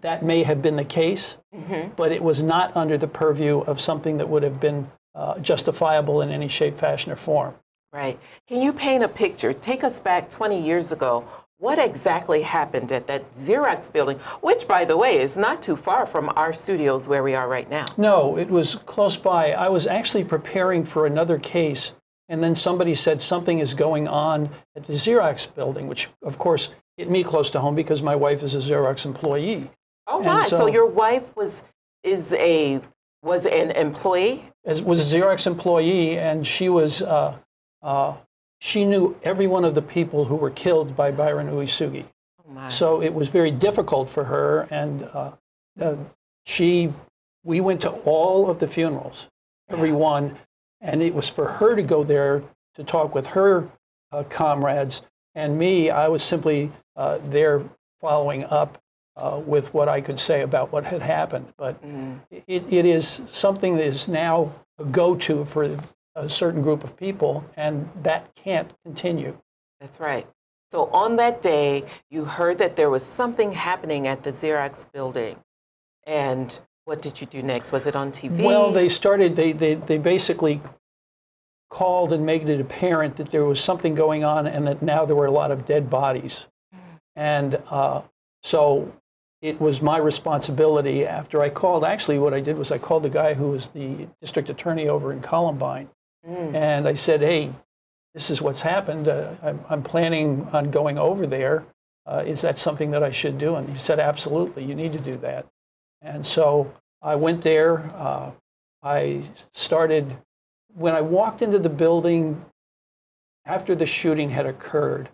that 0.02 0.22
may 0.22 0.42
have 0.42 0.60
been 0.60 0.76
the 0.76 0.84
case, 0.84 1.38
mm-hmm. 1.54 1.90
but 1.96 2.12
it 2.12 2.22
was 2.22 2.42
not 2.42 2.76
under 2.76 2.98
the 2.98 3.08
purview 3.08 3.60
of 3.60 3.80
something 3.80 4.18
that 4.18 4.28
would 4.28 4.42
have 4.42 4.60
been 4.60 4.90
uh, 5.14 5.38
justifiable 5.40 6.22
in 6.22 6.30
any 6.30 6.48
shape, 6.48 6.76
fashion, 6.76 7.12
or 7.12 7.16
form. 7.16 7.54
Right. 7.92 8.18
Can 8.46 8.62
you 8.62 8.72
paint 8.72 9.02
a 9.02 9.08
picture? 9.08 9.52
Take 9.52 9.82
us 9.82 9.98
back 9.98 10.30
20 10.30 10.60
years 10.64 10.92
ago. 10.92 11.24
What 11.58 11.78
exactly 11.78 12.40
happened 12.42 12.90
at 12.92 13.06
that 13.08 13.32
Xerox 13.32 13.92
building, 13.92 14.18
which, 14.40 14.66
by 14.66 14.84
the 14.84 14.96
way, 14.96 15.20
is 15.20 15.36
not 15.36 15.60
too 15.60 15.76
far 15.76 16.06
from 16.06 16.30
our 16.36 16.52
studios 16.52 17.06
where 17.08 17.22
we 17.22 17.34
are 17.34 17.48
right 17.48 17.68
now? 17.68 17.86
No, 17.98 18.38
it 18.38 18.48
was 18.48 18.76
close 18.76 19.16
by. 19.16 19.52
I 19.52 19.68
was 19.68 19.86
actually 19.86 20.24
preparing 20.24 20.84
for 20.84 21.04
another 21.06 21.38
case, 21.38 21.92
and 22.30 22.42
then 22.42 22.54
somebody 22.54 22.94
said 22.94 23.20
something 23.20 23.58
is 23.58 23.74
going 23.74 24.08
on 24.08 24.48
at 24.74 24.84
the 24.84 24.94
Xerox 24.94 25.52
building, 25.54 25.86
which, 25.86 26.08
of 26.22 26.38
course, 26.38 26.70
hit 26.96 27.10
me 27.10 27.22
close 27.24 27.50
to 27.50 27.60
home 27.60 27.74
because 27.74 28.02
my 28.02 28.14
wife 28.14 28.42
is 28.42 28.54
a 28.54 28.58
Xerox 28.58 29.04
employee. 29.04 29.68
Oh 30.06 30.22
my! 30.22 30.44
So, 30.44 30.56
so- 30.58 30.66
your 30.68 30.86
wife 30.86 31.36
was 31.36 31.62
is 32.04 32.32
a 32.34 32.80
was 33.22 33.46
an 33.46 33.70
employee. 33.72 34.44
As 34.64 34.82
was 34.82 35.00
a 35.00 35.16
Xerox 35.16 35.46
employee, 35.46 36.18
and 36.18 36.46
she 36.46 36.68
was 36.68 37.02
uh, 37.02 37.36
uh, 37.82 38.16
she 38.60 38.84
knew 38.84 39.16
every 39.22 39.46
one 39.46 39.64
of 39.64 39.74
the 39.74 39.82
people 39.82 40.24
who 40.24 40.36
were 40.36 40.50
killed 40.50 40.94
by 40.94 41.10
Byron 41.10 41.48
Uesugi. 41.48 42.04
Oh! 42.46 42.68
So 42.68 43.02
it 43.02 43.12
was 43.12 43.30
very 43.30 43.50
difficult 43.50 44.08
for 44.08 44.24
her, 44.24 44.68
and 44.70 45.02
uh, 45.14 45.32
uh, 45.80 45.96
she, 46.44 46.92
we 47.42 47.60
went 47.60 47.80
to 47.82 47.90
all 47.90 48.50
of 48.50 48.58
the 48.58 48.66
funerals, 48.66 49.28
every 49.70 49.92
one, 49.92 50.36
and 50.80 51.00
it 51.00 51.14
was 51.14 51.28
for 51.28 51.46
her 51.46 51.74
to 51.74 51.82
go 51.82 52.04
there 52.04 52.42
to 52.74 52.84
talk 52.84 53.14
with 53.14 53.26
her 53.28 53.68
uh, 54.12 54.24
comrades 54.24 55.02
And 55.34 55.58
me, 55.58 55.90
I 55.90 56.08
was 56.08 56.22
simply 56.22 56.70
uh, 56.96 57.18
there 57.24 57.62
following 58.00 58.44
up 58.44 58.78
uh, 59.16 59.40
with 59.44 59.74
what 59.74 59.88
I 59.88 60.00
could 60.00 60.18
say 60.18 60.42
about 60.42 60.72
what 60.72 60.84
had 60.84 61.02
happened. 61.02 61.52
But 61.56 61.82
it, 62.30 62.72
it 62.72 62.86
is 62.86 63.22
something 63.26 63.76
that 63.76 63.84
is 63.84 64.08
now 64.08 64.52
a 64.78 64.84
go 64.84 65.14
to 65.16 65.44
for 65.44 65.76
a 66.14 66.28
certain 66.28 66.62
group 66.62 66.84
of 66.84 66.96
people, 66.96 67.44
and 67.56 67.88
that 68.02 68.34
can't 68.34 68.72
continue. 68.84 69.36
That's 69.80 70.00
right. 70.00 70.26
So 70.70 70.88
on 70.90 71.16
that 71.16 71.42
day, 71.42 71.84
you 72.10 72.24
heard 72.24 72.58
that 72.58 72.76
there 72.76 72.90
was 72.90 73.04
something 73.04 73.52
happening 73.52 74.06
at 74.06 74.22
the 74.22 74.30
Xerox 74.30 74.90
building. 74.92 75.36
And 76.06 76.58
what 76.84 77.02
did 77.02 77.20
you 77.20 77.26
do 77.26 77.42
next? 77.42 77.72
Was 77.72 77.86
it 77.86 77.96
on 77.96 78.12
TV? 78.12 78.44
Well, 78.44 78.70
they 78.70 78.88
started, 78.88 79.34
they, 79.34 79.52
they, 79.52 79.74
they 79.74 79.98
basically 79.98 80.60
called 81.70 82.12
and 82.12 82.24
made 82.24 82.48
it 82.48 82.60
apparent 82.60 83.16
that 83.16 83.30
there 83.30 83.44
was 83.44 83.62
something 83.62 83.94
going 83.94 84.24
on 84.24 84.46
and 84.46 84.66
that 84.66 84.82
now 84.82 85.04
there 85.04 85.16
were 85.16 85.26
a 85.26 85.30
lot 85.32 85.50
of 85.50 85.64
dead 85.64 85.90
bodies. 85.90 86.46
And 87.16 87.60
uh, 87.68 88.02
so 88.42 88.92
it 89.42 89.60
was 89.60 89.80
my 89.80 89.98
responsibility 89.98 91.06
after 91.06 91.40
I 91.40 91.48
called. 91.48 91.84
Actually, 91.84 92.18
what 92.18 92.34
I 92.34 92.40
did 92.40 92.58
was 92.58 92.70
I 92.70 92.78
called 92.78 93.02
the 93.02 93.10
guy 93.10 93.34
who 93.34 93.50
was 93.50 93.70
the 93.70 94.08
district 94.20 94.50
attorney 94.50 94.88
over 94.88 95.12
in 95.12 95.20
Columbine. 95.20 95.88
And 96.54 96.86
I 96.86 96.94
said, 96.94 97.22
hey, 97.22 97.50
this 98.12 98.28
is 98.28 98.42
what's 98.42 98.60
happened. 98.60 99.08
Uh, 99.08 99.34
I'm, 99.42 99.60
I'm 99.70 99.82
planning 99.82 100.46
on 100.52 100.70
going 100.70 100.98
over 100.98 101.26
there. 101.26 101.64
Uh, 102.04 102.22
is 102.26 102.42
that 102.42 102.56
something 102.58 102.90
that 102.90 103.02
I 103.02 103.10
should 103.10 103.38
do? 103.38 103.54
And 103.54 103.68
he 103.68 103.76
said, 103.76 103.98
absolutely, 103.98 104.64
you 104.64 104.74
need 104.74 104.92
to 104.92 104.98
do 104.98 105.16
that. 105.18 105.46
And 106.02 106.24
so 106.26 106.72
I 107.00 107.16
went 107.16 107.40
there. 107.42 107.90
Uh, 107.94 108.32
I 108.82 109.22
started, 109.52 110.16
when 110.74 110.94
I 110.94 111.00
walked 111.00 111.40
into 111.40 111.58
the 111.58 111.70
building 111.70 112.44
after 113.46 113.74
the 113.74 113.86
shooting 113.86 114.28
had 114.28 114.44
occurred, 114.44 115.08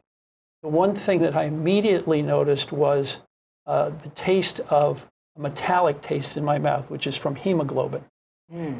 the 0.63 0.69
one 0.69 0.95
thing 0.95 1.21
that 1.21 1.37
I 1.37 1.45
immediately 1.45 2.23
noticed 2.23 2.73
was 2.73 3.19
uh, 3.67 3.91
the 3.91 4.09
taste 4.11 4.61
of 4.69 5.07
a 5.37 5.41
metallic 5.41 6.01
taste 6.01 6.37
in 6.37 6.45
my 6.45 6.59
mouth, 6.59 6.91
which 6.91 7.07
is 7.07 7.17
from 7.17 7.37
hemoglobin. 7.37 8.05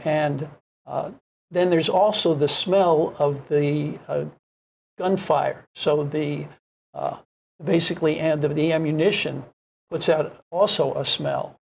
And 0.05 0.49
uh, 0.87 1.11
then 1.51 1.71
there's 1.71 1.89
also 1.89 2.35
the 2.35 2.49
smell 2.49 3.15
of 3.19 3.49
the 3.49 3.99
uh, 4.09 4.27
gunfire. 4.99 5.65
So 5.75 6.05
the 6.05 6.47
uh, 6.95 7.19
basically 7.63 8.19
and 8.19 8.41
the, 8.41 8.49
the 8.49 8.73
ammunition 8.73 9.45
puts 9.91 10.09
out 10.09 10.45
also 10.51 10.95
a 10.95 11.05
smell. 11.05 11.57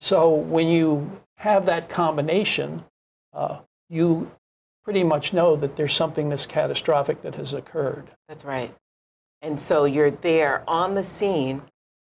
So 0.00 0.34
when 0.34 0.68
you 0.68 1.20
have 1.38 1.66
that 1.66 1.88
combination, 1.88 2.84
uh, 3.32 3.60
you 3.88 4.30
pretty 4.84 5.02
much 5.02 5.32
know 5.32 5.56
that 5.56 5.76
there's 5.76 5.94
something 5.94 6.28
that's 6.28 6.46
catastrophic 6.46 7.22
that 7.22 7.34
has 7.36 7.54
occurred. 7.54 8.08
That's 8.28 8.44
right. 8.44 8.74
And 9.44 9.60
so 9.60 9.84
you're 9.84 10.10
there 10.10 10.64
on 10.66 10.94
the 10.94 11.04
scene, 11.04 11.60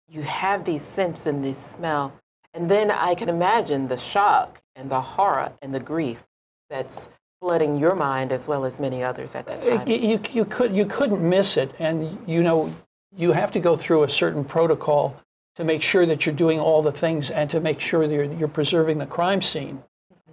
you 0.10 0.22
have 0.24 0.66
these 0.66 0.84
scents 0.84 1.26
and 1.26 1.44
this 1.44 1.58
smell, 1.58 2.14
and 2.54 2.70
then 2.70 2.92
I 2.92 3.16
can 3.16 3.30
imagine 3.30 3.88
the 3.88 3.96
shock 3.96 4.62
and 4.76 4.92
the 4.92 5.00
horror 5.00 5.54
and 5.62 5.74
the 5.74 5.80
grief 5.80 6.22
that's 6.70 7.10
flooding 7.40 7.80
your 7.80 7.96
mind 7.96 8.34
as 8.34 8.50
well 8.50 8.66
as 8.66 8.82
many 8.82 9.02
others 9.02 9.36
at 9.36 9.46
that 9.46 9.62
time. 9.62 9.88
You, 9.88 10.20
you, 10.34 10.44
could 10.44 10.74
you 10.74 10.86
couldn't 10.86 11.28
miss 11.28 11.56
it, 11.56 11.72
and 11.80 12.18
you 12.28 12.44
know 12.44 12.76
you 13.16 13.32
have 13.32 13.54
to 13.54 13.62
go 13.62 13.78
through 13.78 14.04
a 14.04 14.10
certain 14.10 14.44
protocol 14.44 15.16
to 15.56 15.64
make 15.64 15.82
sure 15.82 16.06
that 16.06 16.26
you're 16.26 16.36
doing 16.36 16.60
all 16.60 16.82
the 16.82 16.92
things 16.92 17.32
and 17.32 17.50
to 17.52 17.62
make 17.62 17.80
sure 17.80 18.06
that 18.06 18.14
you're, 18.14 18.34
you're 18.34 18.50
preserving 18.50 18.98
the 18.98 19.06
crime 19.06 19.40
scene, 19.40 19.82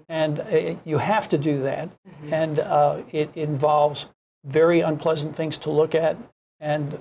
and 0.08 0.40
uh, 0.40 0.74
you 0.84 0.98
have 0.98 1.28
to 1.28 1.38
do 1.38 1.62
that, 1.62 1.88
and 2.32 2.58
uh, 2.58 3.00
it 3.12 3.30
involves 3.36 4.06
very 4.44 4.80
unpleasant 4.80 5.36
things 5.36 5.56
to 5.58 5.70
look 5.70 5.94
at, 5.94 6.16
and 6.60 7.00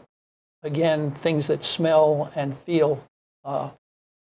again 0.64 1.12
things 1.12 1.48
that 1.48 1.64
smell 1.64 2.32
and 2.36 2.54
feel 2.54 3.04
uh, 3.44 3.70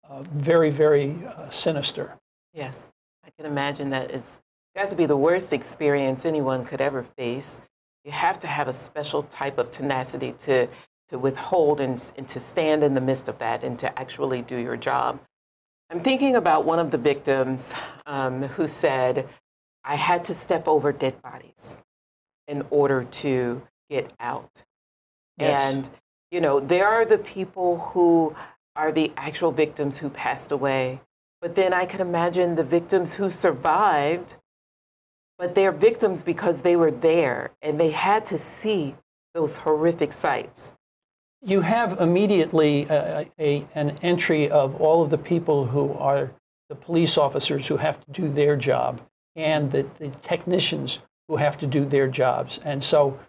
uh, 0.09 0.23
very 0.23 0.69
very 0.69 1.15
uh, 1.25 1.49
sinister. 1.49 2.17
Yes, 2.53 2.91
I 3.25 3.29
can 3.31 3.45
imagine 3.45 3.91
that 3.91 4.11
is 4.11 4.41
got 4.75 4.89
to 4.89 4.95
be 4.95 5.05
the 5.05 5.17
worst 5.17 5.53
experience 5.53 6.25
anyone 6.25 6.65
could 6.65 6.81
ever 6.81 7.03
face. 7.03 7.61
You 8.03 8.11
have 8.11 8.39
to 8.39 8.47
have 8.47 8.67
a 8.67 8.73
special 8.73 9.23
type 9.23 9.57
of 9.57 9.71
tenacity 9.71 10.33
to 10.39 10.67
to 11.09 11.19
withhold 11.19 11.81
and, 11.81 12.11
and 12.17 12.27
to 12.29 12.39
stand 12.39 12.83
in 12.83 12.93
the 12.93 13.01
midst 13.01 13.27
of 13.27 13.37
that 13.39 13.63
and 13.63 13.77
to 13.79 13.99
actually 13.99 14.41
do 14.41 14.55
your 14.55 14.77
job. 14.77 15.19
I'm 15.89 15.99
thinking 15.99 16.37
about 16.37 16.63
one 16.63 16.79
of 16.79 16.89
the 16.89 16.97
victims 16.97 17.73
um, 18.05 18.43
who 18.43 18.67
said, 18.67 19.27
"I 19.83 19.95
had 19.95 20.23
to 20.25 20.33
step 20.33 20.67
over 20.67 20.93
dead 20.93 21.21
bodies 21.21 21.77
in 22.47 22.65
order 22.69 23.03
to 23.03 23.61
get 23.89 24.11
out." 24.19 24.63
Yes. 25.41 25.73
And 25.73 25.89
you 26.31 26.39
know, 26.39 26.59
there 26.59 26.87
are 26.87 27.05
the 27.05 27.17
people 27.17 27.77
who 27.77 28.35
are 28.75 28.91
the 28.91 29.11
actual 29.17 29.51
victims 29.51 29.97
who 29.97 30.09
passed 30.09 30.51
away. 30.51 31.01
But 31.41 31.55
then 31.55 31.73
I 31.73 31.85
can 31.85 32.01
imagine 32.01 32.55
the 32.55 32.63
victims 32.63 33.15
who 33.15 33.29
survived, 33.29 34.37
but 35.37 35.55
they're 35.55 35.71
victims 35.71 36.23
because 36.23 36.61
they 36.61 36.75
were 36.75 36.91
there 36.91 37.51
and 37.61 37.79
they 37.79 37.89
had 37.91 38.25
to 38.25 38.37
see 38.37 38.95
those 39.33 39.57
horrific 39.57 40.13
sights. 40.13 40.73
You 41.41 41.61
have 41.61 41.99
immediately 41.99 42.87
uh, 42.87 43.25
a, 43.39 43.57
a, 43.57 43.67
an 43.73 43.97
entry 44.03 44.49
of 44.49 44.79
all 44.79 45.01
of 45.01 45.09
the 45.09 45.17
people 45.17 45.65
who 45.65 45.93
are 45.93 46.31
the 46.69 46.75
police 46.75 47.17
officers 47.17 47.67
who 47.67 47.77
have 47.77 47.99
to 48.05 48.11
do 48.11 48.29
their 48.29 48.55
job 48.55 49.01
and 49.35 49.71
the, 49.71 49.83
the 49.97 50.09
technicians 50.21 50.99
who 51.27 51.37
have 51.37 51.57
to 51.57 51.67
do 51.67 51.85
their 51.85 52.07
jobs. 52.07 52.59
And 52.63 52.81
so 52.81 53.19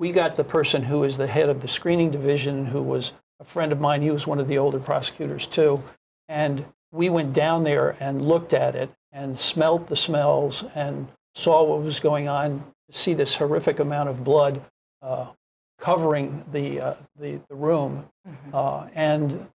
we 0.00 0.12
got 0.12 0.34
the 0.34 0.42
person 0.42 0.82
who 0.82 1.04
is 1.04 1.18
the 1.18 1.26
head 1.26 1.50
of 1.50 1.60
the 1.60 1.68
screening 1.68 2.10
division, 2.10 2.64
who 2.64 2.80
was 2.82 3.12
a 3.38 3.44
friend 3.44 3.70
of 3.70 3.80
mine. 3.80 4.00
He 4.00 4.10
was 4.10 4.26
one 4.26 4.40
of 4.40 4.48
the 4.48 4.56
older 4.56 4.78
prosecutors, 4.78 5.46
too. 5.46 5.82
And 6.26 6.64
we 6.90 7.10
went 7.10 7.34
down 7.34 7.64
there 7.64 7.96
and 8.00 8.24
looked 8.24 8.54
at 8.54 8.74
it 8.74 8.90
and 9.12 9.36
smelt 9.36 9.88
the 9.88 9.94
smells 9.94 10.64
and 10.74 11.06
saw 11.34 11.62
what 11.62 11.82
was 11.82 12.00
going 12.00 12.28
on, 12.28 12.64
see 12.90 13.12
this 13.12 13.34
horrific 13.36 13.78
amount 13.78 14.08
of 14.08 14.24
blood 14.24 14.62
uh, 15.02 15.32
covering 15.78 16.44
the, 16.50 16.80
uh, 16.80 16.94
the, 17.18 17.38
the 17.50 17.54
room, 17.54 18.06
uh, 18.54 18.86
and 18.94 19.48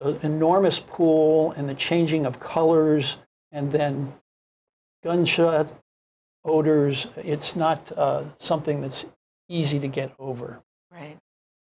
the 0.00 0.24
enormous 0.24 0.78
pool 0.78 1.50
and 1.56 1.68
the 1.68 1.74
changing 1.74 2.26
of 2.26 2.38
colors, 2.38 3.18
and 3.50 3.72
then 3.72 4.12
gunshot 5.02 5.74
odors. 6.44 7.08
It's 7.16 7.56
not 7.56 7.90
uh, 7.98 8.22
something 8.38 8.80
that's 8.80 9.04
easy 9.52 9.78
to 9.78 9.88
get 9.88 10.12
over. 10.18 10.62
Right, 10.90 11.18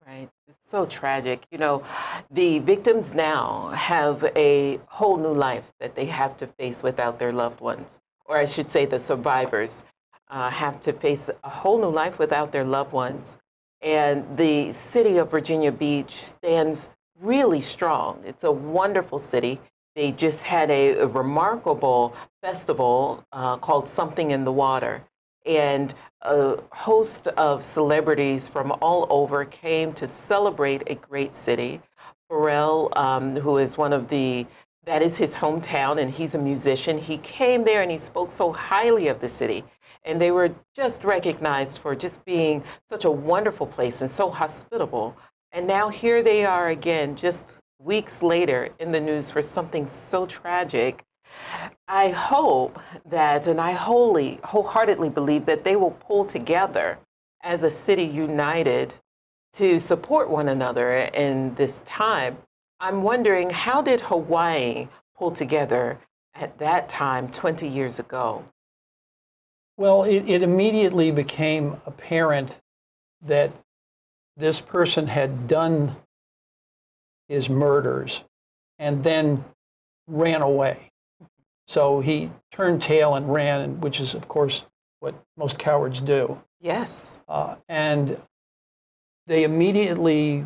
right. 0.06 0.30
It's 0.48 0.58
so 0.64 0.86
tragic. 0.86 1.44
You 1.52 1.60
know, 1.60 1.84
the 2.32 2.60
victims 2.60 3.14
now 3.14 3.70
have 3.70 4.24
a 4.36 4.80
whole 4.88 5.18
new 5.18 5.34
life 5.34 5.72
that 5.80 5.96
they 5.96 6.06
have 6.06 6.38
to 6.38 6.48
face 6.48 6.82
without 6.84 7.20
their 7.20 7.32
loved 7.32 7.62
ones, 7.62 8.02
or 8.26 8.38
I 8.38 8.46
should 8.46 8.72
say, 8.72 8.86
the 8.86 9.00
survivors 9.00 9.86
uh, 10.30 10.50
have 10.50 10.80
to 10.82 10.94
face 10.94 11.30
a 11.44 11.50
whole 11.50 11.80
new 11.80 11.90
life 11.90 12.20
without 12.20 12.52
their 12.52 12.66
loved 12.66 12.94
ones. 12.94 13.38
And 13.82 14.26
the 14.38 14.72
city 14.72 15.18
of 15.18 15.30
Virginia 15.32 15.72
Beach 15.72 16.12
stands 16.12 16.96
really 17.22 17.62
strong. 17.62 18.22
It's 18.26 18.44
a 18.44 18.52
wonderful 18.52 19.20
city. 19.20 19.60
They 19.96 20.12
just 20.12 20.44
had 20.44 20.70
a, 20.70 21.00
a 21.00 21.08
remarkable 21.08 22.16
festival 22.42 23.24
uh, 23.32 23.58
called 23.58 23.88
Something 23.88 24.32
in 24.32 24.46
the 24.46 24.52
Water. 24.52 25.04
And 25.46 25.94
a 26.22 26.58
host 26.72 27.28
of 27.28 27.64
celebrities 27.64 28.48
from 28.48 28.72
all 28.82 29.08
over 29.10 29.46
came 29.46 29.94
to 29.94 30.08
celebrate 30.08 30.84
a 30.88 30.96
great 30.96 31.34
city. 31.34 31.82
Pharrell, 32.30 32.96
um, 32.98 33.36
who 33.36 33.58
is 33.58 33.78
one 33.78 33.94
of 33.94 34.10
the, 34.10 34.46
that 34.86 35.02
is 35.02 35.18
his 35.18 35.36
hometown, 35.36 36.02
and 36.02 36.12
he's 36.12 36.36
a 36.36 36.40
musician, 36.40 36.98
he 36.98 37.18
came 37.20 37.64
there 37.64 37.82
and 37.82 37.92
he 37.92 37.98
spoke 37.98 38.32
so 38.32 38.52
highly 38.52 39.08
of 39.08 39.20
the 39.20 39.30
city. 39.30 39.64
And 40.04 40.22
they 40.22 40.32
were 40.32 40.52
just 40.76 41.04
recognized 41.04 41.80
for 41.80 41.96
just 41.96 42.24
being 42.26 42.64
such 42.90 43.06
a 43.06 43.12
wonderful 43.12 43.68
place 43.68 44.02
and 44.02 44.10
so 44.10 44.30
hospitable. 44.30 45.16
And 45.52 45.68
now 45.68 45.90
here 45.90 46.24
they 46.24 46.46
are 46.46 46.70
again, 46.70 47.16
just 47.16 47.62
weeks 47.80 48.24
later 48.24 48.70
in 48.80 48.92
the 48.92 49.00
news 49.00 49.30
for 49.32 49.42
something 49.42 49.86
so 49.86 50.26
tragic. 50.26 51.04
I 51.88 52.10
hope 52.10 52.80
that, 53.06 53.48
and 53.48 53.62
I 53.62 53.72
wholly, 53.72 54.40
wholeheartedly 54.44 55.10
believe 55.10 55.46
that 55.46 55.64
they 55.64 55.76
will 55.76 55.92
pull 55.92 56.26
together 56.26 57.00
as 57.42 57.64
a 57.64 57.70
city 57.70 58.04
united 58.04 58.94
to 59.54 59.80
support 59.80 60.30
one 60.30 60.50
another 60.50 60.92
in 60.92 61.56
this 61.56 61.82
time. 61.82 62.38
I'm 62.80 63.02
wondering 63.04 63.50
how 63.50 63.82
did 63.82 64.02
Hawaii 64.02 64.88
pull 65.18 65.32
together 65.32 65.98
at 66.36 66.58
that 66.60 66.90
time 66.90 67.30
20 67.30 67.68
years 67.68 68.00
ago? 68.00 68.44
Well, 69.78 70.04
it, 70.04 70.28
it 70.28 70.44
immediately 70.44 71.12
became 71.12 71.78
apparent 71.86 72.60
that 73.22 73.52
this 74.36 74.62
person 74.62 75.08
had 75.08 75.48
done 75.48 75.96
his 77.28 77.50
murders 77.50 78.24
and 78.80 79.04
then 79.04 79.44
ran 80.08 80.42
away. 80.42 80.90
So 81.68 82.00
he 82.00 82.32
turned 82.52 82.82
tail 82.82 83.16
and 83.16 83.32
ran, 83.32 83.82
which 83.82 84.00
is, 84.00 84.14
of 84.14 84.28
course, 84.28 84.66
what 85.00 85.16
most 85.36 85.60
cowards 85.60 86.02
do. 86.02 86.42
Yes. 86.62 87.22
Uh, 87.28 87.56
and 87.68 88.20
they 89.28 89.44
immediately 89.44 90.46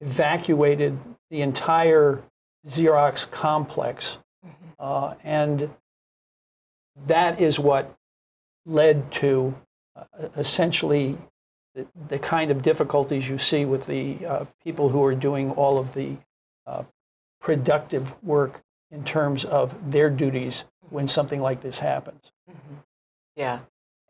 evacuated 0.00 0.98
the 1.30 1.42
entire 1.42 2.22
Xerox 2.66 3.30
complex. 3.30 4.18
Uh, 4.78 5.14
and 5.24 5.68
that 7.06 7.40
is 7.40 7.58
what 7.58 7.94
led 8.66 9.10
to 9.12 9.54
uh, 9.96 10.04
essentially 10.36 11.18
the, 11.74 11.86
the, 12.08 12.18
kind 12.18 12.50
of 12.50 12.62
difficulties 12.62 13.28
you 13.28 13.38
see 13.38 13.64
with 13.64 13.86
the 13.86 14.24
uh, 14.26 14.44
people 14.62 14.88
who 14.88 15.04
are 15.04 15.14
doing 15.14 15.50
all 15.52 15.78
of 15.78 15.94
the 15.94 16.16
uh, 16.66 16.82
productive 17.40 18.22
work 18.22 18.62
in 18.90 19.04
terms 19.04 19.44
of 19.44 19.90
their 19.90 20.10
duties 20.10 20.64
when 20.90 21.06
something 21.06 21.40
like 21.40 21.60
this 21.60 21.78
happens. 21.78 22.32
Mm-hmm. 22.50 22.74
Yeah. 23.36 23.60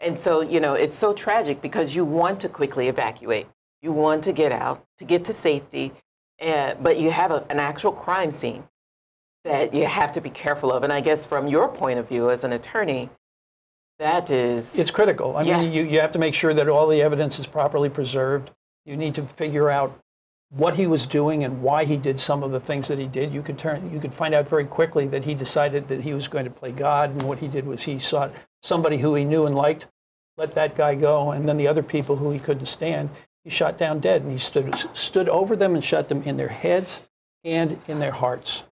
And 0.01 0.19
so, 0.19 0.41
you 0.41 0.61
know, 0.61 0.75
it's 0.75 0.95
so 0.95 1.13
tragic 1.13 1.61
because 1.61 1.95
you 1.95 2.05
want 2.05 2.41
to 2.41 2.49
quickly 2.49 2.89
evacuate. 2.89 3.47
You 3.83 3.93
want 3.93 4.25
to 4.25 4.33
get 4.33 4.53
out, 4.53 4.85
to 4.99 5.05
get 5.05 5.25
to 5.27 5.33
safety, 5.33 5.93
uh, 6.41 6.75
but 6.81 6.99
you 6.99 7.11
have 7.11 7.31
a, 7.31 7.45
an 7.51 7.61
actual 7.61 7.93
crime 7.93 8.31
scene 8.31 8.65
that 9.45 9.75
you 9.75 9.87
have 9.87 10.13
to 10.13 10.21
be 10.21 10.31
careful 10.31 10.73
of. 10.73 10.83
And 10.83 10.93
I 10.93 11.01
guess 11.01 11.27
from 11.27 11.49
your 11.49 11.69
point 11.69 11.99
of 11.99 12.09
view 12.09 12.31
as 12.31 12.45
an 12.45 12.53
attorney, 12.53 13.11
that 13.99 14.31
is. 14.31 14.79
It's 14.79 14.91
critical. 14.91 15.37
I 15.37 15.43
yes. 15.43 15.67
mean, 15.67 15.73
you, 15.75 15.93
you 15.93 16.01
have 16.01 16.11
to 16.13 16.19
make 16.19 16.35
sure 16.35 16.55
that 16.55 16.69
all 16.69 16.87
the 16.87 17.03
evidence 17.03 17.39
is 17.39 17.47
properly 17.47 17.91
preserved. 17.91 18.51
You 18.87 18.97
need 18.97 19.15
to 19.15 19.23
figure 19.23 19.69
out 19.69 19.99
what 20.51 20.75
he 20.75 20.87
was 20.87 21.07
doing 21.07 21.45
and 21.45 21.63
why 21.63 21.85
he 21.85 21.97
did 21.97 22.19
some 22.19 22.43
of 22.43 22.51
the 22.51 22.61
things 22.61 22.89
that 22.89 22.99
he 22.99 23.07
did. 23.07 23.33
You 23.33 23.43
could 23.43 23.57
turn, 23.57 23.91
you 23.93 24.01
could 24.01 24.13
find 24.13 24.35
out 24.35 24.49
very 24.49 24.65
quickly 24.65 25.07
that 25.09 25.25
he 25.25 25.35
decided 25.35 25.89
that 25.89 26.03
he 26.03 26.13
was 26.13 26.29
going 26.29 26.45
to 26.45 26.51
play 26.51 26.73
God, 26.73 27.11
and 27.11 27.23
what 27.23 27.39
he 27.39 27.49
did 27.49 27.67
was 27.67 27.83
he 27.83 27.99
sought 27.99 28.33
somebody 28.63 28.99
who 28.99 29.15
he 29.15 29.25
knew 29.25 29.47
and 29.47 29.55
liked, 29.55 29.87
let 30.37 30.53
that 30.53 30.75
guy 30.75 30.95
go, 30.95 31.33
and 31.33 31.49
then 31.49 31.57
the 31.57 31.69
other 31.69 31.83
people 31.83 32.17
who 32.17 32.31
he 32.31 32.39
couldn't 32.39 32.67
stand, 32.67 33.11
he 33.45 33.51
shot 33.51 33.79
down 33.79 34.01
dead, 34.01 34.23
and 34.23 34.33
he 34.33 34.39
stood 34.39 34.75
stood 34.97 35.29
over 35.29 35.57
them 35.57 35.75
and 35.75 35.85
shot 35.85 36.09
them 36.09 36.23
in 36.23 36.37
their 36.37 36.49
heads 36.49 37.01
and 37.45 37.81
in 37.89 37.99
their 37.99 38.11
hearts. 38.11 38.65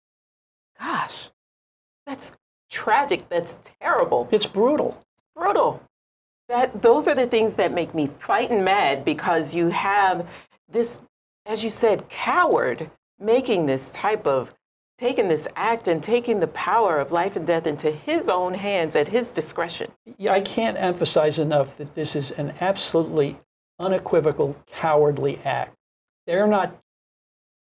Gosh, 0.79 1.29
that's 2.05 2.35
tragic. 2.69 3.29
That's 3.29 3.57
terrible. 3.79 4.27
It's 4.31 4.45
brutal 4.45 5.01
brutal. 5.37 5.81
That 6.49 6.81
those 6.81 7.07
are 7.07 7.15
the 7.15 7.27
things 7.27 7.55
that 7.55 7.73
make 7.73 7.93
me 7.93 8.07
fighting 8.07 8.63
mad 8.63 9.05
because 9.05 9.53
you 9.53 9.69
have 9.69 10.27
this, 10.69 10.99
as 11.47 11.63
you 11.63 11.69
said, 11.69 12.09
coward 12.09 12.91
making 13.19 13.65
this 13.65 13.89
type 13.89 14.27
of 14.27 14.53
taking 14.97 15.27
this 15.27 15.47
act 15.55 15.87
and 15.87 16.01
taking 16.01 16.39
the 16.39 16.47
power 16.47 16.99
of 16.99 17.11
life 17.11 17.35
and 17.35 17.45
death 17.45 17.67
into 17.67 17.91
his 17.91 18.29
own 18.29 18.53
hands 18.53 18.95
at 18.95 19.07
his 19.07 19.29
discretion. 19.29 19.87
Yeah, 20.17 20.33
I 20.33 20.41
can't 20.41 20.77
emphasize 20.77 21.39
enough 21.39 21.77
that 21.77 21.93
this 21.93 22.15
is 22.15 22.31
an 22.31 22.53
absolutely 22.61 23.37
unequivocal 23.79 24.55
cowardly 24.65 25.39
act. 25.45 25.75
They're 26.25 26.47
not 26.47 26.75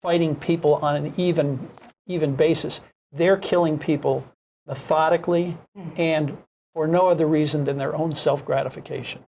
fighting 0.01 0.35
people 0.35 0.75
on 0.75 0.95
an 0.95 1.13
even 1.17 1.59
even 2.07 2.35
basis. 2.35 2.81
They're 3.11 3.37
killing 3.37 3.79
people 3.79 4.27
methodically 4.67 5.57
mm. 5.77 5.99
and 5.99 6.37
for 6.73 6.87
no 6.87 7.07
other 7.07 7.27
reason 7.27 7.63
than 7.63 7.77
their 7.77 7.95
own 7.95 8.11
self 8.11 8.45
gratification. 8.45 9.23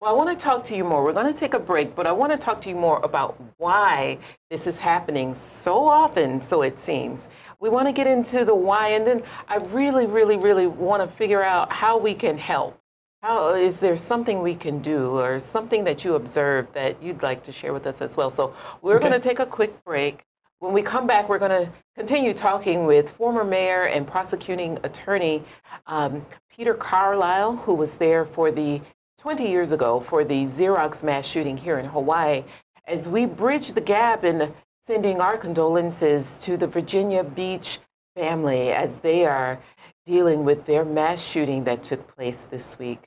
Well, 0.00 0.12
I 0.12 0.16
want 0.16 0.38
to 0.38 0.42
talk 0.42 0.64
to 0.64 0.76
you 0.76 0.84
more. 0.84 1.02
We're 1.04 1.12
going 1.12 1.32
to 1.32 1.38
take 1.38 1.54
a 1.54 1.58
break, 1.58 1.94
but 1.94 2.06
I 2.06 2.12
want 2.12 2.32
to 2.32 2.38
talk 2.38 2.60
to 2.62 2.68
you 2.68 2.74
more 2.74 3.00
about 3.02 3.40
why 3.58 4.18
this 4.50 4.66
is 4.66 4.80
happening 4.80 5.34
so 5.34 5.86
often, 5.86 6.40
so 6.40 6.62
it 6.62 6.78
seems. 6.78 7.28
We 7.60 7.68
want 7.70 7.86
to 7.86 7.92
get 7.92 8.06
into 8.06 8.44
the 8.44 8.54
why, 8.54 8.88
and 8.88 9.06
then 9.06 9.22
I 9.48 9.56
really, 9.56 10.06
really, 10.06 10.36
really 10.36 10.66
want 10.66 11.02
to 11.02 11.08
figure 11.08 11.42
out 11.42 11.72
how 11.72 11.96
we 11.96 12.12
can 12.12 12.36
help. 12.36 12.78
How 13.22 13.54
is 13.54 13.80
there 13.80 13.96
something 13.96 14.42
we 14.42 14.54
can 14.54 14.80
do, 14.80 15.18
or 15.18 15.40
something 15.40 15.84
that 15.84 16.04
you 16.04 16.16
observed 16.16 16.74
that 16.74 17.02
you'd 17.02 17.22
like 17.22 17.42
to 17.44 17.52
share 17.52 17.72
with 17.72 17.86
us 17.86 18.02
as 18.02 18.16
well? 18.16 18.28
So 18.28 18.54
we're 18.82 18.96
okay. 18.96 19.08
going 19.08 19.20
to 19.20 19.26
take 19.28 19.38
a 19.38 19.46
quick 19.46 19.82
break. 19.84 20.24
When 20.58 20.72
we 20.74 20.82
come 20.82 21.06
back, 21.06 21.28
we're 21.28 21.38
going 21.38 21.66
to 21.66 21.72
continue 21.96 22.34
talking 22.34 22.84
with 22.84 23.10
former 23.10 23.44
mayor 23.44 23.84
and 23.84 24.06
prosecuting 24.06 24.78
attorney 24.82 25.42
um, 25.86 26.26
Peter 26.54 26.74
Carlisle, 26.74 27.56
who 27.56 27.74
was 27.74 27.96
there 27.96 28.24
for 28.24 28.50
the 28.50 28.80
20 29.24 29.48
years 29.48 29.72
ago 29.72 30.00
for 30.00 30.22
the 30.22 30.44
Xerox 30.44 31.02
mass 31.02 31.26
shooting 31.26 31.56
here 31.56 31.78
in 31.78 31.86
Hawaii, 31.86 32.44
as 32.86 33.08
we 33.08 33.24
bridge 33.24 33.72
the 33.72 33.80
gap 33.80 34.22
in 34.22 34.52
sending 34.82 35.18
our 35.18 35.34
condolences 35.34 36.38
to 36.40 36.58
the 36.58 36.66
Virginia 36.66 37.24
Beach 37.24 37.78
family 38.14 38.70
as 38.70 38.98
they 38.98 39.24
are 39.24 39.58
dealing 40.04 40.44
with 40.44 40.66
their 40.66 40.84
mass 40.84 41.26
shooting 41.26 41.64
that 41.64 41.82
took 41.82 42.06
place 42.14 42.44
this 42.44 42.78
week. 42.78 42.98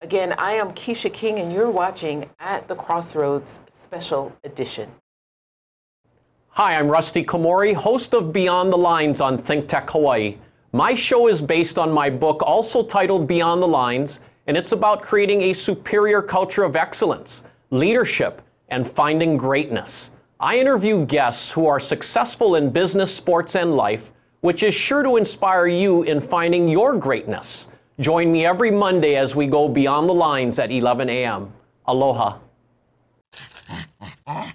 Again, 0.00 0.32
I 0.38 0.52
am 0.52 0.74
Kecia 0.74 1.12
King, 1.12 1.40
and 1.40 1.52
you're 1.52 1.68
watching 1.68 2.30
At 2.38 2.68
the 2.68 2.76
Crossroads 2.76 3.64
Special 3.68 4.32
Edition. 4.44 4.88
Hi, 6.50 6.76
I'm 6.76 6.86
Rusty 6.86 7.24
Komori, 7.24 7.74
host 7.74 8.14
of 8.14 8.32
Beyond 8.32 8.72
the 8.72 8.78
Lines 8.78 9.20
on 9.20 9.42
Think 9.42 9.66
Tech 9.66 9.90
Hawaii. 9.90 10.36
My 10.70 10.94
show 10.94 11.26
is 11.26 11.40
based 11.40 11.80
on 11.80 11.90
my 11.90 12.10
book, 12.10 12.42
also 12.42 12.84
titled 12.84 13.26
Beyond 13.26 13.60
the 13.60 13.66
Lines, 13.66 14.20
and 14.48 14.56
it's 14.56 14.72
about 14.72 15.02
creating 15.02 15.42
a 15.42 15.52
superior 15.52 16.22
culture 16.22 16.64
of 16.64 16.74
excellence, 16.74 17.42
leadership, 17.70 18.40
and 18.70 18.90
finding 18.90 19.36
greatness. 19.36 20.10
I 20.40 20.58
interview 20.58 21.04
guests 21.04 21.50
who 21.50 21.66
are 21.66 21.78
successful 21.78 22.54
in 22.54 22.70
business, 22.70 23.14
sports, 23.14 23.56
and 23.56 23.76
life, 23.76 24.10
which 24.40 24.62
is 24.62 24.74
sure 24.74 25.02
to 25.02 25.18
inspire 25.18 25.66
you 25.66 26.02
in 26.04 26.18
finding 26.18 26.66
your 26.66 26.96
greatness. 26.96 27.68
Join 28.00 28.32
me 28.32 28.46
every 28.46 28.70
Monday 28.70 29.16
as 29.16 29.36
we 29.36 29.46
go 29.46 29.68
beyond 29.68 30.08
the 30.08 30.14
lines 30.14 30.58
at 30.58 30.70
11 30.70 31.10
a.m. 31.10 31.52
Aloha. 31.86 32.38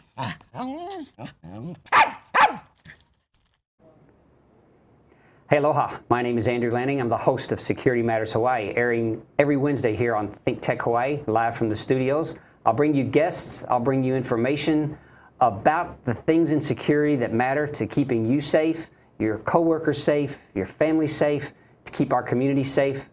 Hey, 5.53 5.59
aloha. 5.59 5.99
My 6.09 6.23
name 6.23 6.39
is 6.39 6.47
Andrew 6.47 6.71
Lanning. 6.71 6.99
I'm 6.99 7.09
the 7.09 7.15
host 7.15 7.51
of 7.51 7.61
Security 7.61 8.01
Matters 8.01 8.33
Hawaii, 8.33 8.73
airing 8.75 9.21
every 9.37 9.55
Wednesday 9.55 9.95
here 9.95 10.15
on 10.15 10.29
Think 10.45 10.63
Tech 10.63 10.81
Hawaii, 10.81 11.19
live 11.27 11.55
from 11.55 11.69
the 11.69 11.75
studios. 11.75 12.33
I'll 12.65 12.73
bring 12.73 12.95
you 12.95 13.03
guests, 13.03 13.63
I'll 13.69 13.79
bring 13.79 14.03
you 14.03 14.15
information 14.15 14.97
about 15.41 16.03
the 16.05 16.13
things 16.15 16.51
in 16.51 16.59
security 16.59 17.15
that 17.17 17.33
matter 17.33 17.67
to 17.67 17.85
keeping 17.85 18.25
you 18.25 18.41
safe, 18.41 18.89
your 19.19 19.37
coworkers 19.37 20.01
safe, 20.01 20.41
your 20.55 20.65
family 20.65 21.05
safe, 21.05 21.53
to 21.85 21.91
keep 21.91 22.13
our 22.13 22.23
community 22.23 22.63
safe. 22.63 23.07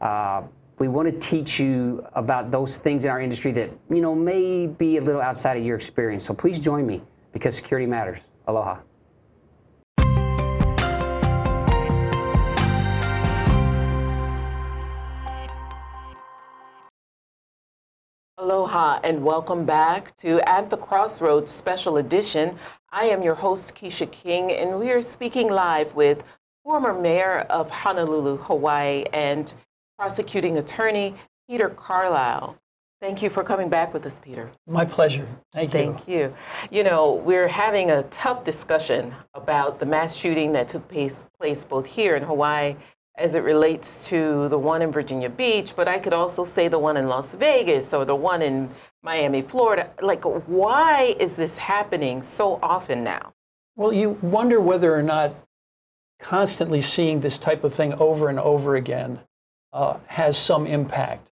Uh, 0.00 0.42
we 0.80 0.88
want 0.88 1.08
to 1.08 1.16
teach 1.20 1.60
you 1.60 2.04
about 2.14 2.50
those 2.50 2.76
things 2.76 3.04
in 3.04 3.10
our 3.12 3.20
industry 3.20 3.52
that 3.52 3.70
you 3.88 4.00
know 4.00 4.16
may 4.16 4.66
be 4.66 4.96
a 4.96 5.00
little 5.00 5.22
outside 5.22 5.56
of 5.56 5.64
your 5.64 5.76
experience. 5.76 6.24
So 6.24 6.34
please 6.34 6.58
join 6.58 6.88
me 6.88 7.02
because 7.32 7.54
security 7.54 7.86
matters. 7.86 8.18
Aloha. 8.48 8.78
Aloha 18.74 18.98
and 19.04 19.22
welcome 19.24 19.64
back 19.64 20.16
to 20.16 20.40
At 20.48 20.68
the 20.68 20.76
Crossroads 20.76 21.52
Special 21.52 21.96
Edition. 21.96 22.58
I 22.90 23.04
am 23.04 23.22
your 23.22 23.36
host, 23.36 23.76
Kecia 23.76 24.10
King, 24.10 24.50
and 24.50 24.80
we 24.80 24.90
are 24.90 25.00
speaking 25.00 25.48
live 25.48 25.94
with 25.94 26.24
former 26.64 26.92
mayor 26.92 27.46
of 27.50 27.70
Honolulu, 27.70 28.38
Hawaii, 28.38 29.04
and 29.12 29.54
prosecuting 29.96 30.58
attorney 30.58 31.14
Peter 31.48 31.68
Carlisle. 31.68 32.58
Thank 33.00 33.22
you 33.22 33.30
for 33.30 33.44
coming 33.44 33.68
back 33.68 33.94
with 33.94 34.04
us, 34.06 34.18
Peter. 34.18 34.50
My 34.66 34.84
pleasure. 34.84 35.28
Thank 35.52 35.72
you. 35.72 35.78
Thank 35.78 36.08
you. 36.08 36.34
You 36.72 36.82
know, 36.82 37.12
we're 37.14 37.46
having 37.46 37.92
a 37.92 38.02
tough 38.04 38.42
discussion 38.42 39.14
about 39.34 39.78
the 39.78 39.86
mass 39.86 40.16
shooting 40.16 40.50
that 40.52 40.66
took 40.66 40.88
place, 40.88 41.26
place 41.38 41.62
both 41.62 41.86
here 41.86 42.16
in 42.16 42.24
Hawaii 42.24 42.74
as 43.16 43.34
it 43.34 43.40
relates 43.40 44.08
to 44.08 44.48
the 44.48 44.58
one 44.58 44.82
in 44.82 44.90
Virginia 44.90 45.30
Beach, 45.30 45.76
but 45.76 45.86
I 45.86 45.98
could 45.98 46.12
also 46.12 46.44
say 46.44 46.68
the 46.68 46.78
one 46.78 46.96
in 46.96 47.06
Las 47.06 47.34
Vegas 47.34 47.94
or 47.94 48.04
the 48.04 48.16
one 48.16 48.42
in 48.42 48.68
Miami, 49.02 49.42
Florida. 49.42 49.90
Like, 50.02 50.24
why 50.24 51.14
is 51.20 51.36
this 51.36 51.56
happening 51.58 52.22
so 52.22 52.58
often 52.62 53.04
now? 53.04 53.34
Well, 53.76 53.92
you 53.92 54.10
wonder 54.22 54.60
whether 54.60 54.94
or 54.94 55.02
not 55.02 55.34
constantly 56.18 56.80
seeing 56.80 57.20
this 57.20 57.38
type 57.38 57.64
of 57.64 57.72
thing 57.72 57.94
over 57.94 58.28
and 58.28 58.40
over 58.40 58.76
again 58.76 59.20
uh, 59.72 59.98
has 60.06 60.36
some 60.36 60.66
impact. 60.66 61.30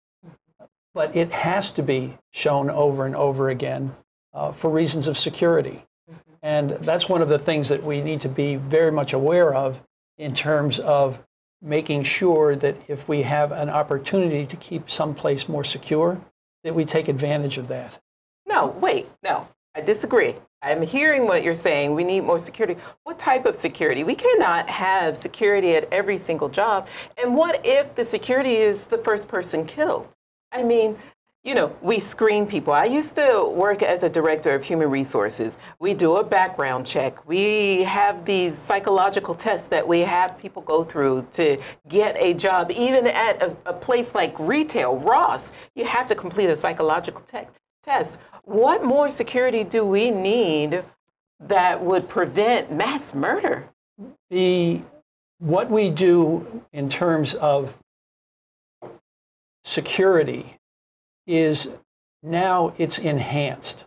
But 0.94 1.16
it 1.16 1.32
has 1.32 1.70
to 1.72 1.84
be 1.84 2.18
shown 2.32 2.72
over 2.72 3.06
and 3.06 3.16
over 3.16 3.50
again 3.50 3.96
uh, 4.34 4.52
for 4.52 4.72
reasons 4.72 5.08
of 5.08 5.18
security. 5.18 5.86
Mm-hmm. 6.10 6.34
And 6.42 6.70
that's 6.70 7.08
one 7.08 7.22
of 7.22 7.30
the 7.30 7.38
things 7.38 7.70
that 7.70 7.84
we 7.84 8.02
need 8.02 8.22
to 8.22 8.30
be 8.30 8.56
very 8.56 8.92
much 8.92 9.14
aware 9.14 9.54
of 9.54 9.84
in 10.18 10.34
terms 10.34 10.80
of 10.80 11.24
making 11.62 12.04
sure 12.04 12.56
that 12.56 12.76
if 12.88 13.10
we 13.10 13.24
have 13.24 13.52
an 13.52 13.70
opportunity 13.70 14.46
to 14.46 14.56
keep 14.58 14.90
some 14.90 15.14
place 15.14 15.50
more 15.50 15.64
secure, 15.64 16.20
that 16.64 16.76
we 16.76 16.86
take 16.86 17.08
advantage 17.08 17.58
of 17.58 17.68
that. 17.68 18.00
No, 18.48 18.68
wait, 18.68 19.08
no, 19.24 19.48
I 19.76 19.82
disagree. 19.82 20.36
I'm 20.62 20.82
hearing 20.82 21.26
what 21.26 21.44
you're 21.44 21.54
saying. 21.54 21.94
We 21.94 22.04
need 22.04 22.22
more 22.22 22.40
security. 22.40 22.80
What 23.04 23.20
type 23.20 23.46
of 23.46 23.56
security? 23.56 24.04
We 24.04 24.16
cannot 24.16 24.70
have 24.70 25.16
security 25.16 25.76
at 25.76 25.92
every 25.94 26.18
single 26.18 26.50
job. 26.50 26.88
And 27.22 27.36
what 27.36 27.64
if 27.64 27.94
the 27.94 28.04
security 28.04 28.56
is 28.56 28.86
the 28.86 28.98
first 28.98 29.28
person 29.28 29.66
killed? 29.66 30.08
I 30.52 30.64
mean, 30.64 30.98
you 31.48 31.56
know, 31.56 31.74
we 31.82 31.98
screen 31.98 32.46
people. 32.46 32.74
I 32.74 32.84
used 32.84 33.16
to 33.16 33.50
work 33.56 33.82
as 33.82 34.04
a 34.04 34.10
director 34.10 34.54
of 34.54 34.66
human 34.66 34.90
resources. 34.90 35.60
We 35.80 35.94
do 35.94 36.18
a 36.18 36.24
background 36.24 36.86
check. 36.86 37.26
We 37.26 37.84
have 37.84 38.26
these 38.26 38.54
psychological 38.54 39.34
tests 39.34 39.70
that 39.70 39.88
we 39.88 40.02
have 40.02 40.38
people 40.38 40.62
go 40.62 40.84
through 40.84 41.22
to 41.32 41.58
get 41.88 42.18
a 42.18 42.34
job. 42.34 42.70
Even 42.72 43.08
at 43.08 43.42
a, 43.42 43.56
a 43.66 43.72
place 43.72 44.14
like 44.14 44.38
retail, 44.38 44.98
Ross, 44.98 45.54
you 45.74 45.86
have 45.86 46.06
to 46.08 46.16
complete 46.16 46.50
a 46.50 46.56
psychological 46.56 47.22
te- 47.22 47.48
test. 47.82 48.20
What 48.44 48.84
more 48.84 49.10
security 49.10 49.64
do 49.64 49.86
we 49.86 50.12
need 50.12 50.84
that 51.40 51.82
would 51.82 52.10
prevent 52.10 52.74
mass 52.74 53.16
murder? 53.16 53.70
The 54.30 54.82
what 55.40 55.72
we 55.72 55.92
do 55.92 56.62
in 56.74 56.90
terms 56.90 57.36
of 57.36 57.78
security 59.64 60.58
is 61.28 61.76
now 62.24 62.74
it's 62.78 62.98
enhanced. 62.98 63.86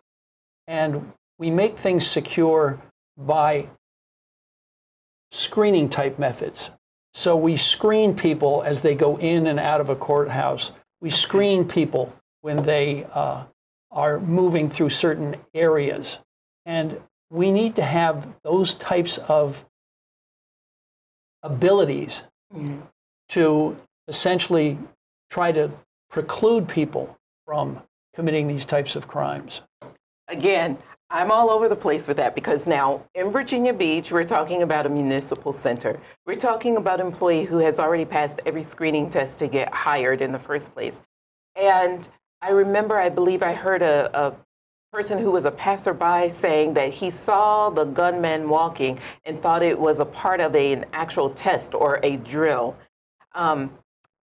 And 0.67 1.13
we 1.39 1.51
make 1.51 1.79
things 1.79 2.07
secure 2.07 2.81
by 3.17 3.69
screening 5.33 5.89
type 5.89 6.19
methods. 6.19 6.71
So 7.13 7.37
we 7.37 7.57
screen 7.57 8.15
people 8.15 8.63
as 8.65 8.83
they 8.83 8.95
go 8.95 9.17
in 9.19 9.47
and 9.47 9.59
out 9.59 9.81
of 9.81 9.89
a 9.89 9.97
courthouse. 9.97 10.73
We 11.01 11.11
screen 11.11 11.67
people 11.67 12.11
when 12.43 12.63
they 12.63 13.05
uh, 13.13 13.45
are 13.91 14.21
moving 14.21 14.71
through 14.71 14.91
certain 14.91 15.37
areas. 15.55 16.21
And 16.67 17.01
we 17.31 17.51
need 17.51 17.77
to 17.77 17.83
have 17.83 18.29
those 18.43 18.75
types 18.75 19.19
of 19.19 19.65
abilities 21.43 22.23
mm-hmm. 22.55 22.81
to 23.31 23.77
essentially 24.09 24.79
try 25.31 25.53
to 25.53 25.71
preclude 26.11 26.69
people 26.69 27.17
from 27.51 27.83
committing 28.15 28.47
these 28.47 28.65
types 28.65 28.95
of 28.95 29.09
crimes. 29.09 29.63
Again, 30.29 30.79
I'm 31.11 31.33
all 31.33 31.51
over 31.51 31.69
the 31.69 31.75
place 31.75 32.07
with 32.07 32.17
that 32.19 32.37
because 32.37 32.65
now 32.65 33.03
in 33.13 33.29
Virginia 33.29 33.73
Beach, 33.73 34.13
we're 34.13 34.23
talking 34.23 34.63
about 34.63 34.87
a 34.87 34.89
municipal 34.89 35.53
center. 35.53 35.99
We're 36.27 36.37
talking 36.37 36.77
about 36.77 37.01
an 37.01 37.09
employee 37.09 37.43
who 37.43 37.59
has 37.59 37.81
already 37.81 38.05
passed 38.05 38.39
every 38.47 38.63
screening 38.63 39.11
test 39.11 39.41
to 39.41 39.49
get 39.49 39.75
hired 39.75 40.21
in 40.21 40.31
the 40.31 40.39
first 40.39 40.73
place. 40.73 41.03
And 41.57 42.09
I 42.41 42.51
remember, 42.51 42.97
I 42.97 43.09
believe 43.09 43.43
I 43.43 43.55
heard 43.55 43.83
a, 43.83 44.17
a 44.17 44.37
person 44.93 45.19
who 45.19 45.33
was 45.33 45.45
a 45.45 45.51
passerby 45.51 46.29
saying 46.31 46.75
that 46.75 46.91
he 46.91 47.11
saw 47.11 47.69
the 47.69 47.83
gunman 47.85 48.49
walking 48.49 49.01
and 49.25 49.43
thought 49.43 49.65
it 49.65 49.77
was 49.77 49.99
a 49.99 50.07
part 50.07 50.39
of 50.39 50.55
a, 50.55 50.73
an 50.73 50.85
actual 50.93 51.31
test 51.31 51.75
or 51.75 51.99
a 52.05 52.17
drill. 52.19 52.77
Um, 53.35 53.73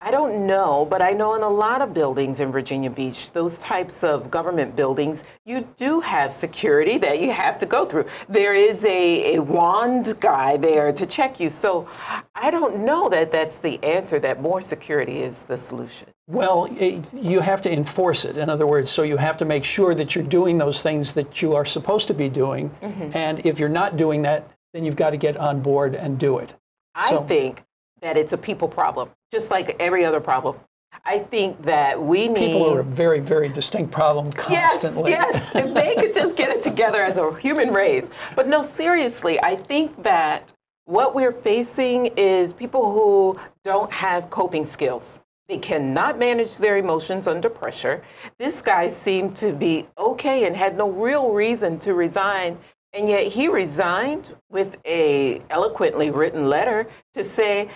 I 0.05 0.11
don't 0.11 0.47
know, 0.47 0.85
but 0.85 1.01
I 1.01 1.13
know 1.13 1.35
in 1.35 1.41
a 1.41 1.49
lot 1.49 1.81
of 1.81 1.95
buildings 1.95 2.41
in 2.41 2.53
Virginia 2.53 2.91
Beach, 2.91 3.33
those 3.33 3.59
types 3.59 4.05
of 4.05 4.31
government 4.31 4.77
buildings, 4.77 5.25
you 5.47 5.67
do 5.77 6.01
have 6.01 6.31
security 6.31 6.99
that 6.99 7.21
you 7.21 7.33
have 7.33 7.57
to 7.57 7.65
go 7.65 7.87
through. 7.87 8.05
There 8.29 8.53
is 8.53 8.85
a, 8.85 9.37
a 9.37 9.43
wand 9.43 10.13
guy 10.21 10.59
there 10.59 10.93
to 10.93 11.07
check 11.07 11.41
you. 11.41 11.49
So 11.49 11.89
I 12.35 12.51
don't 12.51 12.85
know 12.85 13.09
that 13.09 13.33
that's 13.33 13.57
the 13.57 13.83
answer, 13.83 14.21
that 14.21 14.43
more 14.43 14.61
security 14.61 15.23
is 15.23 15.45
the 15.45 15.57
solution. 15.57 16.09
Well, 16.29 16.69
it, 16.79 17.11
you 17.15 17.41
have 17.41 17.63
to 17.63 17.73
enforce 17.73 18.27
it. 18.27 18.37
In 18.37 18.51
other 18.51 18.67
words, 18.67 18.91
so 18.91 19.05
you 19.05 19.17
have 19.17 19.39
to 19.39 19.47
make 19.47 19.65
sure 19.65 19.95
that 19.95 20.15
you're 20.15 20.23
doing 20.23 20.59
those 20.59 20.83
things 20.83 21.15
that 21.15 21.41
you 21.41 21.55
are 21.55 21.65
supposed 21.65 22.09
to 22.09 22.15
be 22.15 22.29
doing. 22.29 22.69
Mm-hmm. 22.83 23.17
And 23.17 23.47
if 23.47 23.59
you're 23.59 23.71
not 23.71 23.97
doing 23.97 24.21
that, 24.23 24.51
then 24.75 24.85
you've 24.85 24.97
got 24.97 25.11
to 25.11 25.17
get 25.17 25.39
on 25.39 25.63
board 25.63 25.95
and 25.95 26.19
do 26.19 26.41
it. 26.41 26.55
I 26.95 27.09
so, 27.09 27.23
think 27.23 27.65
that 28.03 28.19
it's 28.19 28.35
a 28.35 28.39
people 28.39 28.69
problem, 28.69 29.09
just 29.35 29.51
like 29.51 29.77
every 29.81 30.05
other 30.05 30.21
problem. 30.21 30.57
I 31.05 31.19
think 31.19 31.61
that 31.63 32.01
we 32.01 32.29
need 32.29 32.37
people 32.37 32.71
who 32.71 32.77
are 32.77 32.81
a 32.81 32.85
very, 32.85 33.19
very 33.19 33.49
distinct 33.49 33.91
problem 33.91 34.31
constantly. 34.33 35.11
Yes, 35.11 35.51
yes. 35.53 35.67
if 35.67 35.75
they 35.75 35.95
could 35.97 36.15
just 36.15 36.37
get 36.37 36.51
it 36.51 36.63
together 36.63 37.03
as 37.03 37.19
a 37.19 37.35
human 37.41 37.75
race. 37.75 38.11
But 38.37 38.47
no, 38.47 38.63
seriously, 38.63 39.43
I 39.43 39.57
think 39.57 40.03
that 40.05 40.53
what 40.85 41.15
we're 41.15 41.33
facing 41.33 42.07
is 42.17 42.53
people 42.53 42.93
who 42.93 43.37
don't 43.65 43.93
have 43.93 44.31
coping 44.31 44.65
skills. 44.65 45.21
They 45.49 45.59
cannot 45.59 46.19
manage 46.19 46.59
their 46.59 46.79
emotions 46.79 47.27
under 47.27 47.51
pressure. 47.51 48.03
This 48.39 48.63
guy 48.63 48.89
seemed 48.89 49.37
to 49.37 49.53
be 49.53 49.87
okay 49.99 50.47
and 50.47 50.57
had 50.57 50.77
no 50.77 50.91
real 50.91 51.33
reason 51.33 51.79
to 51.81 51.95
resign. 51.95 52.57
And 52.95 53.09
yet 53.09 53.27
he 53.27 53.49
resigned 53.49 54.35
with 54.49 54.79
a 54.87 55.43
eloquently 55.51 56.11
written 56.11 56.49
letter 56.49 56.87
to 57.13 57.25
say, 57.25 57.69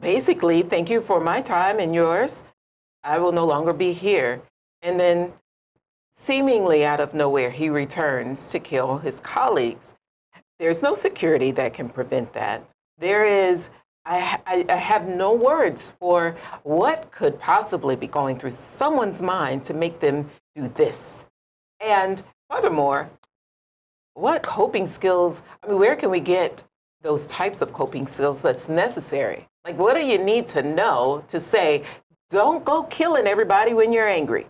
basically, 0.00 0.62
thank 0.62 0.90
you 0.90 1.00
for 1.00 1.20
my 1.20 1.40
time 1.40 1.78
and 1.78 1.94
yours. 1.94 2.44
I 3.02 3.18
will 3.18 3.32
no 3.32 3.46
longer 3.46 3.72
be 3.72 3.92
here. 3.92 4.42
And 4.82 4.98
then, 4.98 5.32
seemingly 6.16 6.84
out 6.84 7.00
of 7.00 7.14
nowhere, 7.14 7.50
he 7.50 7.68
returns 7.68 8.50
to 8.50 8.58
kill 8.58 8.98
his 8.98 9.20
colleagues. 9.20 9.94
There's 10.58 10.82
no 10.82 10.94
security 10.94 11.50
that 11.52 11.74
can 11.74 11.88
prevent 11.88 12.32
that. 12.32 12.72
There 12.98 13.24
is, 13.24 13.70
I, 14.04 14.40
I, 14.46 14.64
I 14.68 14.76
have 14.76 15.06
no 15.06 15.34
words 15.34 15.92
for 16.00 16.36
what 16.62 17.10
could 17.10 17.38
possibly 17.38 17.96
be 17.96 18.06
going 18.06 18.38
through 18.38 18.52
someone's 18.52 19.20
mind 19.20 19.64
to 19.64 19.74
make 19.74 20.00
them 20.00 20.30
do 20.54 20.68
this. 20.68 21.26
And 21.80 22.22
furthermore, 22.50 23.10
what 24.14 24.42
coping 24.42 24.86
skills, 24.86 25.42
I 25.62 25.68
mean, 25.68 25.78
where 25.78 25.94
can 25.94 26.10
we 26.10 26.20
get 26.20 26.64
those 27.02 27.26
types 27.26 27.60
of 27.60 27.72
coping 27.74 28.06
skills 28.06 28.40
that's 28.40 28.68
necessary? 28.68 29.46
Like, 29.66 29.78
what 29.78 29.96
do 29.96 30.06
you 30.06 30.18
need 30.18 30.46
to 30.48 30.62
know 30.62 31.24
to 31.26 31.40
say, 31.40 31.82
don't 32.30 32.64
go 32.64 32.84
killing 32.84 33.26
everybody 33.26 33.74
when 33.74 33.92
you're 33.92 34.06
angry? 34.06 34.46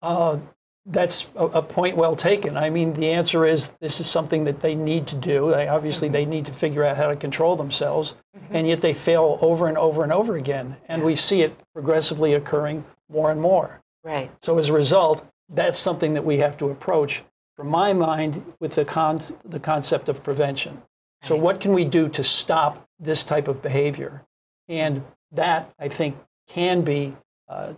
Uh, 0.00 0.38
that's 0.86 1.26
a, 1.34 1.46
a, 1.46 1.62
point 1.62 1.96
well 1.96 2.14
taken. 2.14 2.56
I 2.56 2.70
mean, 2.70 2.92
the 2.92 3.10
answer 3.10 3.44
is 3.44 3.72
this 3.80 3.98
is 3.98 4.08
something 4.08 4.44
that 4.44 4.60
they 4.60 4.76
need 4.76 5.08
to 5.08 5.16
do. 5.16 5.50
They, 5.50 5.66
obviously, 5.66 6.06
mm-hmm. 6.06 6.12
they 6.12 6.26
need 6.26 6.44
to 6.44 6.52
figure 6.52 6.84
out 6.84 6.96
how 6.96 7.08
to 7.08 7.16
control 7.16 7.56
themselves, 7.56 8.14
mm-hmm. 8.36 8.54
and 8.54 8.68
yet 8.68 8.80
they 8.80 8.94
fail 8.94 9.36
over 9.42 9.66
and 9.66 9.76
over 9.76 10.04
and 10.04 10.12
over 10.12 10.36
again. 10.36 10.76
And 10.86 11.02
we 11.02 11.16
see 11.16 11.42
it 11.42 11.52
progressively 11.74 12.34
occurring 12.34 12.84
more 13.10 13.32
and 13.32 13.40
more. 13.40 13.80
Right. 14.04 14.30
So 14.40 14.58
as 14.58 14.68
a 14.68 14.72
result, 14.72 15.26
that's 15.48 15.76
something 15.76 16.14
that 16.14 16.24
we 16.24 16.38
have 16.38 16.56
to 16.58 16.70
approach, 16.70 17.24
from 17.56 17.66
my 17.66 17.92
mind, 17.92 18.44
with 18.60 18.76
the, 18.76 18.84
con- 18.84 19.18
the 19.44 19.58
concept 19.58 20.08
of 20.08 20.22
prevention. 20.22 20.80
So, 21.22 21.34
what 21.34 21.60
can 21.60 21.72
we 21.72 21.84
do 21.84 22.08
to 22.10 22.22
stop 22.22 22.87
this 22.98 23.22
type 23.22 23.48
of 23.48 23.62
behavior? 23.62 24.22
And 24.68 25.04
that, 25.32 25.72
I 25.78 25.88
think, 25.88 26.16
can 26.48 26.82
be 26.82 27.16
uh, 27.48 27.74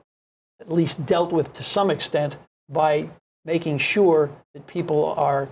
at 0.61 0.71
least 0.71 1.07
dealt 1.07 1.33
with 1.33 1.53
to 1.55 1.63
some 1.63 1.91
extent 1.91 2.37
by 2.69 3.11
making 3.45 3.79
sure 3.79 4.31
that 4.55 4.67
people 4.67 5.07
are 5.17 5.49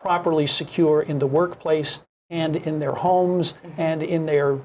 properly 0.00 0.46
secure 0.46 1.02
in 1.02 1.18
the 1.18 1.26
workplace 1.26 2.00
and 2.30 2.56
in 2.56 2.78
their 2.78 2.92
homes 2.92 3.52
mm-hmm. 3.54 3.80
and 3.80 4.02
in 4.02 4.26
their 4.26 4.58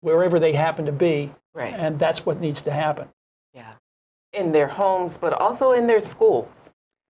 wherever 0.00 0.38
they 0.38 0.52
happen 0.52 0.84
to 0.86 0.92
be. 0.92 1.32
Right. 1.54 1.72
And 1.72 1.98
that's 1.98 2.26
what 2.26 2.40
needs 2.40 2.60
to 2.62 2.70
happen. 2.70 3.08
Yeah. 3.54 3.72
In 4.32 4.52
their 4.52 4.68
homes, 4.68 5.16
but 5.16 5.32
also 5.32 5.72
in 5.72 5.86
their 5.86 6.00
schools. 6.00 6.70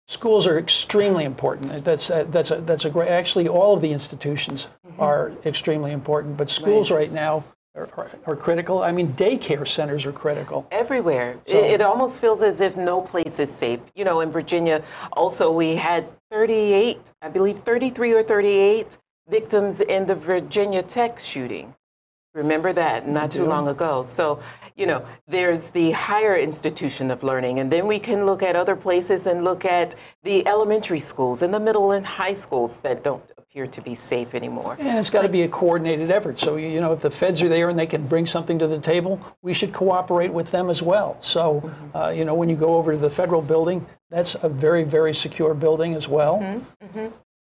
Schools 0.09 0.47
are 0.47 0.57
extremely 0.57 1.25
important. 1.25 1.85
That's 1.85 2.11
a, 2.11 2.27
that's 2.31 2.53
a, 2.53 2.61
that's 2.61 2.85
a 2.85 2.91
great. 2.91 3.09
Actually, 3.09 3.49
all 3.49 3.75
of 3.75 3.81
the 3.81 3.93
institutions 3.93 4.69
mm-hmm. 4.87 5.01
are 5.01 5.33
extremely 5.45 5.91
important, 5.91 6.37
but 6.37 6.49
schools 6.49 6.93
right, 6.93 6.99
right 6.99 7.13
now 7.13 7.43
are, 7.75 7.89
are, 7.97 8.11
are, 8.25 8.37
critical. 8.37 8.85
I 8.85 8.93
mean, 8.93 9.13
daycare 9.15 9.67
centers 9.67 10.07
are 10.07 10.13
critical 10.13 10.67
everywhere. 10.71 11.39
So, 11.47 11.59
it, 11.59 11.73
it 11.73 11.81
almost 11.81 12.21
feels 12.21 12.41
as 12.43 12.61
if 12.61 12.77
no 12.77 13.01
place 13.01 13.41
is 13.41 13.51
safe. 13.51 13.81
You 13.97 14.05
know, 14.05 14.21
in 14.21 14.31
Virginia, 14.31 14.83
also 15.13 15.51
we 15.51 15.75
had 15.75 16.07
38, 16.31 17.13
I 17.21 17.29
believe 17.29 17.59
33 17.59 18.13
or 18.13 18.23
38 18.23 18.99
victims 19.29 19.81
in 19.81 20.07
the 20.07 20.15
Virginia 20.15 20.83
Tech 20.83 21.19
shooting. 21.19 21.75
Remember 22.37 22.71
that 22.75 23.09
not 23.09 23.31
too 23.31 23.47
long 23.47 23.67
ago. 23.67 24.03
So, 24.03 24.41
you 24.77 24.87
know, 24.87 25.07
there's 25.27 25.69
the 25.69 25.93
higher 25.93 26.37
institution 26.37 27.11
of 27.11 27.23
learning, 27.23 27.61
and 27.61 27.73
then 27.73 27.87
we 27.87 27.99
can 27.99 28.27
look 28.27 28.43
at 28.43 28.55
other 28.57 28.77
places 28.77 29.27
and 29.27 29.43
look 29.43 29.65
at 29.65 29.95
the 30.23 30.47
elementary 30.47 30.99
schools 31.01 31.41
and 31.41 31.53
the 31.53 31.59
middle 31.59 31.93
and 31.93 32.05
high 32.05 32.35
schools 32.35 32.77
that 32.81 33.03
don't 33.03 33.23
appear 33.39 33.67
to 33.67 33.81
be 33.81 33.95
safe 33.95 34.35
anymore. 34.35 34.77
And 34.79 34.99
it's 34.99 35.09
got 35.09 35.23
to 35.23 35.31
be 35.31 35.43
a 35.45 35.49
coordinated 35.49 36.11
effort. 36.11 36.39
So, 36.39 36.57
you 36.57 36.83
know, 36.83 36.93
if 36.93 37.01
the 37.01 37.11
feds 37.11 37.41
are 37.41 37.49
there 37.49 37.71
and 37.71 37.79
they 37.79 37.87
can 37.87 38.07
bring 38.07 38.27
something 38.27 38.59
to 38.59 38.67
the 38.67 38.79
table, 38.79 39.19
we 39.41 39.55
should 39.55 39.73
cooperate 39.73 40.31
with 40.31 40.51
them 40.51 40.69
as 40.69 40.83
well. 40.83 41.17
So, 41.23 41.63
mm-hmm. 41.63 41.97
uh, 41.97 42.09
you 42.11 42.27
know, 42.27 42.35
when 42.35 42.51
you 42.51 42.57
go 42.57 42.77
over 42.77 42.93
to 42.93 42.99
the 42.99 43.09
federal 43.09 43.41
building, 43.41 43.87
that's 44.11 44.37
a 44.43 44.49
very, 44.51 44.85
very 44.85 45.15
secure 45.15 45.55
building 45.55 45.95
as 45.95 46.07
well. 46.07 46.41
Mm-hmm. 46.41 46.99
Mm-hmm. 46.99 47.15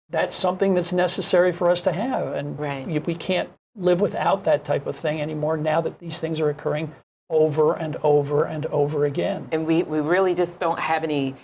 That's 0.09 0.33
something 0.33 0.73
that's 0.73 0.93
necessary 0.93 1.51
for 1.51 1.69
us 1.69 1.81
to 1.81 1.91
have, 1.91 2.33
and 2.33 2.57
right. 2.57 3.05
we 3.05 3.13
can't 3.13 3.49
live 3.75 4.01
without 4.01 4.43
that 4.43 4.63
type 4.63 4.87
of 4.87 4.95
thing 4.95 5.21
anymore 5.21 5.57
now 5.57 5.81
that 5.81 5.99
these 5.99 6.19
things 6.19 6.39
are 6.39 6.49
occurring 6.49 6.91
over 7.29 7.73
and 7.73 7.95
over 7.97 8.45
and 8.45 8.65
over 8.67 9.05
again. 9.05 9.47
And 9.51 9.65
we, 9.65 9.83
we 9.83 9.99
really 9.99 10.33
just 10.33 10.59
don't 10.59 10.79
have 10.79 11.03
any 11.03 11.35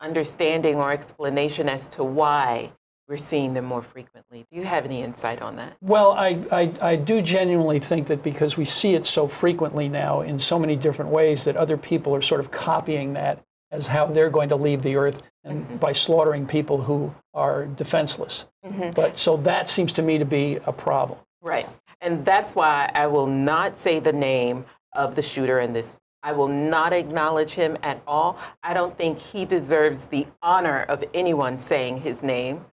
understanding 0.00 0.76
or 0.76 0.92
explanation 0.92 1.68
as 1.68 1.88
to 1.90 2.04
why 2.04 2.72
we're 3.08 3.16
seeing 3.16 3.54
them 3.54 3.64
more 3.64 3.82
frequently. 3.82 4.46
Do 4.50 4.56
you 4.56 4.64
have 4.64 4.84
any 4.84 5.02
insight 5.02 5.42
on 5.42 5.56
that? 5.56 5.76
Well, 5.80 6.12
I, 6.12 6.40
I, 6.52 6.72
I 6.80 6.96
do 6.96 7.20
genuinely 7.20 7.80
think 7.80 8.06
that 8.06 8.22
because 8.22 8.56
we 8.56 8.64
see 8.64 8.94
it 8.94 9.04
so 9.04 9.26
frequently 9.26 9.88
now 9.88 10.20
in 10.20 10.38
so 10.38 10.58
many 10.58 10.76
different 10.76 11.10
ways, 11.10 11.44
that 11.44 11.56
other 11.56 11.76
people 11.76 12.14
are 12.14 12.22
sort 12.22 12.40
of 12.40 12.52
copying 12.52 13.14
that 13.14 13.42
as 13.72 13.88
how 13.88 14.06
they're 14.06 14.30
going 14.30 14.48
to 14.50 14.56
leave 14.56 14.82
the 14.82 14.96
earth 14.96 15.22
and 15.42 15.64
mm-hmm. 15.64 15.76
by 15.76 15.92
slaughtering 15.92 16.46
people 16.46 16.82
who 16.82 17.12
are 17.34 17.66
defenseless. 17.66 18.46
Mm-hmm. 18.64 18.90
But 18.90 19.16
so 19.16 19.36
that 19.38 19.68
seems 19.68 19.92
to 19.94 20.02
me 20.02 20.18
to 20.18 20.24
be 20.24 20.58
a 20.66 20.72
problem. 20.72 21.18
Right. 21.42 21.68
And 22.00 22.24
that's 22.24 22.54
why 22.54 22.90
I 22.94 23.06
will 23.06 23.26
not 23.26 23.76
say 23.76 24.00
the 24.00 24.12
name 24.12 24.64
of 24.94 25.14
the 25.14 25.22
shooter 25.22 25.60
in 25.60 25.72
this. 25.72 25.96
I 26.22 26.32
will 26.32 26.48
not 26.48 26.92
acknowledge 26.92 27.52
him 27.52 27.78
at 27.82 28.02
all. 28.06 28.38
I 28.62 28.74
don't 28.74 28.96
think 28.96 29.18
he 29.18 29.44
deserves 29.44 30.06
the 30.06 30.26
honor 30.42 30.82
of 30.82 31.02
anyone 31.14 31.58
saying 31.58 32.02
his 32.02 32.22
name. 32.22 32.66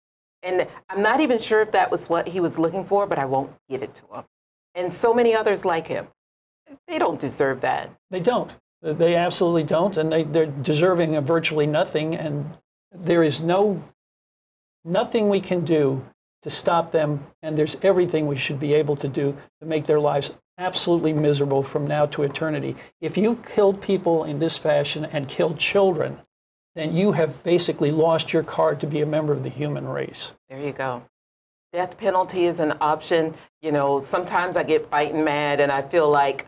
And 0.44 0.68
I'm 0.90 1.02
not 1.02 1.22
even 1.22 1.40
sure 1.40 1.62
if 1.62 1.72
that 1.72 1.90
was 1.90 2.10
what 2.10 2.28
he 2.28 2.40
was 2.40 2.60
looking 2.60 2.84
for, 2.84 3.08
but 3.08 3.20
I 3.20 3.26
won't 3.26 3.52
give 3.70 3.84
it 3.84 3.94
to 3.96 4.06
him. 4.14 4.24
And 4.76 4.94
so 4.94 5.14
many 5.14 5.34
others 5.34 5.66
like 5.66 5.88
him. 5.88 6.08
They 6.88 7.00
don't 7.00 7.20
deserve 7.20 7.62
that. 7.62 7.90
They 8.12 8.20
don't. 8.20 8.56
They 8.82 9.16
absolutely 9.16 9.64
don't, 9.64 9.98
and 9.98 10.12
they, 10.12 10.24
they're 10.24 10.46
deserving 10.46 11.16
of 11.16 11.24
virtually 11.24 11.66
nothing. 11.66 12.16
And 12.16 12.58
there 12.92 13.24
is 13.24 13.42
no 13.42 13.82
nothing 14.86 15.30
we 15.30 15.42
can 15.42 15.66
do 15.66 16.06
to 16.48 16.56
stop 16.56 16.92
them. 16.92 17.28
And 17.44 17.58
there's 17.58 17.76
everything 17.82 18.26
we 18.26 18.38
should 18.38 18.60
be 18.60 18.74
able 18.74 18.96
to 18.98 19.10
do 19.10 19.36
to 19.60 19.68
make 19.68 19.86
their 19.86 20.00
lives 20.00 20.32
absolutely 20.58 21.12
miserable 21.12 21.62
from 21.62 21.86
now 21.86 22.06
to 22.06 22.24
eternity. 22.24 22.76
If 23.02 23.18
you've 23.18 23.46
killed 23.46 23.82
people 23.82 24.24
in 24.24 24.40
this 24.40 24.58
fashion 24.58 25.04
and 25.06 25.28
killed 25.28 25.60
children, 25.60 26.20
then 26.74 26.96
you 26.96 27.12
have 27.12 27.44
basically 27.44 27.92
lost 27.92 28.32
your 28.32 28.44
card 28.44 28.80
to 28.80 28.88
be 28.88 29.02
a 29.02 29.06
member 29.06 29.34
of 29.34 29.44
the 29.44 29.50
human 29.50 29.88
race. 29.88 30.32
There 30.48 30.62
you 30.62 30.72
go. 30.72 31.04
Death 31.78 31.96
penalty 32.00 32.46
is 32.46 32.60
an 32.60 32.74
option. 32.82 33.36
You 33.62 33.72
know, 33.72 34.00
sometimes 34.00 34.58
I 34.58 34.64
get 34.64 34.88
fighting 34.88 35.24
mad 35.24 35.60
and 35.60 35.72
I 35.72 35.84
feel 35.84 36.10
like 36.10 36.48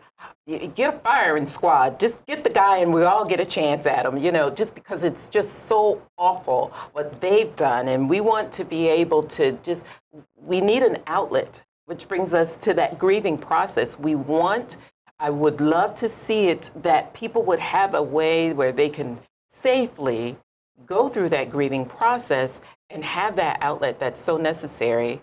get 0.74 0.92
a 0.92 0.98
firing 0.98 1.46
squad. 1.46 2.00
Just 2.00 2.26
get 2.26 2.42
the 2.42 2.50
guy 2.50 2.78
and 2.78 2.92
we 2.92 3.04
all 3.04 3.24
get 3.24 3.38
a 3.38 3.44
chance 3.44 3.86
at 3.86 4.04
him, 4.04 4.16
you 4.16 4.32
know, 4.32 4.50
just 4.50 4.74
because 4.74 5.04
it's 5.04 5.28
just 5.28 5.68
so 5.68 6.02
awful 6.18 6.72
what 6.94 7.20
they've 7.20 7.54
done. 7.54 7.86
And 7.86 8.10
we 8.10 8.20
want 8.20 8.50
to 8.54 8.64
be 8.64 8.88
able 8.88 9.22
to 9.38 9.52
just, 9.62 9.86
we 10.34 10.60
need 10.60 10.82
an 10.82 10.98
outlet, 11.06 11.62
which 11.84 12.08
brings 12.08 12.34
us 12.34 12.56
to 12.56 12.74
that 12.74 12.98
grieving 12.98 13.38
process. 13.38 13.96
We 13.96 14.16
want, 14.16 14.78
I 15.20 15.30
would 15.30 15.60
love 15.60 15.94
to 15.94 16.08
see 16.08 16.48
it 16.48 16.72
that 16.82 17.14
people 17.14 17.44
would 17.44 17.60
have 17.60 17.94
a 17.94 18.02
way 18.02 18.52
where 18.52 18.72
they 18.72 18.88
can 18.88 19.20
safely 19.48 20.38
go 20.86 21.08
through 21.08 21.28
that 21.30 21.50
grieving 21.50 21.84
process 21.84 22.60
and 22.88 23.04
have 23.04 23.36
that 23.36 23.58
outlet 23.62 24.00
that's 24.00 24.20
so 24.20 24.36
necessary 24.36 25.20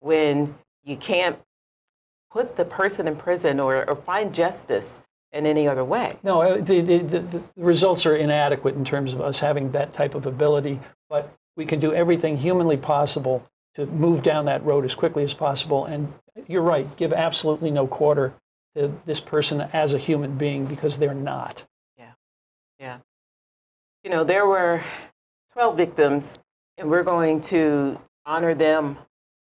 when 0.00 0.54
you 0.84 0.96
can't 0.96 1.38
put 2.30 2.56
the 2.56 2.64
person 2.64 3.06
in 3.06 3.16
prison 3.16 3.60
or, 3.60 3.88
or 3.88 3.96
find 3.96 4.34
justice 4.34 5.02
in 5.32 5.46
any 5.46 5.66
other 5.66 5.84
way. 5.84 6.16
No, 6.22 6.42
uh, 6.42 6.56
the, 6.56 6.80
the, 6.80 6.98
the, 6.98 7.18
the 7.20 7.42
results 7.56 8.06
are 8.06 8.16
inadequate 8.16 8.74
in 8.74 8.84
terms 8.84 9.12
of 9.12 9.20
us 9.20 9.40
having 9.40 9.70
that 9.72 9.92
type 9.92 10.14
of 10.14 10.26
ability, 10.26 10.80
but 11.08 11.32
we 11.56 11.66
can 11.66 11.78
do 11.80 11.92
everything 11.92 12.36
humanly 12.36 12.76
possible 12.76 13.46
to 13.74 13.86
move 13.86 14.22
down 14.22 14.44
that 14.44 14.64
road 14.64 14.84
as 14.84 14.94
quickly 14.94 15.24
as 15.24 15.34
possible. 15.34 15.86
And 15.86 16.12
you're 16.46 16.62
right, 16.62 16.94
give 16.96 17.12
absolutely 17.12 17.70
no 17.70 17.86
quarter 17.86 18.32
to 18.76 18.92
this 19.04 19.20
person 19.20 19.60
as 19.72 19.94
a 19.94 19.98
human 19.98 20.36
being 20.36 20.66
because 20.66 20.98
they're 20.98 21.14
not. 21.14 21.64
Yeah, 21.98 22.12
yeah. 22.78 22.98
You 24.04 24.10
know, 24.10 24.22
there 24.22 24.46
were 24.46 24.82
12 25.54 25.78
victims, 25.78 26.38
and 26.76 26.90
we're 26.90 27.04
going 27.04 27.40
to 27.40 27.98
honor 28.26 28.54
them 28.54 28.98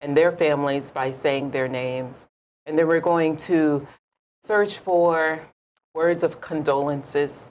and 0.01 0.17
their 0.17 0.33
families 0.33 0.91
by 0.91 1.11
saying 1.11 1.51
their 1.51 1.69
names. 1.69 2.27
And 2.65 2.79
then 2.79 2.89
we're 2.89 3.01
going 3.01 3.37
to 3.49 3.87
search 4.43 4.79
for 4.79 5.47
words 5.93 6.23
of 6.23 6.41
condolences 6.41 7.51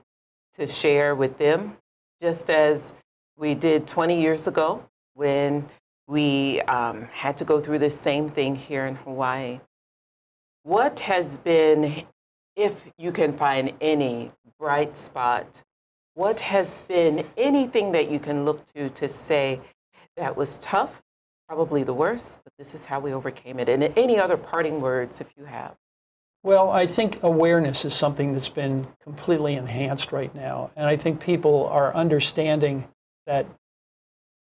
to 0.55 0.65
share 0.65 1.13
with 1.13 1.37
them, 1.37 1.77
just 2.19 2.49
as 2.49 2.95
we 3.37 3.53
did 3.53 3.85
20 3.85 4.19
years 4.19 4.47
ago 4.47 4.83
when 5.13 5.67
we 6.07 6.61
um, 6.61 7.03
had 7.11 7.37
to 7.37 7.45
go 7.45 7.59
through 7.59 7.77
the 7.77 7.91
same 7.91 8.27
thing 8.27 8.55
here 8.55 8.87
in 8.87 8.95
Hawaii. 8.95 9.59
What 10.63 11.01
has 11.01 11.37
been, 11.37 12.07
if 12.55 12.83
you 12.97 13.11
can 13.11 13.37
find 13.37 13.73
any 13.79 14.31
bright 14.57 14.97
spot, 14.97 15.63
what 16.17 16.39
has 16.39 16.79
been 16.79 17.23
anything 17.37 17.91
that 17.91 18.09
you 18.09 18.19
can 18.19 18.43
look 18.43 18.65
to 18.65 18.89
to 18.89 19.07
say 19.07 19.61
that 20.15 20.35
was 20.35 20.57
tough, 20.57 21.03
probably 21.47 21.83
the 21.83 21.93
worst, 21.93 22.39
but 22.43 22.51
this 22.57 22.73
is 22.73 22.85
how 22.85 22.99
we 22.99 23.13
overcame 23.13 23.59
it? 23.59 23.69
And 23.69 23.83
any 23.95 24.17
other 24.17 24.35
parting 24.35 24.81
words 24.81 25.21
if 25.21 25.31
you 25.37 25.45
have? 25.45 25.75
Well, 26.41 26.71
I 26.71 26.87
think 26.87 27.21
awareness 27.21 27.85
is 27.85 27.93
something 27.93 28.33
that's 28.33 28.49
been 28.49 28.87
completely 29.03 29.53
enhanced 29.53 30.11
right 30.11 30.33
now. 30.33 30.71
And 30.75 30.87
I 30.87 30.95
think 30.95 31.21
people 31.21 31.67
are 31.67 31.93
understanding 31.93 32.87
that 33.27 33.45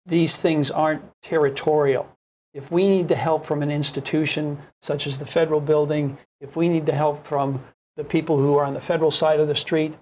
these 0.04 0.36
things 0.36 0.68
aren't 0.68 1.04
territorial. 1.22 2.08
If 2.54 2.72
we 2.72 2.88
need 2.88 3.06
the 3.06 3.14
help 3.14 3.44
from 3.44 3.62
an 3.62 3.70
institution 3.70 4.58
such 4.80 5.06
as 5.06 5.16
the 5.16 5.26
federal 5.26 5.60
building, 5.60 6.18
if 6.40 6.56
we 6.56 6.68
need 6.68 6.86
the 6.86 6.94
help 6.94 7.24
from 7.24 7.62
the 7.94 8.02
people 8.02 8.36
who 8.36 8.56
are 8.56 8.64
on 8.64 8.74
the 8.74 8.80
federal 8.80 9.12
side 9.12 9.38
of 9.38 9.46
the 9.46 9.54
street, 9.54 9.94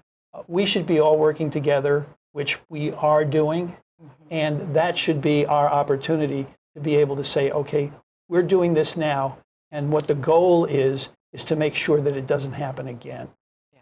we 0.47 0.65
should 0.65 0.85
be 0.85 0.99
all 0.99 1.17
working 1.17 1.49
together, 1.49 2.07
which 2.31 2.59
we 2.69 2.91
are 2.93 3.25
doing. 3.25 3.67
Mm-hmm. 3.67 4.23
And 4.31 4.75
that 4.75 4.97
should 4.97 5.21
be 5.21 5.45
our 5.45 5.67
opportunity 5.67 6.47
to 6.75 6.81
be 6.81 6.95
able 6.95 7.15
to 7.17 7.23
say, 7.23 7.51
okay, 7.51 7.91
we're 8.29 8.43
doing 8.43 8.73
this 8.73 8.95
now. 8.95 9.37
And 9.71 9.91
what 9.91 10.07
the 10.07 10.15
goal 10.15 10.65
is, 10.65 11.09
is 11.33 11.45
to 11.45 11.55
make 11.55 11.75
sure 11.75 12.01
that 12.01 12.15
it 12.15 12.27
doesn't 12.27 12.53
happen 12.53 12.87
again. 12.87 13.29
Yeah, 13.73 13.81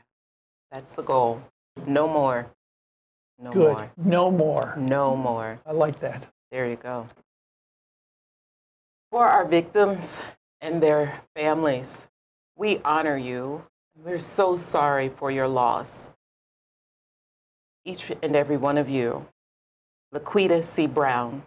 That's 0.72 0.94
the 0.94 1.04
goal. 1.04 1.42
No 1.86 2.08
more. 2.08 2.52
No 3.42 3.52
Good. 3.52 3.74
more. 3.74 3.92
No 3.98 4.32
more. 4.32 4.76
No 4.78 5.16
more. 5.16 5.60
I 5.66 5.72
like 5.72 5.98
that. 5.98 6.28
There 6.52 6.68
you 6.68 6.76
go. 6.76 7.08
For 9.12 9.26
our 9.28 9.46
victims 9.46 10.22
and 10.62 10.84
their 10.84 11.22
families, 11.36 12.08
we 12.56 12.80
honor 12.84 13.18
you. 13.18 13.64
We're 13.96 14.20
so 14.20 14.58
sorry 14.58 15.10
for 15.10 15.32
your 15.32 15.48
loss. 15.48 16.12
Each 17.90 18.12
and 18.22 18.36
every 18.36 18.58
one 18.58 18.78
of 18.78 18.88
you. 18.88 19.26
Laquita 20.14 20.64
C. 20.64 20.86
Brown, 20.86 21.42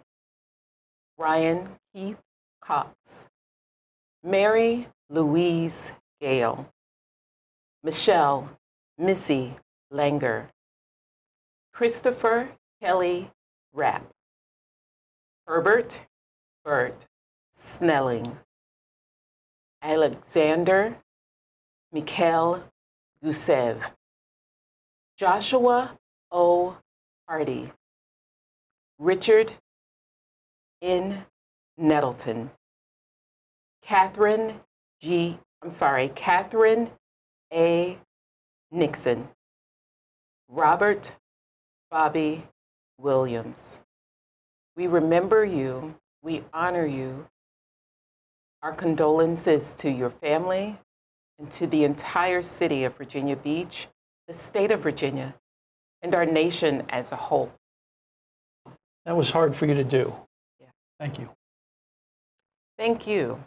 Ryan 1.17 1.69
Keith 1.93 2.19
Cox, 2.61 3.29
Mary 4.21 4.87
Louise 5.09 5.93
Gayle, 6.19 6.69
Michelle 7.81 8.59
Missy 8.97 9.53
Langer, 9.89 10.47
Christopher 11.71 12.49
Kelly 12.81 13.31
Rapp, 13.71 14.05
Herbert 15.47 16.05
Bert 16.65 17.05
Snelling, 17.53 18.39
Alexander 19.81 20.97
Mikhail 21.93 22.65
Gusev, 23.23 23.93
Joshua 25.17 25.97
O. 26.35 26.75
Hardy, 27.29 27.71
Richard 28.97 29.53
N. 30.81 31.25
Nettleton, 31.77 32.49
Katherine 33.83 34.59
G. 34.99 35.37
I'm 35.61 35.69
sorry, 35.69 36.09
Katherine 36.09 36.89
A. 37.53 37.99
Nixon, 38.71 39.29
Robert 40.49 41.15
Bobby 41.91 42.43
Williams. 42.97 43.81
We 44.75 44.87
remember 44.87 45.45
you, 45.45 45.93
we 46.23 46.43
honor 46.51 46.87
you. 46.87 47.27
Our 48.63 48.73
condolences 48.73 49.75
to 49.75 49.91
your 49.91 50.09
family 50.09 50.79
and 51.37 51.51
to 51.51 51.67
the 51.67 51.83
entire 51.83 52.41
city 52.41 52.83
of 52.85 52.95
Virginia 52.97 53.35
Beach, 53.35 53.87
the 54.27 54.33
state 54.33 54.71
of 54.71 54.79
Virginia, 54.79 55.35
and 56.03 56.13
our 56.13 56.25
nation 56.25 56.83
as 56.89 57.11
a 57.11 57.15
whole. 57.15 57.51
That 59.05 59.17
was 59.17 59.31
hard 59.31 59.55
for 59.55 59.65
you 59.65 59.73
to 59.73 59.83
do. 59.83 60.13
Yeah. 60.59 60.67
Thank 60.99 61.17
you. 61.17 61.29
Thank 62.77 63.07
you. 63.07 63.43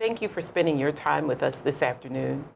Thank 0.00 0.22
you 0.22 0.28
for 0.28 0.40
spending 0.40 0.78
your 0.78 0.92
time 0.92 1.26
with 1.26 1.42
us 1.42 1.60
this 1.60 1.82
afternoon. 1.82 2.46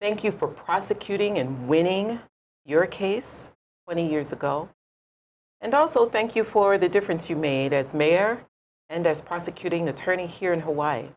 Thank 0.00 0.24
you 0.24 0.32
for 0.32 0.48
prosecuting 0.48 1.36
and 1.38 1.68
winning 1.68 2.20
your 2.64 2.86
case 2.86 3.50
20 3.86 4.10
years 4.10 4.32
ago. 4.32 4.70
And 5.60 5.74
also, 5.74 6.06
thank 6.06 6.34
you 6.34 6.42
for 6.42 6.78
the 6.78 6.88
difference 6.88 7.28
you 7.28 7.36
made 7.36 7.74
as 7.74 7.92
mayor 7.92 8.46
and 8.88 9.06
as 9.06 9.20
prosecuting 9.20 9.88
attorney 9.88 10.26
here 10.26 10.54
in 10.54 10.60
Hawaii. 10.60 11.08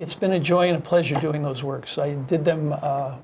It's 0.00 0.14
been 0.14 0.32
a 0.32 0.40
joy 0.40 0.68
and 0.68 0.76
a 0.76 0.80
pleasure 0.80 1.14
doing 1.14 1.42
those 1.42 1.62
works. 1.62 1.98
I 1.98 2.14
did 2.14 2.44
them 2.44 2.74
uh, 2.82 3.18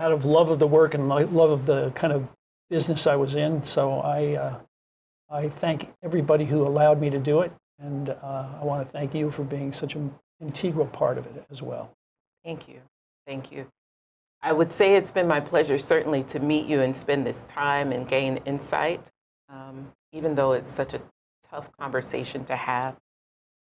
out 0.00 0.12
of 0.12 0.24
love 0.24 0.50
of 0.50 0.58
the 0.58 0.66
work 0.66 0.94
and 0.94 1.08
lo- 1.08 1.28
love 1.30 1.50
of 1.50 1.66
the 1.66 1.90
kind 1.90 2.12
of 2.12 2.26
business 2.70 3.06
I 3.06 3.16
was 3.16 3.34
in. 3.34 3.62
So 3.62 4.00
I, 4.00 4.34
uh, 4.34 4.60
I 5.30 5.48
thank 5.48 5.92
everybody 6.02 6.44
who 6.46 6.62
allowed 6.62 7.00
me 7.00 7.10
to 7.10 7.18
do 7.18 7.40
it, 7.42 7.52
and 7.78 8.10
uh, 8.10 8.48
I 8.60 8.64
want 8.64 8.84
to 8.84 8.90
thank 8.90 9.14
you 9.14 9.30
for 9.30 9.44
being 9.44 9.72
such 9.72 9.94
an 9.94 10.12
integral 10.40 10.86
part 10.86 11.18
of 11.18 11.26
it 11.26 11.44
as 11.50 11.62
well. 11.62 11.92
Thank 12.44 12.68
you. 12.68 12.80
Thank 13.26 13.52
you. 13.52 13.66
I 14.42 14.52
would 14.52 14.72
say 14.72 14.96
it's 14.96 15.10
been 15.10 15.28
my 15.28 15.40
pleasure, 15.40 15.76
certainly, 15.78 16.22
to 16.24 16.40
meet 16.40 16.66
you 16.66 16.80
and 16.80 16.96
spend 16.96 17.26
this 17.26 17.44
time 17.44 17.92
and 17.92 18.08
gain 18.08 18.38
insight, 18.46 19.10
um, 19.50 19.92
even 20.12 20.34
though 20.34 20.52
it's 20.52 20.70
such 20.70 20.94
a 20.94 21.00
tough 21.50 21.70
conversation 21.78 22.44
to 22.46 22.56
have. 22.56 22.96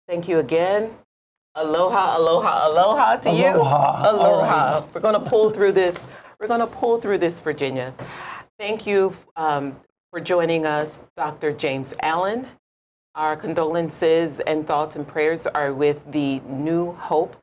Thank 0.07 0.29
you 0.29 0.39
again. 0.39 0.91
Aloha, 1.55 2.17
aloha, 2.17 2.69
aloha 2.69 3.17
to 3.17 3.29
you. 3.31 3.47
Aloha. 3.47 4.07
All 4.07 4.15
Aloha. 4.15 4.79
right. 4.79 4.95
We're 4.95 5.01
going 5.01 5.21
to 5.21 5.29
pull 5.29 5.49
through 5.49 5.73
this. 5.73 6.07
We're 6.41 6.47
going 6.47 6.61
to 6.61 6.65
pull 6.65 6.99
through 6.99 7.19
this, 7.19 7.39
Virginia. 7.39 7.93
Thank 8.57 8.87
you 8.87 9.15
um, 9.35 9.79
for 10.09 10.19
joining 10.19 10.65
us, 10.65 11.05
Dr. 11.15 11.51
James 11.53 11.93
Allen. 12.01 12.47
Our 13.13 13.35
condolences 13.35 14.39
and 14.39 14.65
thoughts 14.65 14.95
and 14.95 15.07
prayers 15.07 15.45
are 15.45 15.71
with 15.71 16.11
the 16.11 16.39
New 16.39 16.93
Hope 16.93 17.35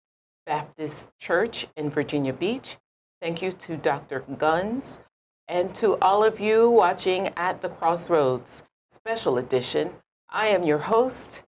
Baptist 0.46 1.16
Church 1.16 1.68
in 1.76 1.90
Virginia 1.90 2.32
Beach. 2.32 2.76
Thank 3.22 3.40
you 3.40 3.53
to 3.53 3.76
Dr. 3.76 4.24
Guns 4.36 4.99
and 5.46 5.72
to 5.76 5.96
all 6.01 6.24
of 6.24 6.40
you 6.40 6.68
watching 6.68 7.28
at 7.36 7.61
the 7.61 7.68
Crossroads 7.68 8.64
Special 8.90 9.38
Edition. 9.38 9.92
I 10.28 10.49
am 10.49 10.64
your 10.64 10.78
host, 10.78 11.44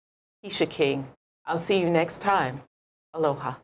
Kecia 0.46 0.70
King. 0.70 1.08
I'll 1.48 1.58
see 1.58 1.80
you 1.80 1.90
next 1.90 2.22
time. 2.22 2.62
Aloha. 3.16 3.56